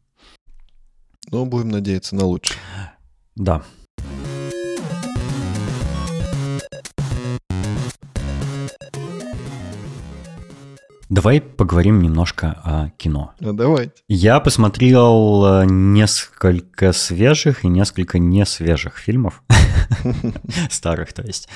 [1.32, 2.60] Ну, будем надеяться на лучшее.
[3.36, 3.64] Да.
[11.14, 13.34] Давай поговорим немножко о кино.
[13.40, 13.94] Ну, давайте.
[14.08, 19.44] Я посмотрел э, несколько свежих и несколько несвежих фильмов.
[20.72, 21.50] Старых, то есть.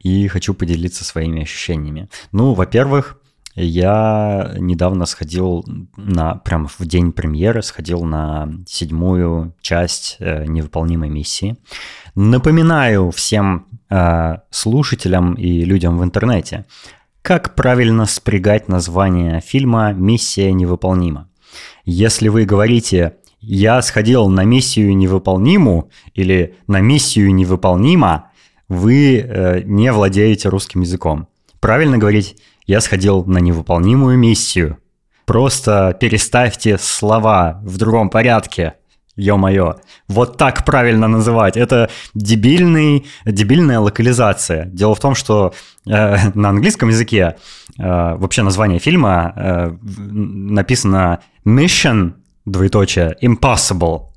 [0.00, 2.08] И хочу поделиться своими ощущениями.
[2.32, 3.20] Ну, во-первых,
[3.54, 5.64] я недавно сходил
[5.96, 11.56] на, прям в день премьеры, сходил на седьмую часть э, невыполнимой миссии.
[12.16, 16.64] Напоминаю всем э, слушателям и людям в интернете,
[17.26, 21.28] как правильно спрягать название фильма «Миссия невыполнима».
[21.84, 28.30] Если вы говорите «я сходил на миссию невыполниму» или «на миссию невыполнима»,
[28.68, 31.26] вы э, не владеете русским языком.
[31.58, 34.78] Правильно говорить «я сходил на невыполнимую миссию».
[35.24, 38.74] Просто переставьте слова в другом порядке–
[39.16, 39.76] ё-моё,
[40.08, 41.56] вот так правильно называть.
[41.56, 44.66] Это дебильный, дебильная локализация.
[44.66, 45.52] Дело в том, что
[45.86, 47.36] э, на английском языке
[47.78, 52.12] э, вообще название фильма э, написано Mission,
[52.44, 54.08] двоеточие, Impossible,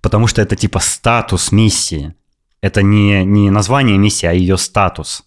[0.00, 2.14] потому что это типа статус миссии.
[2.60, 5.24] Это не, не название миссии, а ее статус.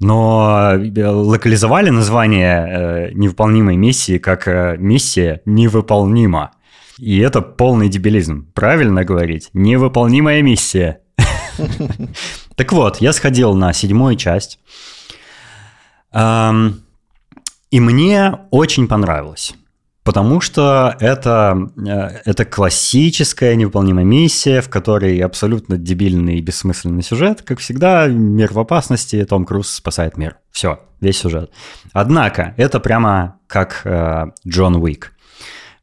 [0.00, 6.50] но э, локализовали название э, невыполнимой миссии как э, миссия невыполнима.
[6.98, 8.50] И это полный дебилизм.
[8.54, 9.50] Правильно говорить?
[9.52, 11.00] Невыполнимая миссия.
[12.56, 14.60] Так вот, я сходил на седьмую часть.
[16.14, 19.54] И мне очень понравилось.
[20.04, 27.40] Потому что это, э, это классическая невыполнимая миссия, в которой абсолютно дебильный и бессмысленный сюжет.
[27.40, 30.36] Как всегда, мир в опасности, Том Круз спасает мир.
[30.52, 31.50] Все, весь сюжет.
[31.94, 35.13] Однако, это прямо как э, Джон Уик.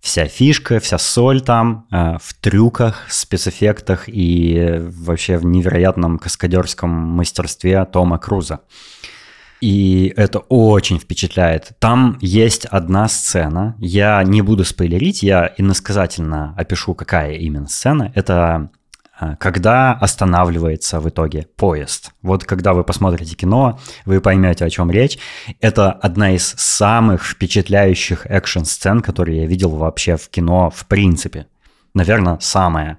[0.01, 7.85] Вся фишка, вся соль там э, в трюках, спецэффектах и вообще в невероятном каскадерском мастерстве
[7.85, 8.61] Тома Круза.
[9.61, 11.73] И это очень впечатляет.
[11.77, 13.75] Там есть одна сцена.
[13.77, 18.11] Я не буду спойлерить, я иносказательно опишу, какая именно сцена.
[18.15, 18.71] Это
[19.39, 22.11] когда останавливается в итоге поезд.
[22.21, 25.17] Вот когда вы посмотрите кино, вы поймете, о чем речь.
[25.59, 31.47] Это одна из самых впечатляющих экшн-сцен, которые я видел вообще в кино в принципе.
[31.93, 32.97] Наверное, самая.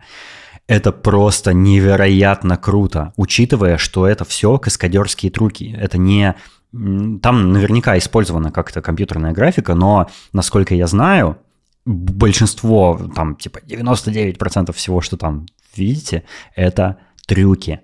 [0.69, 5.77] Это просто невероятно круто, учитывая, что это все каскадерские трюки.
[5.79, 6.35] Это не
[6.73, 11.37] там наверняка использована как-то компьютерная графика, но, насколько я знаю,
[11.85, 15.47] большинство, там, типа 99% всего, что там
[15.77, 16.25] видите,
[16.55, 17.81] это трюки.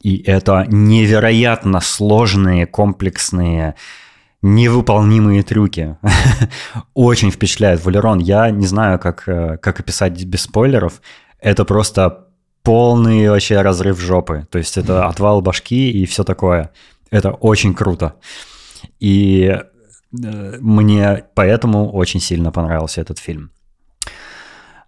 [0.00, 3.74] И это невероятно сложные, комплексные,
[4.42, 5.96] невыполнимые трюки.
[6.94, 8.18] Очень впечатляет Валерон.
[8.18, 11.00] Я не знаю, как, э, как описать без спойлеров.
[11.40, 12.28] Это просто
[12.62, 14.46] полный вообще разрыв жопы.
[14.50, 16.70] То есть это отвал башки и все такое.
[17.10, 18.16] Это очень круто.
[19.00, 19.62] И э,
[20.60, 23.53] мне поэтому очень сильно понравился этот фильм.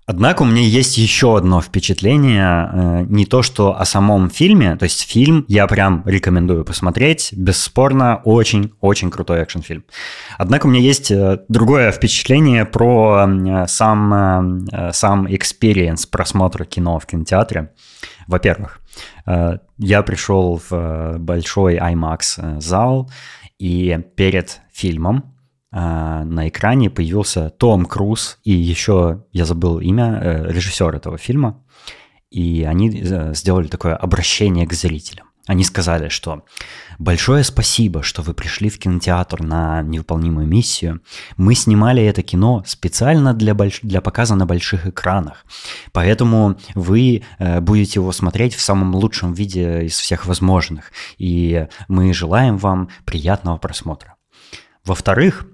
[0.07, 4.85] Однако у меня есть еще одно впечатление, э, не то что о самом фильме, то
[4.85, 9.85] есть фильм я прям рекомендую посмотреть, бесспорно очень-очень крутой экшн-фильм.
[10.39, 13.29] Однако у меня есть э, другое впечатление про
[13.67, 17.73] сам, сам experience просмотра кино в кинотеатре.
[18.27, 18.81] Во-первых,
[19.27, 23.11] Э, я пришел в э, большой IMAX э, зал,
[23.59, 25.36] и перед фильмом
[25.77, 31.63] на экране появился Том Круз и еще, я забыл имя, режиссер этого фильма,
[32.31, 32.91] и они
[33.35, 35.27] сделали такое обращение к зрителям.
[35.47, 36.45] Они сказали, что
[36.99, 41.03] большое спасибо, что вы пришли в кинотеатр на невыполнимую миссию.
[41.37, 43.79] Мы снимали это кино специально для, больш...
[43.83, 45.47] для показа на больших экранах.
[45.93, 50.91] Поэтому вы э, будете его смотреть в самом лучшем виде из всех возможных.
[51.17, 54.17] И мы желаем вам приятного просмотра.
[54.85, 55.47] Во-вторых,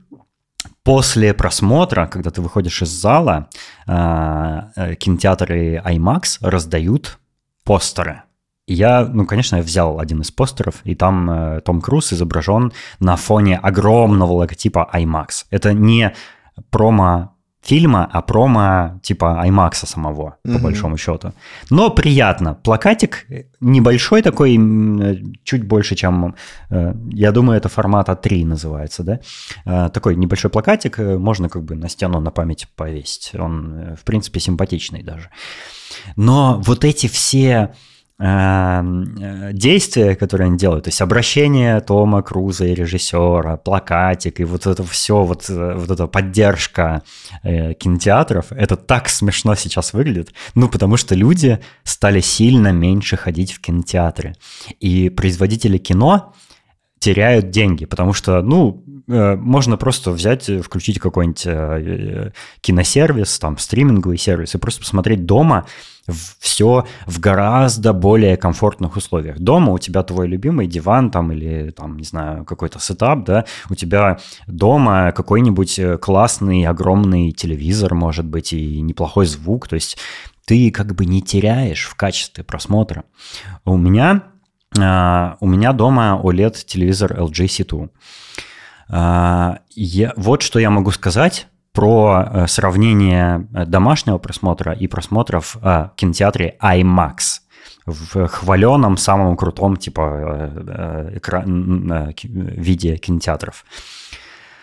[0.82, 3.48] После просмотра, когда ты выходишь из зала,
[3.86, 7.18] э, э, кинотеатры IMAX раздают
[7.64, 8.22] постеры
[8.66, 13.16] я, ну, конечно, я взял один из постеров, и там э, Том Круз изображен на
[13.16, 15.46] фоне огромного логотипа IMAX.
[15.50, 16.14] Это не
[16.70, 21.32] промо фильма, а промо типа IMAX самого, по mm большому счету.
[21.70, 22.54] Но приятно.
[22.54, 23.26] Плакатик
[23.60, 26.34] небольшой такой, э, чуть больше, чем,
[26.70, 29.20] э, я думаю, это формат А3 называется, да?
[29.64, 33.34] Э, такой небольшой плакатик, можно как бы на стену на память повесить.
[33.38, 35.28] Он, в принципе, симпатичный даже.
[36.16, 37.68] Но вот эти все
[38.22, 44.84] действия, которые они делают, то есть обращение Тома Круза и режиссера, плакатик и вот это
[44.84, 47.02] все, вот, э, вот эта поддержка
[47.42, 53.52] э, кинотеатров, это так смешно сейчас выглядит, ну, потому что люди стали сильно меньше ходить
[53.52, 54.36] в кинотеатры,
[54.78, 56.32] и производители кино
[57.02, 64.54] теряют деньги, потому что, ну, э, можно просто взять, включить какой-нибудь киносервис, там, стриминговый сервис
[64.54, 65.66] и просто посмотреть дома
[66.40, 69.38] все в гораздо более комфортных условиях.
[69.38, 73.74] Дома у тебя твой любимый диван там или там, не знаю, какой-то сетап, да, у
[73.74, 79.98] тебя дома какой-нибудь э, классный, огромный телевизор, может быть, и неплохой звук, то есть
[80.44, 83.04] ты как бы не теряешь в качестве просмотра.
[83.64, 84.24] У меня,
[84.76, 87.88] у меня дома OLED телевизор LG C2.
[88.90, 95.56] Uh, я, вот что я могу сказать про э, сравнение э, домашнего просмотра и просмотров
[95.56, 97.40] в э, кинотеатре IMAX
[97.86, 100.52] в хваленом, самом крутом типа
[101.14, 103.64] экран, виде кинотеатров.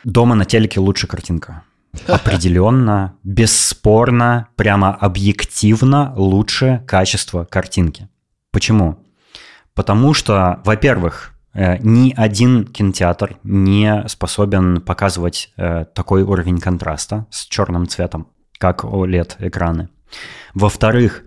[0.05, 1.63] Дома на телеке лучше картинка.
[2.07, 8.07] Определенно, бесспорно, прямо объективно лучше качество картинки.
[8.51, 8.99] Почему?
[9.73, 17.45] Потому что, во-первых, Э, ни один кинотеатр не способен показывать э, такой уровень контраста с
[17.45, 18.27] черным цветом,
[18.59, 19.89] как OLED-экраны.
[20.53, 21.23] Во-вторых,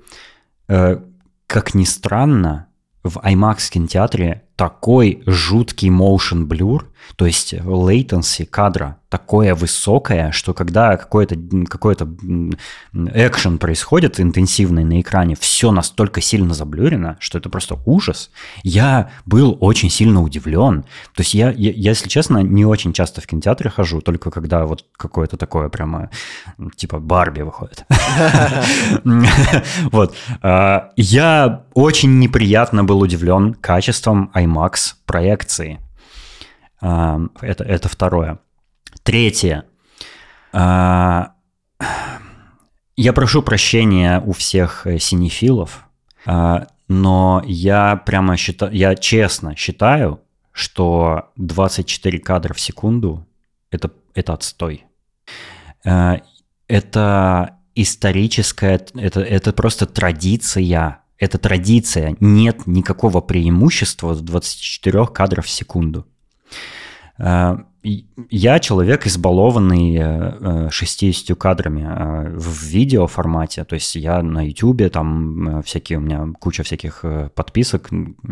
[0.68, 1.00] э,
[1.46, 2.68] как ни странно,
[3.02, 6.84] в IMAX кинотеатре такой жуткий motion blur,
[7.16, 11.36] то есть latency кадра такое высокое, что когда какой-то
[11.68, 11.94] какой
[12.94, 18.30] экшен происходит интенсивный на экране, все настолько сильно заблюрено, что это просто ужас.
[18.62, 20.84] Я был очень сильно удивлен.
[21.14, 24.86] То есть я, я, если честно, не очень часто в кинотеатре хожу, только когда вот
[24.96, 26.08] какое-то такое прямо
[26.76, 27.84] типа Барби выходит.
[29.90, 30.14] Вот.
[30.40, 35.80] А, я очень неприятно был удивлен качеством IMAX проекции.
[36.80, 38.38] А, это, это второе.
[39.02, 39.64] Третье.
[40.52, 41.34] А,
[42.96, 45.86] я прошу прощения у всех э, синефилов,
[46.26, 50.20] а, но я прямо считаю, я честно считаю,
[50.52, 53.26] что 24 кадра в секунду
[53.70, 54.84] это, это отстой.
[55.82, 61.01] Это историческая, это, это просто традиция.
[61.18, 62.16] Это традиция.
[62.20, 66.06] Нет никакого преимущества в 24 кадров в секунду.
[67.18, 67.56] Э,
[68.30, 74.88] я человек, избалованный 60 э, кадрами э, в видео формате, то есть я на YouTube,
[74.92, 77.90] там всякие, у меня куча всяких подписок,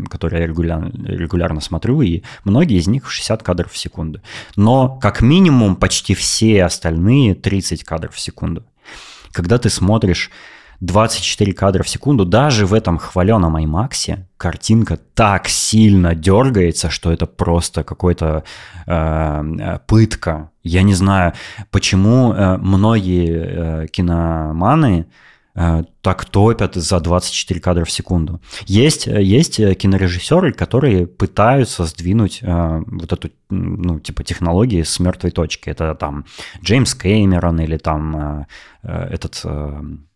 [0.09, 4.20] которые я регулярно, регулярно смотрю, и многие из них 60 кадров в секунду.
[4.55, 8.65] Но как минимум почти все остальные 30 кадров в секунду.
[9.32, 10.31] Когда ты смотришь
[10.81, 17.27] 24 кадра в секунду, даже в этом хваленом IMAX картинка так сильно дергается, что это
[17.27, 18.44] просто какой-то
[18.86, 20.51] э, пытка.
[20.62, 21.35] Я не знаю,
[21.70, 25.07] почему э, многие э, киноманы
[25.55, 28.40] э, так топят за 24 кадра в секунду.
[28.65, 35.69] Есть, есть кинорежиссеры, которые пытаются сдвинуть э, вот эту, ну, типа, технологии с мертвой точки.
[35.69, 36.24] Это там
[36.65, 38.47] Джеймс Кэмерон или там э,
[38.85, 39.43] э этот...
[39.44, 40.10] Э, Э,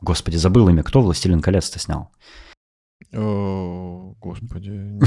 [0.00, 0.82] господи, забыл имя.
[0.82, 2.10] Кто «Властелин колец»-то снял?
[3.14, 4.98] О, господи.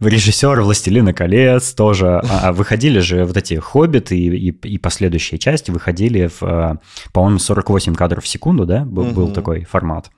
[0.00, 2.20] Режиссер «Властелина колец» тоже.
[2.20, 6.76] А, а, выходили же вот эти «Хоббиты» и, и, и последующие части выходили в, э,
[7.12, 8.84] по-моему, 48 кадров в секунду, да?
[8.86, 9.12] Был, угу.
[9.12, 10.10] был такой формат.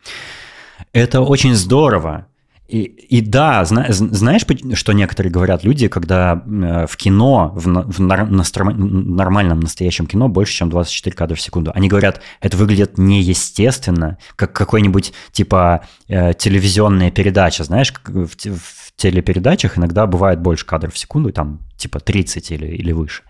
[0.92, 2.26] Это очень здорово.
[2.68, 8.00] И, и да, зна, знаешь, что некоторые говорят люди, когда э, в кино, в, в
[8.00, 14.54] нормальном настоящем кино больше, чем 24 кадра в секунду, они говорят, это выглядит неестественно, как
[14.54, 21.30] какой-нибудь типа э, телевизионная передача, знаешь, в, в телепередачах иногда бывает больше кадров в секунду,
[21.32, 23.22] там типа 30 или, или выше.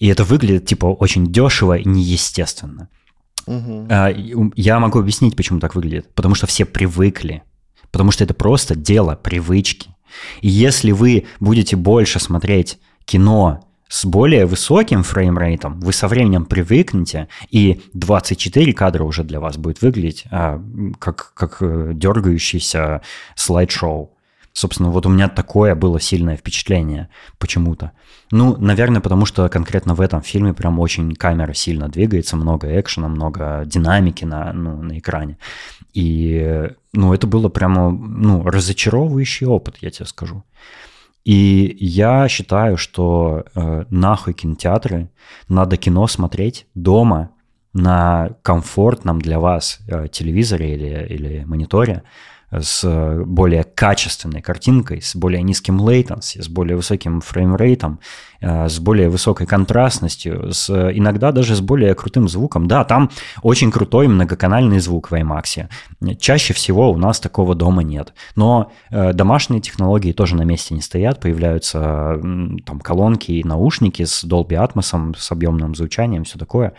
[0.00, 2.88] И это выглядит типа очень дешево и неестественно.
[3.46, 4.52] Угу.
[4.56, 6.12] Я могу объяснить, почему так выглядит.
[6.14, 7.44] Потому что все привыкли
[7.96, 9.88] потому что это просто дело привычки.
[10.42, 17.28] И если вы будете больше смотреть кино с более высоким фреймрейтом, вы со временем привыкнете,
[17.50, 20.62] и 24 кадра уже для вас будет выглядеть а,
[20.98, 23.00] как, как э, дергающийся
[23.34, 24.10] слайд-шоу.
[24.56, 27.92] Собственно, вот у меня такое было сильное впечатление почему-то.
[28.30, 33.08] Ну, наверное, потому что конкретно в этом фильме прям очень камера сильно двигается, много экшена,
[33.08, 35.36] много динамики на, ну, на экране.
[35.92, 40.42] И, ну, это было прямо, ну, разочаровывающий опыт, я тебе скажу.
[41.26, 45.10] И я считаю, что э, нахуй кинотеатры,
[45.50, 47.28] надо кино смотреть дома
[47.74, 52.04] на комфортном для вас э, телевизоре или, или мониторе,
[52.50, 58.00] с более качественной картинкой, с более низким latency, с более высоким фреймрейтом,
[58.40, 62.68] э, с более высокой контрастностью, с, иногда даже с более крутым звуком.
[62.68, 63.10] Да, там
[63.42, 65.68] очень крутой многоканальный звук в IMAX.
[66.18, 68.14] Чаще всего у нас такого дома нет.
[68.36, 72.18] Но э, домашние технологии тоже на месте не стоят, появляются
[72.64, 76.74] там колонки и наушники с Dolby Atmos, с объемным звучанием, все такое.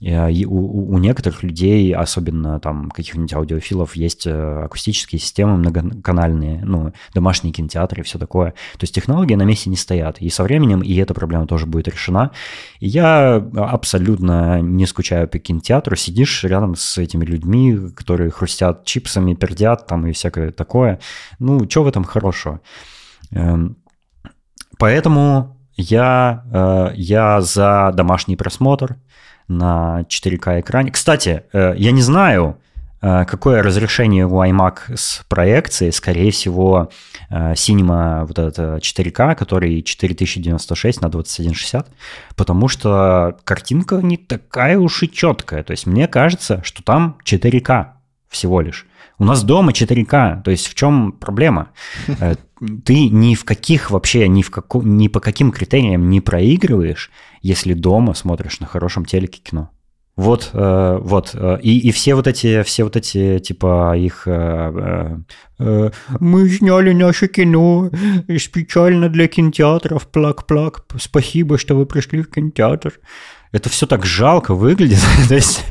[0.00, 6.64] Э, и у, у некоторых людей, особенно там каких-нибудь аудиофилов, есть э, акустические системы многоканальные,
[6.64, 8.50] ну, домашние кинотеатры и все такое.
[8.50, 10.20] То есть технологии на месте не стоят.
[10.20, 12.30] И со временем и эта проблема тоже будет решена.
[12.80, 15.96] И я абсолютно не скучаю по кинотеатру.
[15.96, 21.00] Сидишь рядом с этими людьми, которые хрустят чипсами, пердят там и всякое такое.
[21.38, 22.60] Ну, что в этом хорошего?
[23.30, 23.76] Эм,
[24.78, 28.96] поэтому я, э, я за домашний просмотр,
[29.48, 30.90] на 4К экране.
[30.90, 32.58] Кстати, э, я не знаю,
[33.00, 36.90] э, какое разрешение у iMac с проекцией, скорее всего,
[37.30, 41.88] э, Cinema вот это 4К, который 4096 на 2160,
[42.36, 45.62] потому что картинка не такая уж и четкая.
[45.62, 47.92] То есть мне кажется, что там 4К
[48.28, 48.86] всего лишь.
[49.18, 51.70] У нас дома 4К, то есть в чем проблема?
[52.84, 57.10] Ты ни в каких вообще, ни, в како, ни по каким критериям не проигрываешь,
[57.42, 59.70] если дома смотришь на хорошем телеке кино.
[60.18, 61.30] Вот, э, вот.
[61.34, 64.26] Э, и, и все вот эти, все вот эти, типа, их...
[64.26, 65.18] Э,
[65.60, 67.88] э, мы сняли наше кино,
[68.38, 72.94] специально для кинотеатров, плак-плак, спасибо, что вы пришли в кинотеатр
[73.52, 75.00] это все так жалко выглядит.
[75.28, 75.64] То есть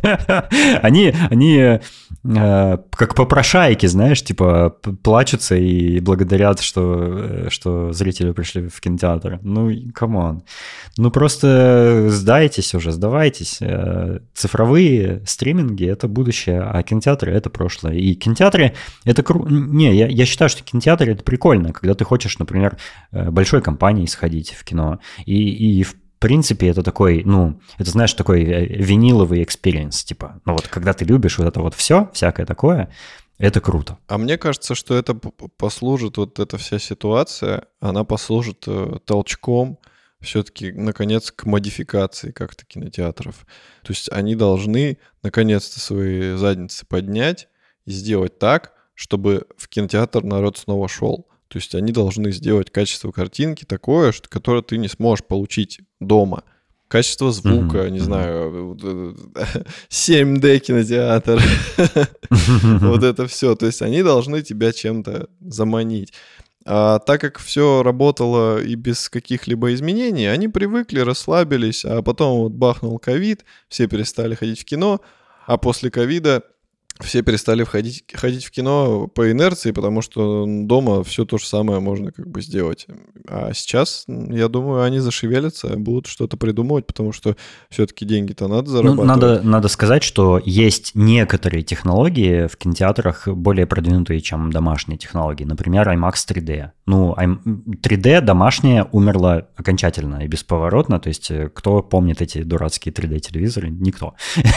[0.82, 1.80] они, они
[2.24, 9.40] э, как попрошайки, знаешь, типа плачутся и благодарят, что, э, что зрители пришли в кинотеатр.
[9.42, 10.44] Ну, come on.
[10.98, 13.58] Ну, просто сдайтесь уже, сдавайтесь.
[13.62, 17.94] Э, цифровые стриминги— это будущее, а кинотеатры— это прошлое.
[17.94, 18.74] И кинотеатры—
[19.06, 19.50] это круто.
[19.52, 22.78] Не, я, я считаю, что кинотеатры— это прикольно, когда ты хочешь, например,
[23.12, 25.00] э, большой компанией сходить в кино.
[25.26, 30.42] И, и в в принципе, это такой, ну, это, знаешь, такой э, виниловый experience, типа,
[30.46, 32.92] ну вот, когда ты любишь вот это вот все, всякое такое,
[33.38, 34.00] это круто.
[34.08, 39.78] А мне кажется, что это послужит, вот эта вся ситуация, она послужит э, толчком
[40.20, 43.46] все-таки, наконец, к модификации как-то кинотеатров.
[43.84, 47.48] То есть они должны, наконец-то, свои задницы поднять
[47.86, 51.28] и сделать так, чтобы в кинотеатр народ снова шел.
[51.48, 56.44] То есть они должны сделать качество картинки такое, что, которое ты не сможешь получить дома.
[56.88, 57.90] Качество звука, mm-hmm.
[57.90, 58.78] не знаю,
[59.90, 61.42] 7D кинотеатр,
[62.82, 63.56] вот это все.
[63.56, 66.14] То есть они должны тебя чем-то заманить.
[66.70, 72.52] А так как все работало и без каких-либо изменений, они привыкли, расслабились, а потом вот
[72.52, 75.00] бахнул ковид, все перестали ходить в кино,
[75.46, 76.44] а после ковида
[77.00, 81.80] все перестали входить, ходить в кино по инерции, потому что дома все то же самое
[81.80, 82.88] можно как бы сделать.
[83.28, 87.36] А сейчас, я думаю, они зашевелятся, будут что-то придумывать, потому что
[87.70, 89.08] все-таки деньги-то надо ну, зарабатывать.
[89.08, 95.44] Ну, надо, надо сказать, что есть некоторые технологии в кинотеатрах более продвинутые, чем домашние технологии.
[95.44, 96.72] Например, IMAX 3D.
[96.86, 101.00] Ну, 3D домашняя умерла окончательно и бесповоротно.
[101.00, 103.70] То есть, э, кто помнит эти дурацкие 3D-телевизоры?
[103.70, 104.16] Никто.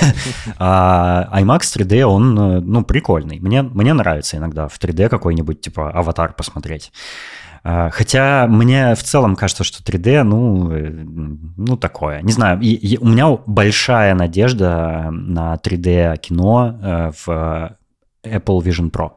[0.58, 3.38] А IMAX 3D, он Э, ну, прикольный.
[3.40, 6.92] Мне, мне нравится иногда в 3D какой-нибудь, типа, аватар посмотреть.
[7.64, 10.90] Э, хотя мне в целом кажется, что 3D, ну, э,
[11.56, 12.22] ну такое.
[12.22, 17.76] Не знаю, и, и у меня большая надежда на 3D кино в
[18.24, 19.12] Apple Vision Pro.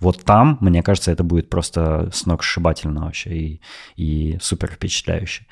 [0.00, 3.60] Вот там, мне кажется, это будет просто сногсшибательно вообще и,
[3.96, 5.46] и супер впечатляюще.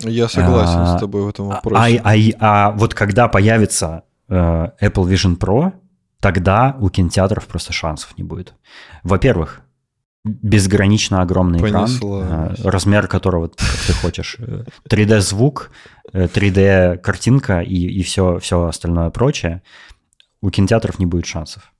[0.00, 2.00] Я согласен а, с тобой в этом вопросе.
[2.04, 5.72] А, а, а, а вот когда появится Apple Vision Pro,
[6.20, 8.54] тогда у кинотеатров просто шансов не будет.
[9.02, 9.62] Во-первых,
[10.26, 12.22] безгранично огромный Понесло.
[12.22, 14.36] экран, э, размер которого как ты хочешь,
[14.88, 15.70] 3D-звук,
[16.12, 19.62] э, 3D-картинка и, и все, все остальное прочее,
[20.42, 21.72] у кинотеатров не будет шансов.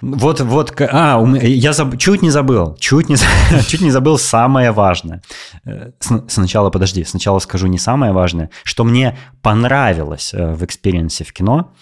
[0.00, 3.16] Вот, вот, а, я заб, чуть не забыл, чуть не,
[3.68, 5.22] чуть не забыл самое важное.
[5.64, 5.90] Э,
[6.26, 11.72] сначала, подожди, сначала скажу не самое важное, что мне понравилось в experience е в кино.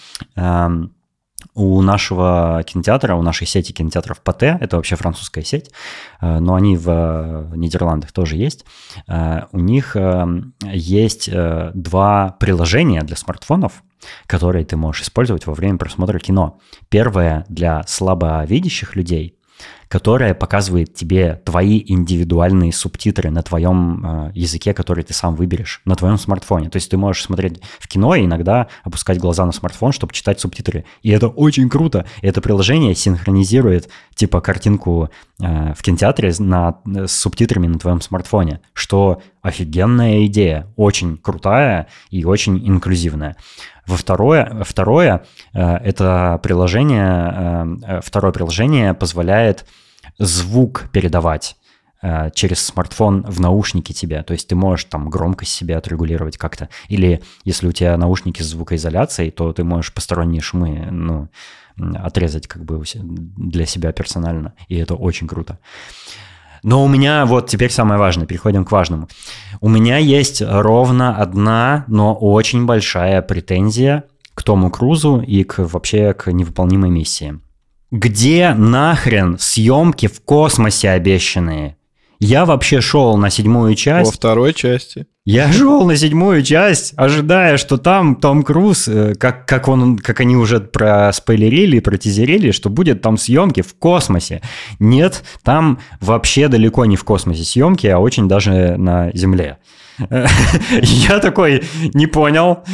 [1.59, 5.72] У нашего кинотеатра, у нашей сети кинотеатров ПТ, это вообще французская сеть,
[6.20, 8.64] э, но они в э, Нидерландах тоже есть,
[9.09, 9.97] э, у них
[10.62, 13.82] есть два приложения для смартфонов,
[14.28, 16.60] которые ты можешь использовать во время просмотра кино.
[16.90, 19.36] Первое для слабовидящих людей,
[19.89, 25.97] которая показывает тебе твои индивидуальные субтитры на твоем э, языке, который ты сам выберешь, на
[25.97, 26.69] твоем смартфоне.
[26.69, 30.40] То есть ты можешь смотреть в кино и иногда опускать глаза на смартфон, чтобы читать
[30.40, 30.85] субтитры.
[31.02, 32.05] И это очень круто.
[32.20, 35.09] Это приложение синхронизирует типа картинку
[35.40, 42.24] э, в кинотеатре на, с субтитрами на твоем смартфоне, что офигенная идея, очень крутая и
[42.24, 43.36] очень инклюзивная.
[43.86, 45.24] Во второе, второе
[45.55, 49.65] э, это приложение, э, второе приложение позволяет
[50.18, 51.56] звук передавать
[52.02, 54.22] э, через смартфон в наушники тебе.
[54.22, 56.68] То есть ты можешь там громкость себе отрегулировать как-то.
[56.88, 61.28] Или если у тебя наушники с звукоизоляцией, то ты можешь посторонние шумы ну,
[61.96, 64.54] отрезать как бы для себя персонально.
[64.68, 65.58] И это очень круто.
[66.62, 69.08] Но у меня вот теперь самое важное, переходим к важному.
[69.60, 74.04] У меня есть ровно одна, но очень большая претензия
[74.34, 77.40] к Тому Крузу и к, вообще к невыполнимой миссии.
[77.90, 81.77] Где нахрен съемки в космосе обещанные?
[82.20, 84.10] Я вообще шел на седьмую часть.
[84.10, 85.06] Во второй части.
[85.24, 90.20] Я шел на седьмую часть, ожидая, что там Том Круз, э, как, как, он, как
[90.20, 94.43] они уже проспойлерили, протизерили, что будет там съемки в космосе.
[94.78, 99.59] Нет, там вообще далеко не в космосе съемки, а очень даже на Земле.
[99.98, 101.64] Я такой
[101.94, 102.64] не понял.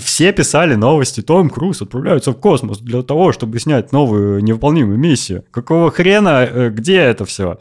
[0.00, 1.22] Все писали новости.
[1.22, 5.44] Том Круз отправляется в космос для того, чтобы снять новую невыполнимую миссию.
[5.50, 6.48] Какого хрена?
[6.50, 7.58] Э, где это все?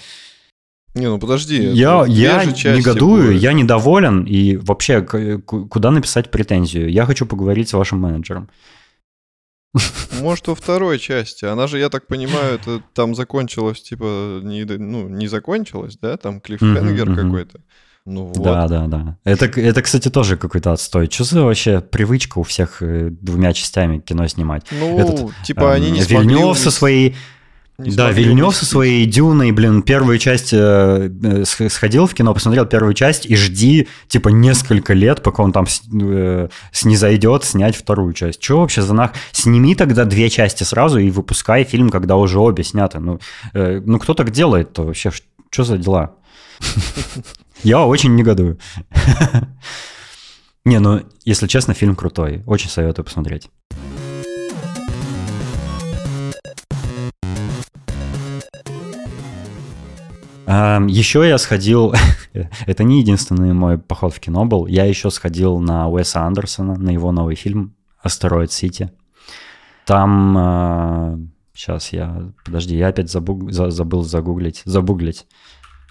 [0.93, 1.57] Не, ну подожди.
[1.57, 3.41] Я, я негодую, будет.
[3.41, 6.91] я недоволен, и вообще, куда написать претензию?
[6.91, 8.49] Я хочу поговорить с вашим менеджером.
[10.19, 11.45] Может, во второй части.
[11.45, 16.17] Она же, я так понимаю, это там закончилась, типа, не, ну, не закончилась, да?
[16.17, 17.61] Там клиффхенгер mm-hmm, какой-то.
[18.05, 18.43] Ну вот.
[18.43, 19.17] Да, да, да.
[19.23, 21.07] Это, это, кстати, тоже какой-то отстой.
[21.11, 24.65] Что за вообще привычка у всех э, двумя частями кино снимать?
[24.71, 27.15] Ну, Этот, типа, эм, они не Вильнев со своей
[27.77, 32.65] не да, Вильнев со своей Дюной, блин, первую часть э, э сходил в кино, посмотрел
[32.65, 38.13] первую часть и жди, типа, несколько лет, пока он там с, э, снизойдет, снять вторую
[38.13, 38.39] часть.
[38.39, 39.13] Че вообще за нах?
[39.31, 42.99] Сними тогда две части сразу и выпускай фильм, когда уже обе сняты.
[42.99, 43.19] Ну,
[43.53, 45.11] э, ну кто так делает-то вообще?
[45.49, 46.15] Что за дела?
[47.63, 48.57] Я очень негодую.
[50.65, 52.43] Не, ну, если честно, фильм крутой.
[52.47, 53.49] Очень советую посмотреть.
[60.47, 61.93] Еще я сходил,
[62.65, 66.89] это не единственный мой поход в кино был, я еще сходил на Уэса Андерсона, на
[66.89, 68.91] его новый фильм «Астероид Сити».
[69.85, 75.25] Там, сейчас я, подожди, я опять забу, забыл загуглить, забуглить.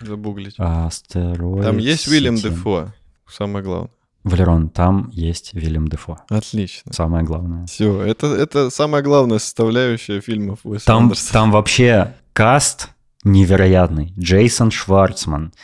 [0.00, 0.54] Забуглить.
[0.58, 2.08] Астероид Там есть.
[2.08, 2.92] Уильям Дефо,
[3.28, 3.90] самое главное.
[4.22, 6.18] Валерон, там есть Вильям Дефо.
[6.28, 6.92] Отлично.
[6.92, 7.66] Самое главное.
[7.66, 11.12] Все, это, это самая главная составляющая фильмов Уэса там.
[11.32, 12.90] Там вообще каст
[13.24, 14.12] невероятный.
[14.18, 15.54] Джейсон Шварцман,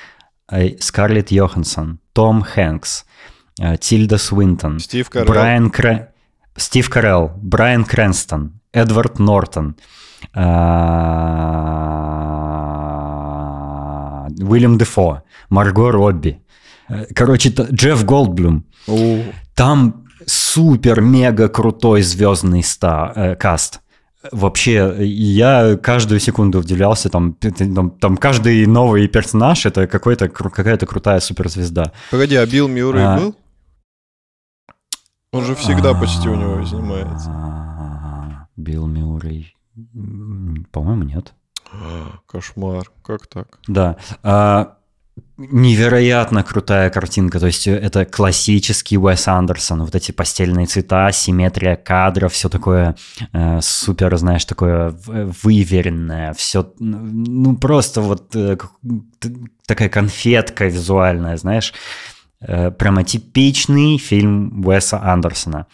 [0.50, 3.04] э, Скарлетт Йоханссон, Том Хэнкс,
[3.60, 6.14] э, Тильда Свинтон, Стив Карелл, Брайан Кре...
[6.56, 9.76] Стив Карелл, Брайан Крэнстон, Эдвард Нортон,
[10.34, 10.40] э,
[14.40, 16.40] Уильям Дефо, Марго Робби.
[17.14, 18.64] Короче, Джефф Голдблюм.
[19.54, 23.80] Там супер-мега крутой звездный ста, э, каст.
[24.32, 31.20] Вообще, я каждую секунду удивлялся, там, там, там каждый новый персонаж— это какой-то, какая-то крутая
[31.20, 31.92] суперзвезда.
[32.10, 33.18] Погоди, а Билл Мюррей а...
[33.18, 33.36] был?
[35.32, 37.30] Он же всегда почти у него снимается.
[38.56, 39.54] Билл Мюррей...
[40.72, 41.34] По-моему, нет.
[42.27, 43.59] Кошмар, как так?
[43.66, 43.97] Да.
[44.23, 44.77] А,
[45.36, 52.32] невероятно крутая картинка, то есть это классический Уэс Андерсон, вот эти постельные цвета, симметрия кадров,
[52.32, 52.97] все такое
[53.32, 58.57] э, супер, знаешь, такое выверенное, все, ну просто вот э,
[59.66, 61.74] такая конфетка визуальная, знаешь,
[62.40, 65.66] э, прямо типичный фильм Уэса Андерсона.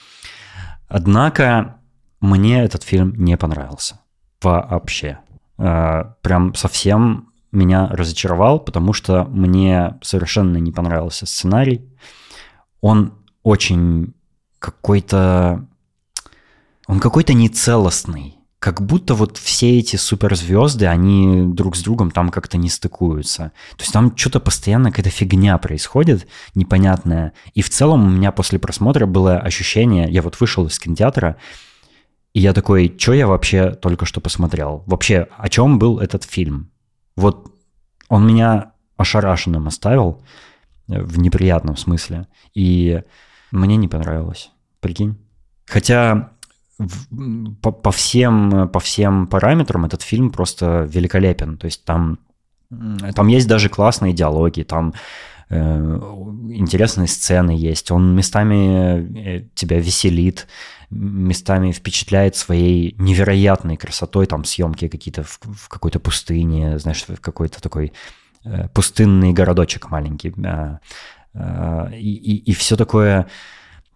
[0.88, 1.76] Однако
[2.20, 4.00] мне этот фильм не понравился
[4.42, 5.18] вообще.
[5.64, 11.88] Э, прям совсем меня разочаровал, потому что мне совершенно не понравился сценарий.
[12.80, 13.14] Он
[13.44, 14.12] очень
[14.58, 15.64] какой-то...
[16.88, 18.38] Он какой-то нецелостный.
[18.58, 23.52] Как будто вот все эти суперзвезды, они друг с другом там как-то не стыкуются.
[23.76, 26.26] То есть там что-то постоянно какая-то фигня происходит,
[26.56, 27.34] непонятная.
[27.54, 31.36] И в целом у меня после просмотра было ощущение, я вот вышел из кинотеатра,
[32.34, 34.82] и я такой, что я вообще только что посмотрел?
[34.86, 36.70] Вообще, о чем был этот фильм?
[37.16, 37.52] Вот
[38.08, 40.22] он меня ошарашенным оставил
[40.88, 42.26] э, в неприятном смысле.
[42.54, 43.02] И
[43.50, 44.50] мне не понравилось.
[44.80, 45.16] Прикинь.
[45.66, 46.30] Хотя
[47.60, 51.58] по, по, всем, по всем параметрам этот фильм просто великолепен.
[51.58, 52.18] То есть там,
[53.14, 54.94] там есть даже классные диалоги, там
[55.50, 55.56] э,
[56.50, 57.90] интересные сцены есть.
[57.90, 60.46] Он местами э, тебя веселит,
[60.92, 67.60] местами впечатляет своей невероятной красотой, там съемки какие-то в, в какой-то пустыне, знаешь, в какой-то
[67.60, 67.92] такой
[68.44, 70.34] э, пустынный городочек маленький.
[70.44, 70.78] Э,
[71.34, 73.26] э, и, и, и все такое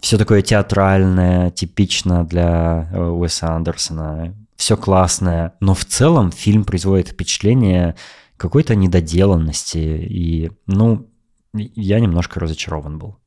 [0.00, 4.34] все такое театральное, типично для э, Уэса Андерсона.
[4.56, 7.94] Все классное, но в целом фильм производит впечатление
[8.36, 9.78] какой-то недоделанности.
[9.78, 11.08] И, ну,
[11.52, 13.18] я немножко разочарован был.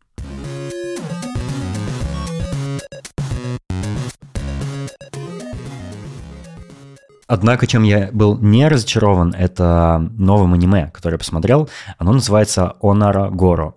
[7.29, 11.69] Однако, чем я был не разочарован, это новым аниме, которое я посмотрел.
[11.99, 13.75] Оно называется «Онара Горо».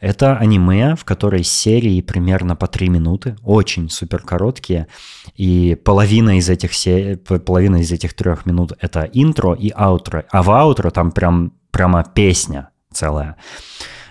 [0.00, 4.88] Это аниме, в которой серии примерно по три минуты, очень супер короткие,
[5.36, 7.16] и половина из этих, се...
[7.16, 12.02] половина из этих трех минут— это интро и аутро, а в аутро там прям, прямо
[12.02, 13.36] песня целая.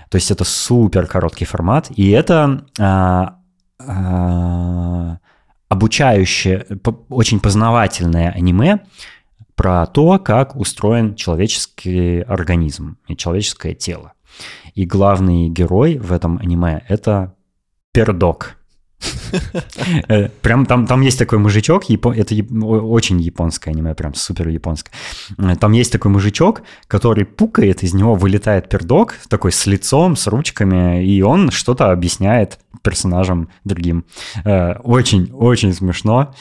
[0.09, 3.35] То есть это супер короткий формат, и это а,
[3.79, 5.17] а,
[5.69, 6.65] обучающее,
[7.09, 8.79] очень познавательное аниме
[9.55, 14.13] про то, как устроен человеческий организм и человеческое тело.
[14.75, 17.35] И главный герой в этом аниме— это
[17.91, 18.57] пердок.
[20.09, 24.91] Э, прям там, там есть такой мужичок, это очень японское аниме, прям супер японское.
[25.37, 30.27] Э, там есть такой мужичок, который пукает, из него вылетает пердок, такой с лицом, с
[30.27, 34.05] ручками, и он что-то объясняет персонажам другим.
[34.45, 36.33] Очень-очень э, смешно,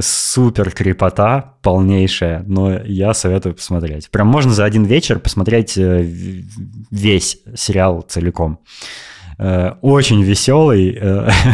[0.00, 4.10] супер крепота, полнейшая, но я советую посмотреть.
[4.10, 8.58] Прям можно за один вечер посмотреть весь сериал целиком.
[9.38, 11.00] Очень веселый,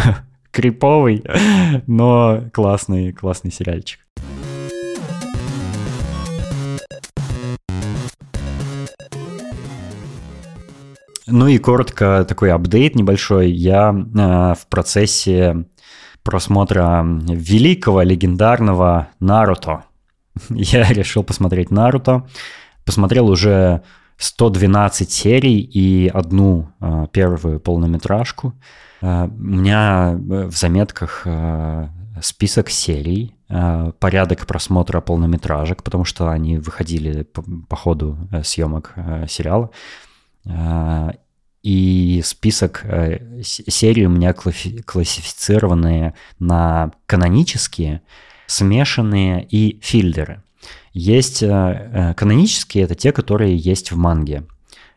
[0.50, 1.22] криповый,
[1.86, 4.00] но классный, классный сериальчик.
[11.26, 13.50] Ну и коротко такой апдейт небольшой.
[13.50, 15.66] Я э, в процессе
[16.22, 19.84] просмотра великого легендарного Наруто.
[20.48, 22.26] Я решил посмотреть Наруто.
[22.84, 23.82] Посмотрел уже
[24.18, 28.54] 112 серий и одну э, первую полнометражку.
[29.00, 31.88] Э, у меня э, в заметках э,
[32.22, 33.34] список серий,
[34.00, 38.94] порядок просмотра полнометражек, потому что они выходили по, по ходу съемок
[39.28, 39.70] сериала.
[41.62, 42.84] И список
[43.42, 48.02] серий у меня классифицированные на канонические,
[48.46, 50.42] смешанные и фильдеры.
[50.92, 54.44] Есть канонические, это те, которые есть в манге.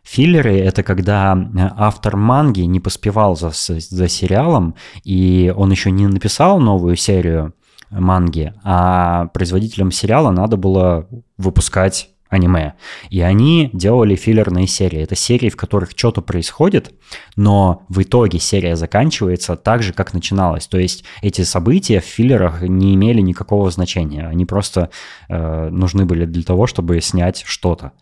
[0.04, 6.08] Филлеры— это когда э, автор манги не поспевал за, за сериалом, и он еще не
[6.08, 7.54] написал новую серию
[7.92, 11.08] манги, а производителям сериала надо было
[11.38, 12.74] выпускать аниме.
[13.10, 15.02] И они делали филлерные серии.
[15.02, 16.94] Это серии, в которых что-то происходит,
[17.36, 20.68] но в итоге серия заканчивается так же, как начиналась.
[20.68, 24.28] То есть эти события в филлерах не имели никакого значения.
[24.28, 24.92] Они просто
[25.28, 27.94] э, нужны были для того, чтобы снять что-то.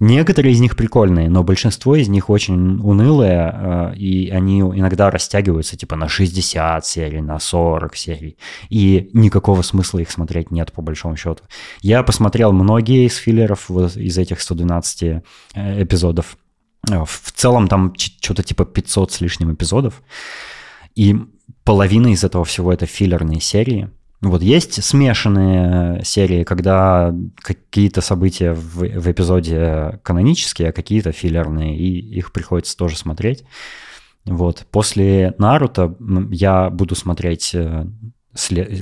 [0.00, 5.76] Некоторые из них прикольные, но большинство из них очень унылые, э, и они иногда растягиваются
[5.76, 8.36] типа на 60 серий, на 40 серий,
[8.68, 11.44] и никакого смысла их смотреть нет по большому счету.
[11.80, 15.22] Я посмотрел многие из филлеров из этих 112 э,
[15.82, 16.36] эпизодов.
[16.90, 20.02] Э, в целом там что-то типа 500 с лишним эпизодов,
[20.94, 21.16] и
[21.64, 23.90] половина из этого всего это филлерные серии–
[24.30, 31.98] вот есть смешанные серии, когда какие-то события в, в эпизоде канонические, а какие-то филлерные, и
[31.98, 33.44] их приходится тоже смотреть.
[34.24, 34.66] Вот.
[34.70, 35.94] После Наруто
[36.30, 37.86] я буду смотреть э,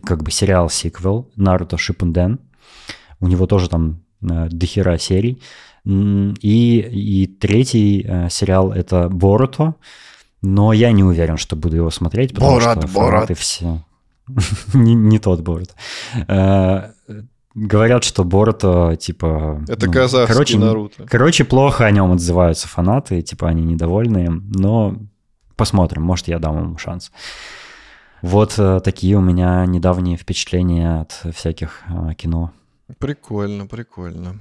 [0.05, 2.39] как бы сериал-сиквел Наруто Шипунден.
[3.19, 5.43] У него тоже там э, дохера серий.
[5.85, 9.75] И, и третий э, сериал— это Боруто.
[10.41, 13.39] Но я не уверен, что буду его смотреть, потому Борат, что Борат.
[13.39, 13.83] все
[14.75, 15.75] не, не тот Борот.
[16.29, 16.91] Э,
[17.55, 19.63] говорят, что Боруто, типа...
[19.69, 21.07] Это ну, казахский короче, Наруто.
[21.07, 24.97] Короче, плохо о нем отзываются фанаты, типа они недовольные, но
[25.57, 27.13] посмотрим, может, я дам ему шанс.
[28.23, 32.53] Вот э, такие у меня недавние впечатления от всяких э, кино.
[32.99, 34.39] Прикольно, прикольно.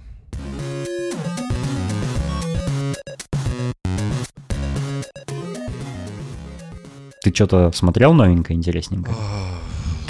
[7.23, 9.15] Ты что-то смотрел новенькое, интересненькое?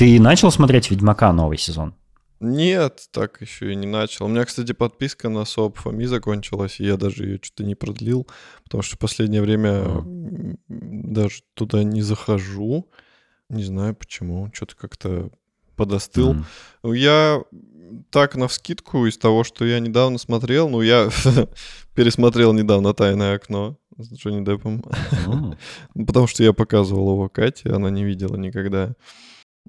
[0.02, 1.94] Ты начал смотреть «Ведьмака» новый сезон?
[2.40, 4.26] Нет, так еще и не начал.
[4.26, 8.28] У меня, кстати, подписка на СОП Фоми закончилась, и я даже ее что-то не продлил,
[8.64, 10.57] потому что в последнее время mm.
[10.68, 12.90] даже туда не захожу.
[13.49, 15.30] Не знаю почему, что-то как-то
[15.76, 16.36] подостыл.
[16.82, 16.95] Mm.
[16.95, 17.44] Я
[18.10, 21.11] так на вскидку из того, что я недавно смотрел, ну, я
[21.94, 25.57] пересмотрел недавно «Тайное окно» с Джонни Деппом, mm.
[26.07, 28.95] потому что я показывал его Кате, она не видела никогда.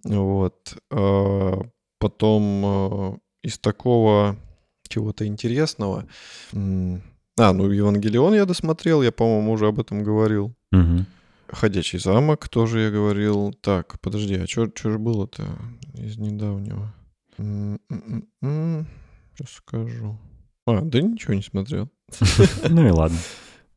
[0.04, 0.76] Вот.
[0.90, 1.60] А,
[1.98, 4.36] потом а, из такого
[4.88, 6.06] чего-то интересного...
[7.38, 10.54] А, ну Евангелион я досмотрел, я, по-моему, уже об этом говорил.
[10.70, 11.06] Угу.
[11.48, 13.54] Ходячий замок тоже я говорил.
[13.54, 15.44] Так, подожди, а что же было-то
[15.94, 16.92] из недавнего?
[17.38, 20.18] Сейчас скажу.
[20.66, 21.88] А, да ничего не смотрел.
[22.68, 23.18] Ну и ладно.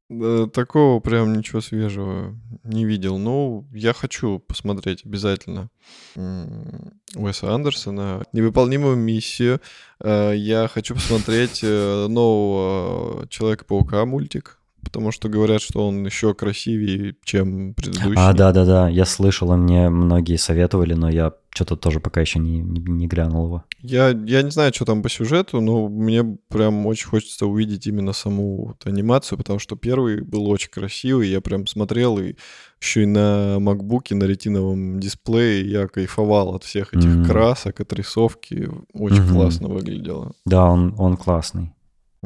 [0.07, 3.17] Такого прям ничего свежего не видел.
[3.17, 5.71] Ну, я хочу посмотреть обязательно
[6.15, 8.23] Уэса Андерсона.
[8.31, 9.61] Невыполнимую миссию.
[9.99, 14.54] Э, я хочу посмотреть э, нового Человека-паука мультик
[14.85, 18.13] потому что говорят, что он еще красивее, чем предыдущий.
[18.15, 22.59] А, да-да-да, я слышал, и мне многие советовали, но я что-то тоже пока еще не,
[22.59, 23.63] не, не глянул его.
[23.81, 28.13] Я, я не знаю, что там по сюжету, но мне прям очень хочется увидеть именно
[28.13, 32.35] саму вот анимацию, потому что первый был очень красивый, я прям смотрел, и
[32.81, 37.25] еще и на макбуке, на ретиновом дисплее я кайфовал от всех этих mm-hmm.
[37.25, 39.33] красок, от рисовки, очень mm-hmm.
[39.33, 40.33] классно выглядело.
[40.45, 41.74] Да, он, он классный.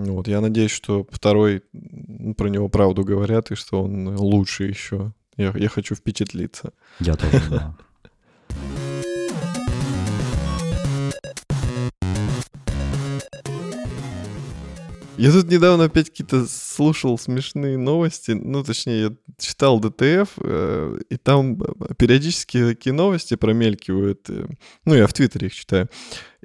[0.07, 1.63] Вот, я надеюсь, что второй
[2.37, 5.13] про него правду говорят, и что он лучше еще.
[5.37, 6.73] Я, я хочу впечатлиться.
[6.99, 7.75] Я тоже, да.
[15.19, 21.17] Я тут недавно опять какие-то слушал смешные новости, ну, точнее, я читал ДТФ, э, и
[21.17, 21.57] там
[21.97, 24.29] периодически такие новости промелькивают.
[24.29, 24.45] Э,
[24.85, 25.89] ну, я в Твиттере их читаю.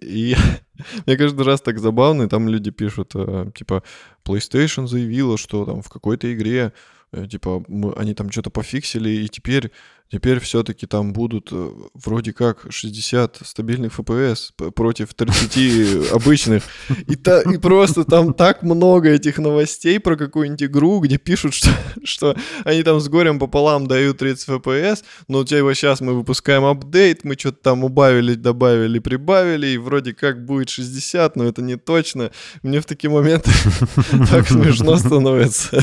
[0.02, 0.34] И
[1.06, 3.84] мне каждый раз так забавно, и там люди пишут, э, типа,
[4.26, 6.93] PlayStation заявила, что там в какой-то игре Э,
[7.28, 9.70] типа, мы, они там что-то пофиксили, и теперь,
[10.10, 16.62] теперь все-таки там будут э, вроде как 60 стабильных FPS против 30 обычных.
[17.06, 21.70] И, та, и просто там так много этих новостей про какую-нибудь игру, где пишут, что,
[22.04, 26.64] что они там с горем пополам дают 30 FPS, но у его сейчас мы выпускаем
[26.64, 31.76] апдейт, мы что-то там убавили, добавили, прибавили, и вроде как будет 60, но это не
[31.76, 32.30] точно.
[32.62, 33.50] Мне в такие моменты
[34.30, 35.82] так смешно становится.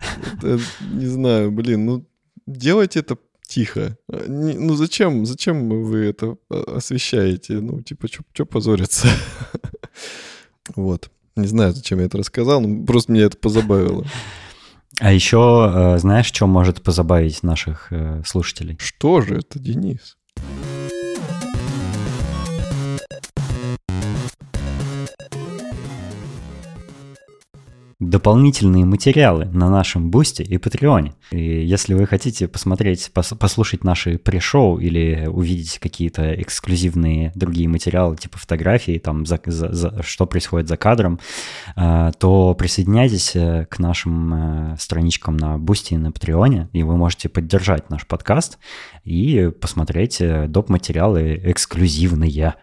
[0.92, 2.06] Не знаю, блин, ну
[2.46, 3.16] делайте это
[3.46, 3.96] тихо.
[4.08, 7.54] Не, ну зачем, зачем вы это а, освещаете?
[7.54, 9.08] Ну, типа, что позориться?
[10.76, 11.10] вот.
[11.36, 14.04] Не знаю, зачем я это рассказал, но просто меня это позабавило.
[14.98, 18.76] А еще э, знаешь, что может позабавить наших э, слушателей?
[18.78, 20.18] Что же это, Денис?
[28.00, 31.12] Дополнительные материалы на нашем Бусте и Патреоне.
[31.30, 38.16] И если вы хотите посмотреть, пос, послушать наши пришоу или увидеть какие-то эксклюзивные другие материалы,
[38.16, 41.20] типа фотографии, там, за, за, за, что происходит за кадром,
[41.76, 46.96] э, то присоединяйтесь э, к нашим э, страничкам на Бусте и на Патреоне, и вы
[46.96, 48.58] можете поддержать наш подкаст
[49.04, 50.70] и посмотреть доп.
[50.70, 52.54] материалы эксклюзивные.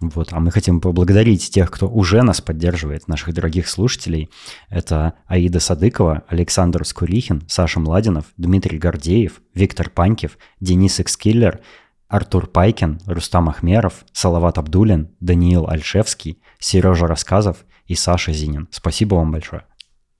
[0.00, 4.30] Вот, а мы хотим поблагодарить тех, кто уже нас поддерживает, наших дорогих слушателей.
[4.68, 11.60] Это Аида Садыкова, Александр Скурихин, Саша Младинов, Дмитрий Гордеев, Виктор Панькев, Денис Экскиллер,
[12.08, 18.68] Артур Пайкин, Рустам Ахмеров, Салават Абдулин, Даниил Альшевский, Сережа Рассказов и Саша Зинин.
[18.70, 19.64] Спасибо вам большое.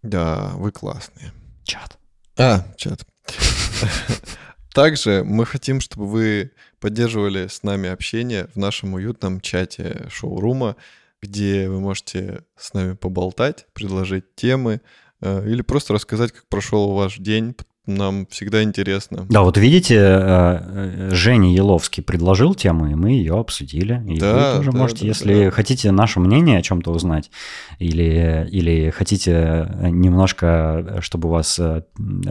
[0.03, 1.33] Да, вы классные.
[1.65, 1.99] Чат.
[2.39, 3.07] А, чат.
[4.75, 10.77] Также мы хотим, чтобы вы поддерживали с нами общение в нашем уютном чате шоурума,
[11.23, 14.81] где вы можете с нами поболтать, предложить темы
[15.21, 17.57] э, или просто рассказать, как прошел ваш день,
[17.87, 19.27] нам всегда интересно.
[19.29, 24.03] Да, вот видите, э, э, Женя Еловский предложил тему, и мы ее обсудили.
[24.09, 25.51] И да, вы тоже да, можете, да, если да.
[25.51, 27.31] хотите наше мнение о чем-то узнать,
[27.79, 31.83] или, или хотите немножко, чтобы у вас э,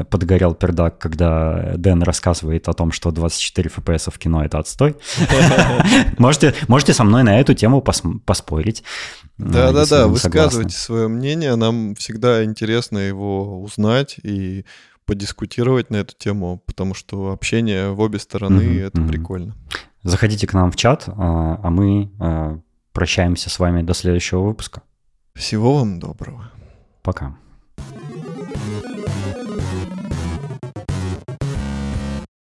[0.09, 4.95] подгорел пердак, когда Дэн рассказывает о том, что 24 FPS в кино— это отстой,
[6.17, 8.83] можете, можете со мной на эту тему поспорить.
[9.37, 14.65] Да-да-да, высказывайте свое мнение, нам всегда интересно его узнать, и
[15.05, 19.07] подискутировать на эту тему, потому что общение в обе стороны mm-hmm, это mm-hmm.
[19.07, 19.55] прикольно.
[20.03, 22.59] Заходите к нам в чат, а, а мы а,
[22.93, 24.83] прощаемся с вами до следующего выпуска.
[25.33, 26.51] Всего вам доброго.
[27.01, 27.35] Пока.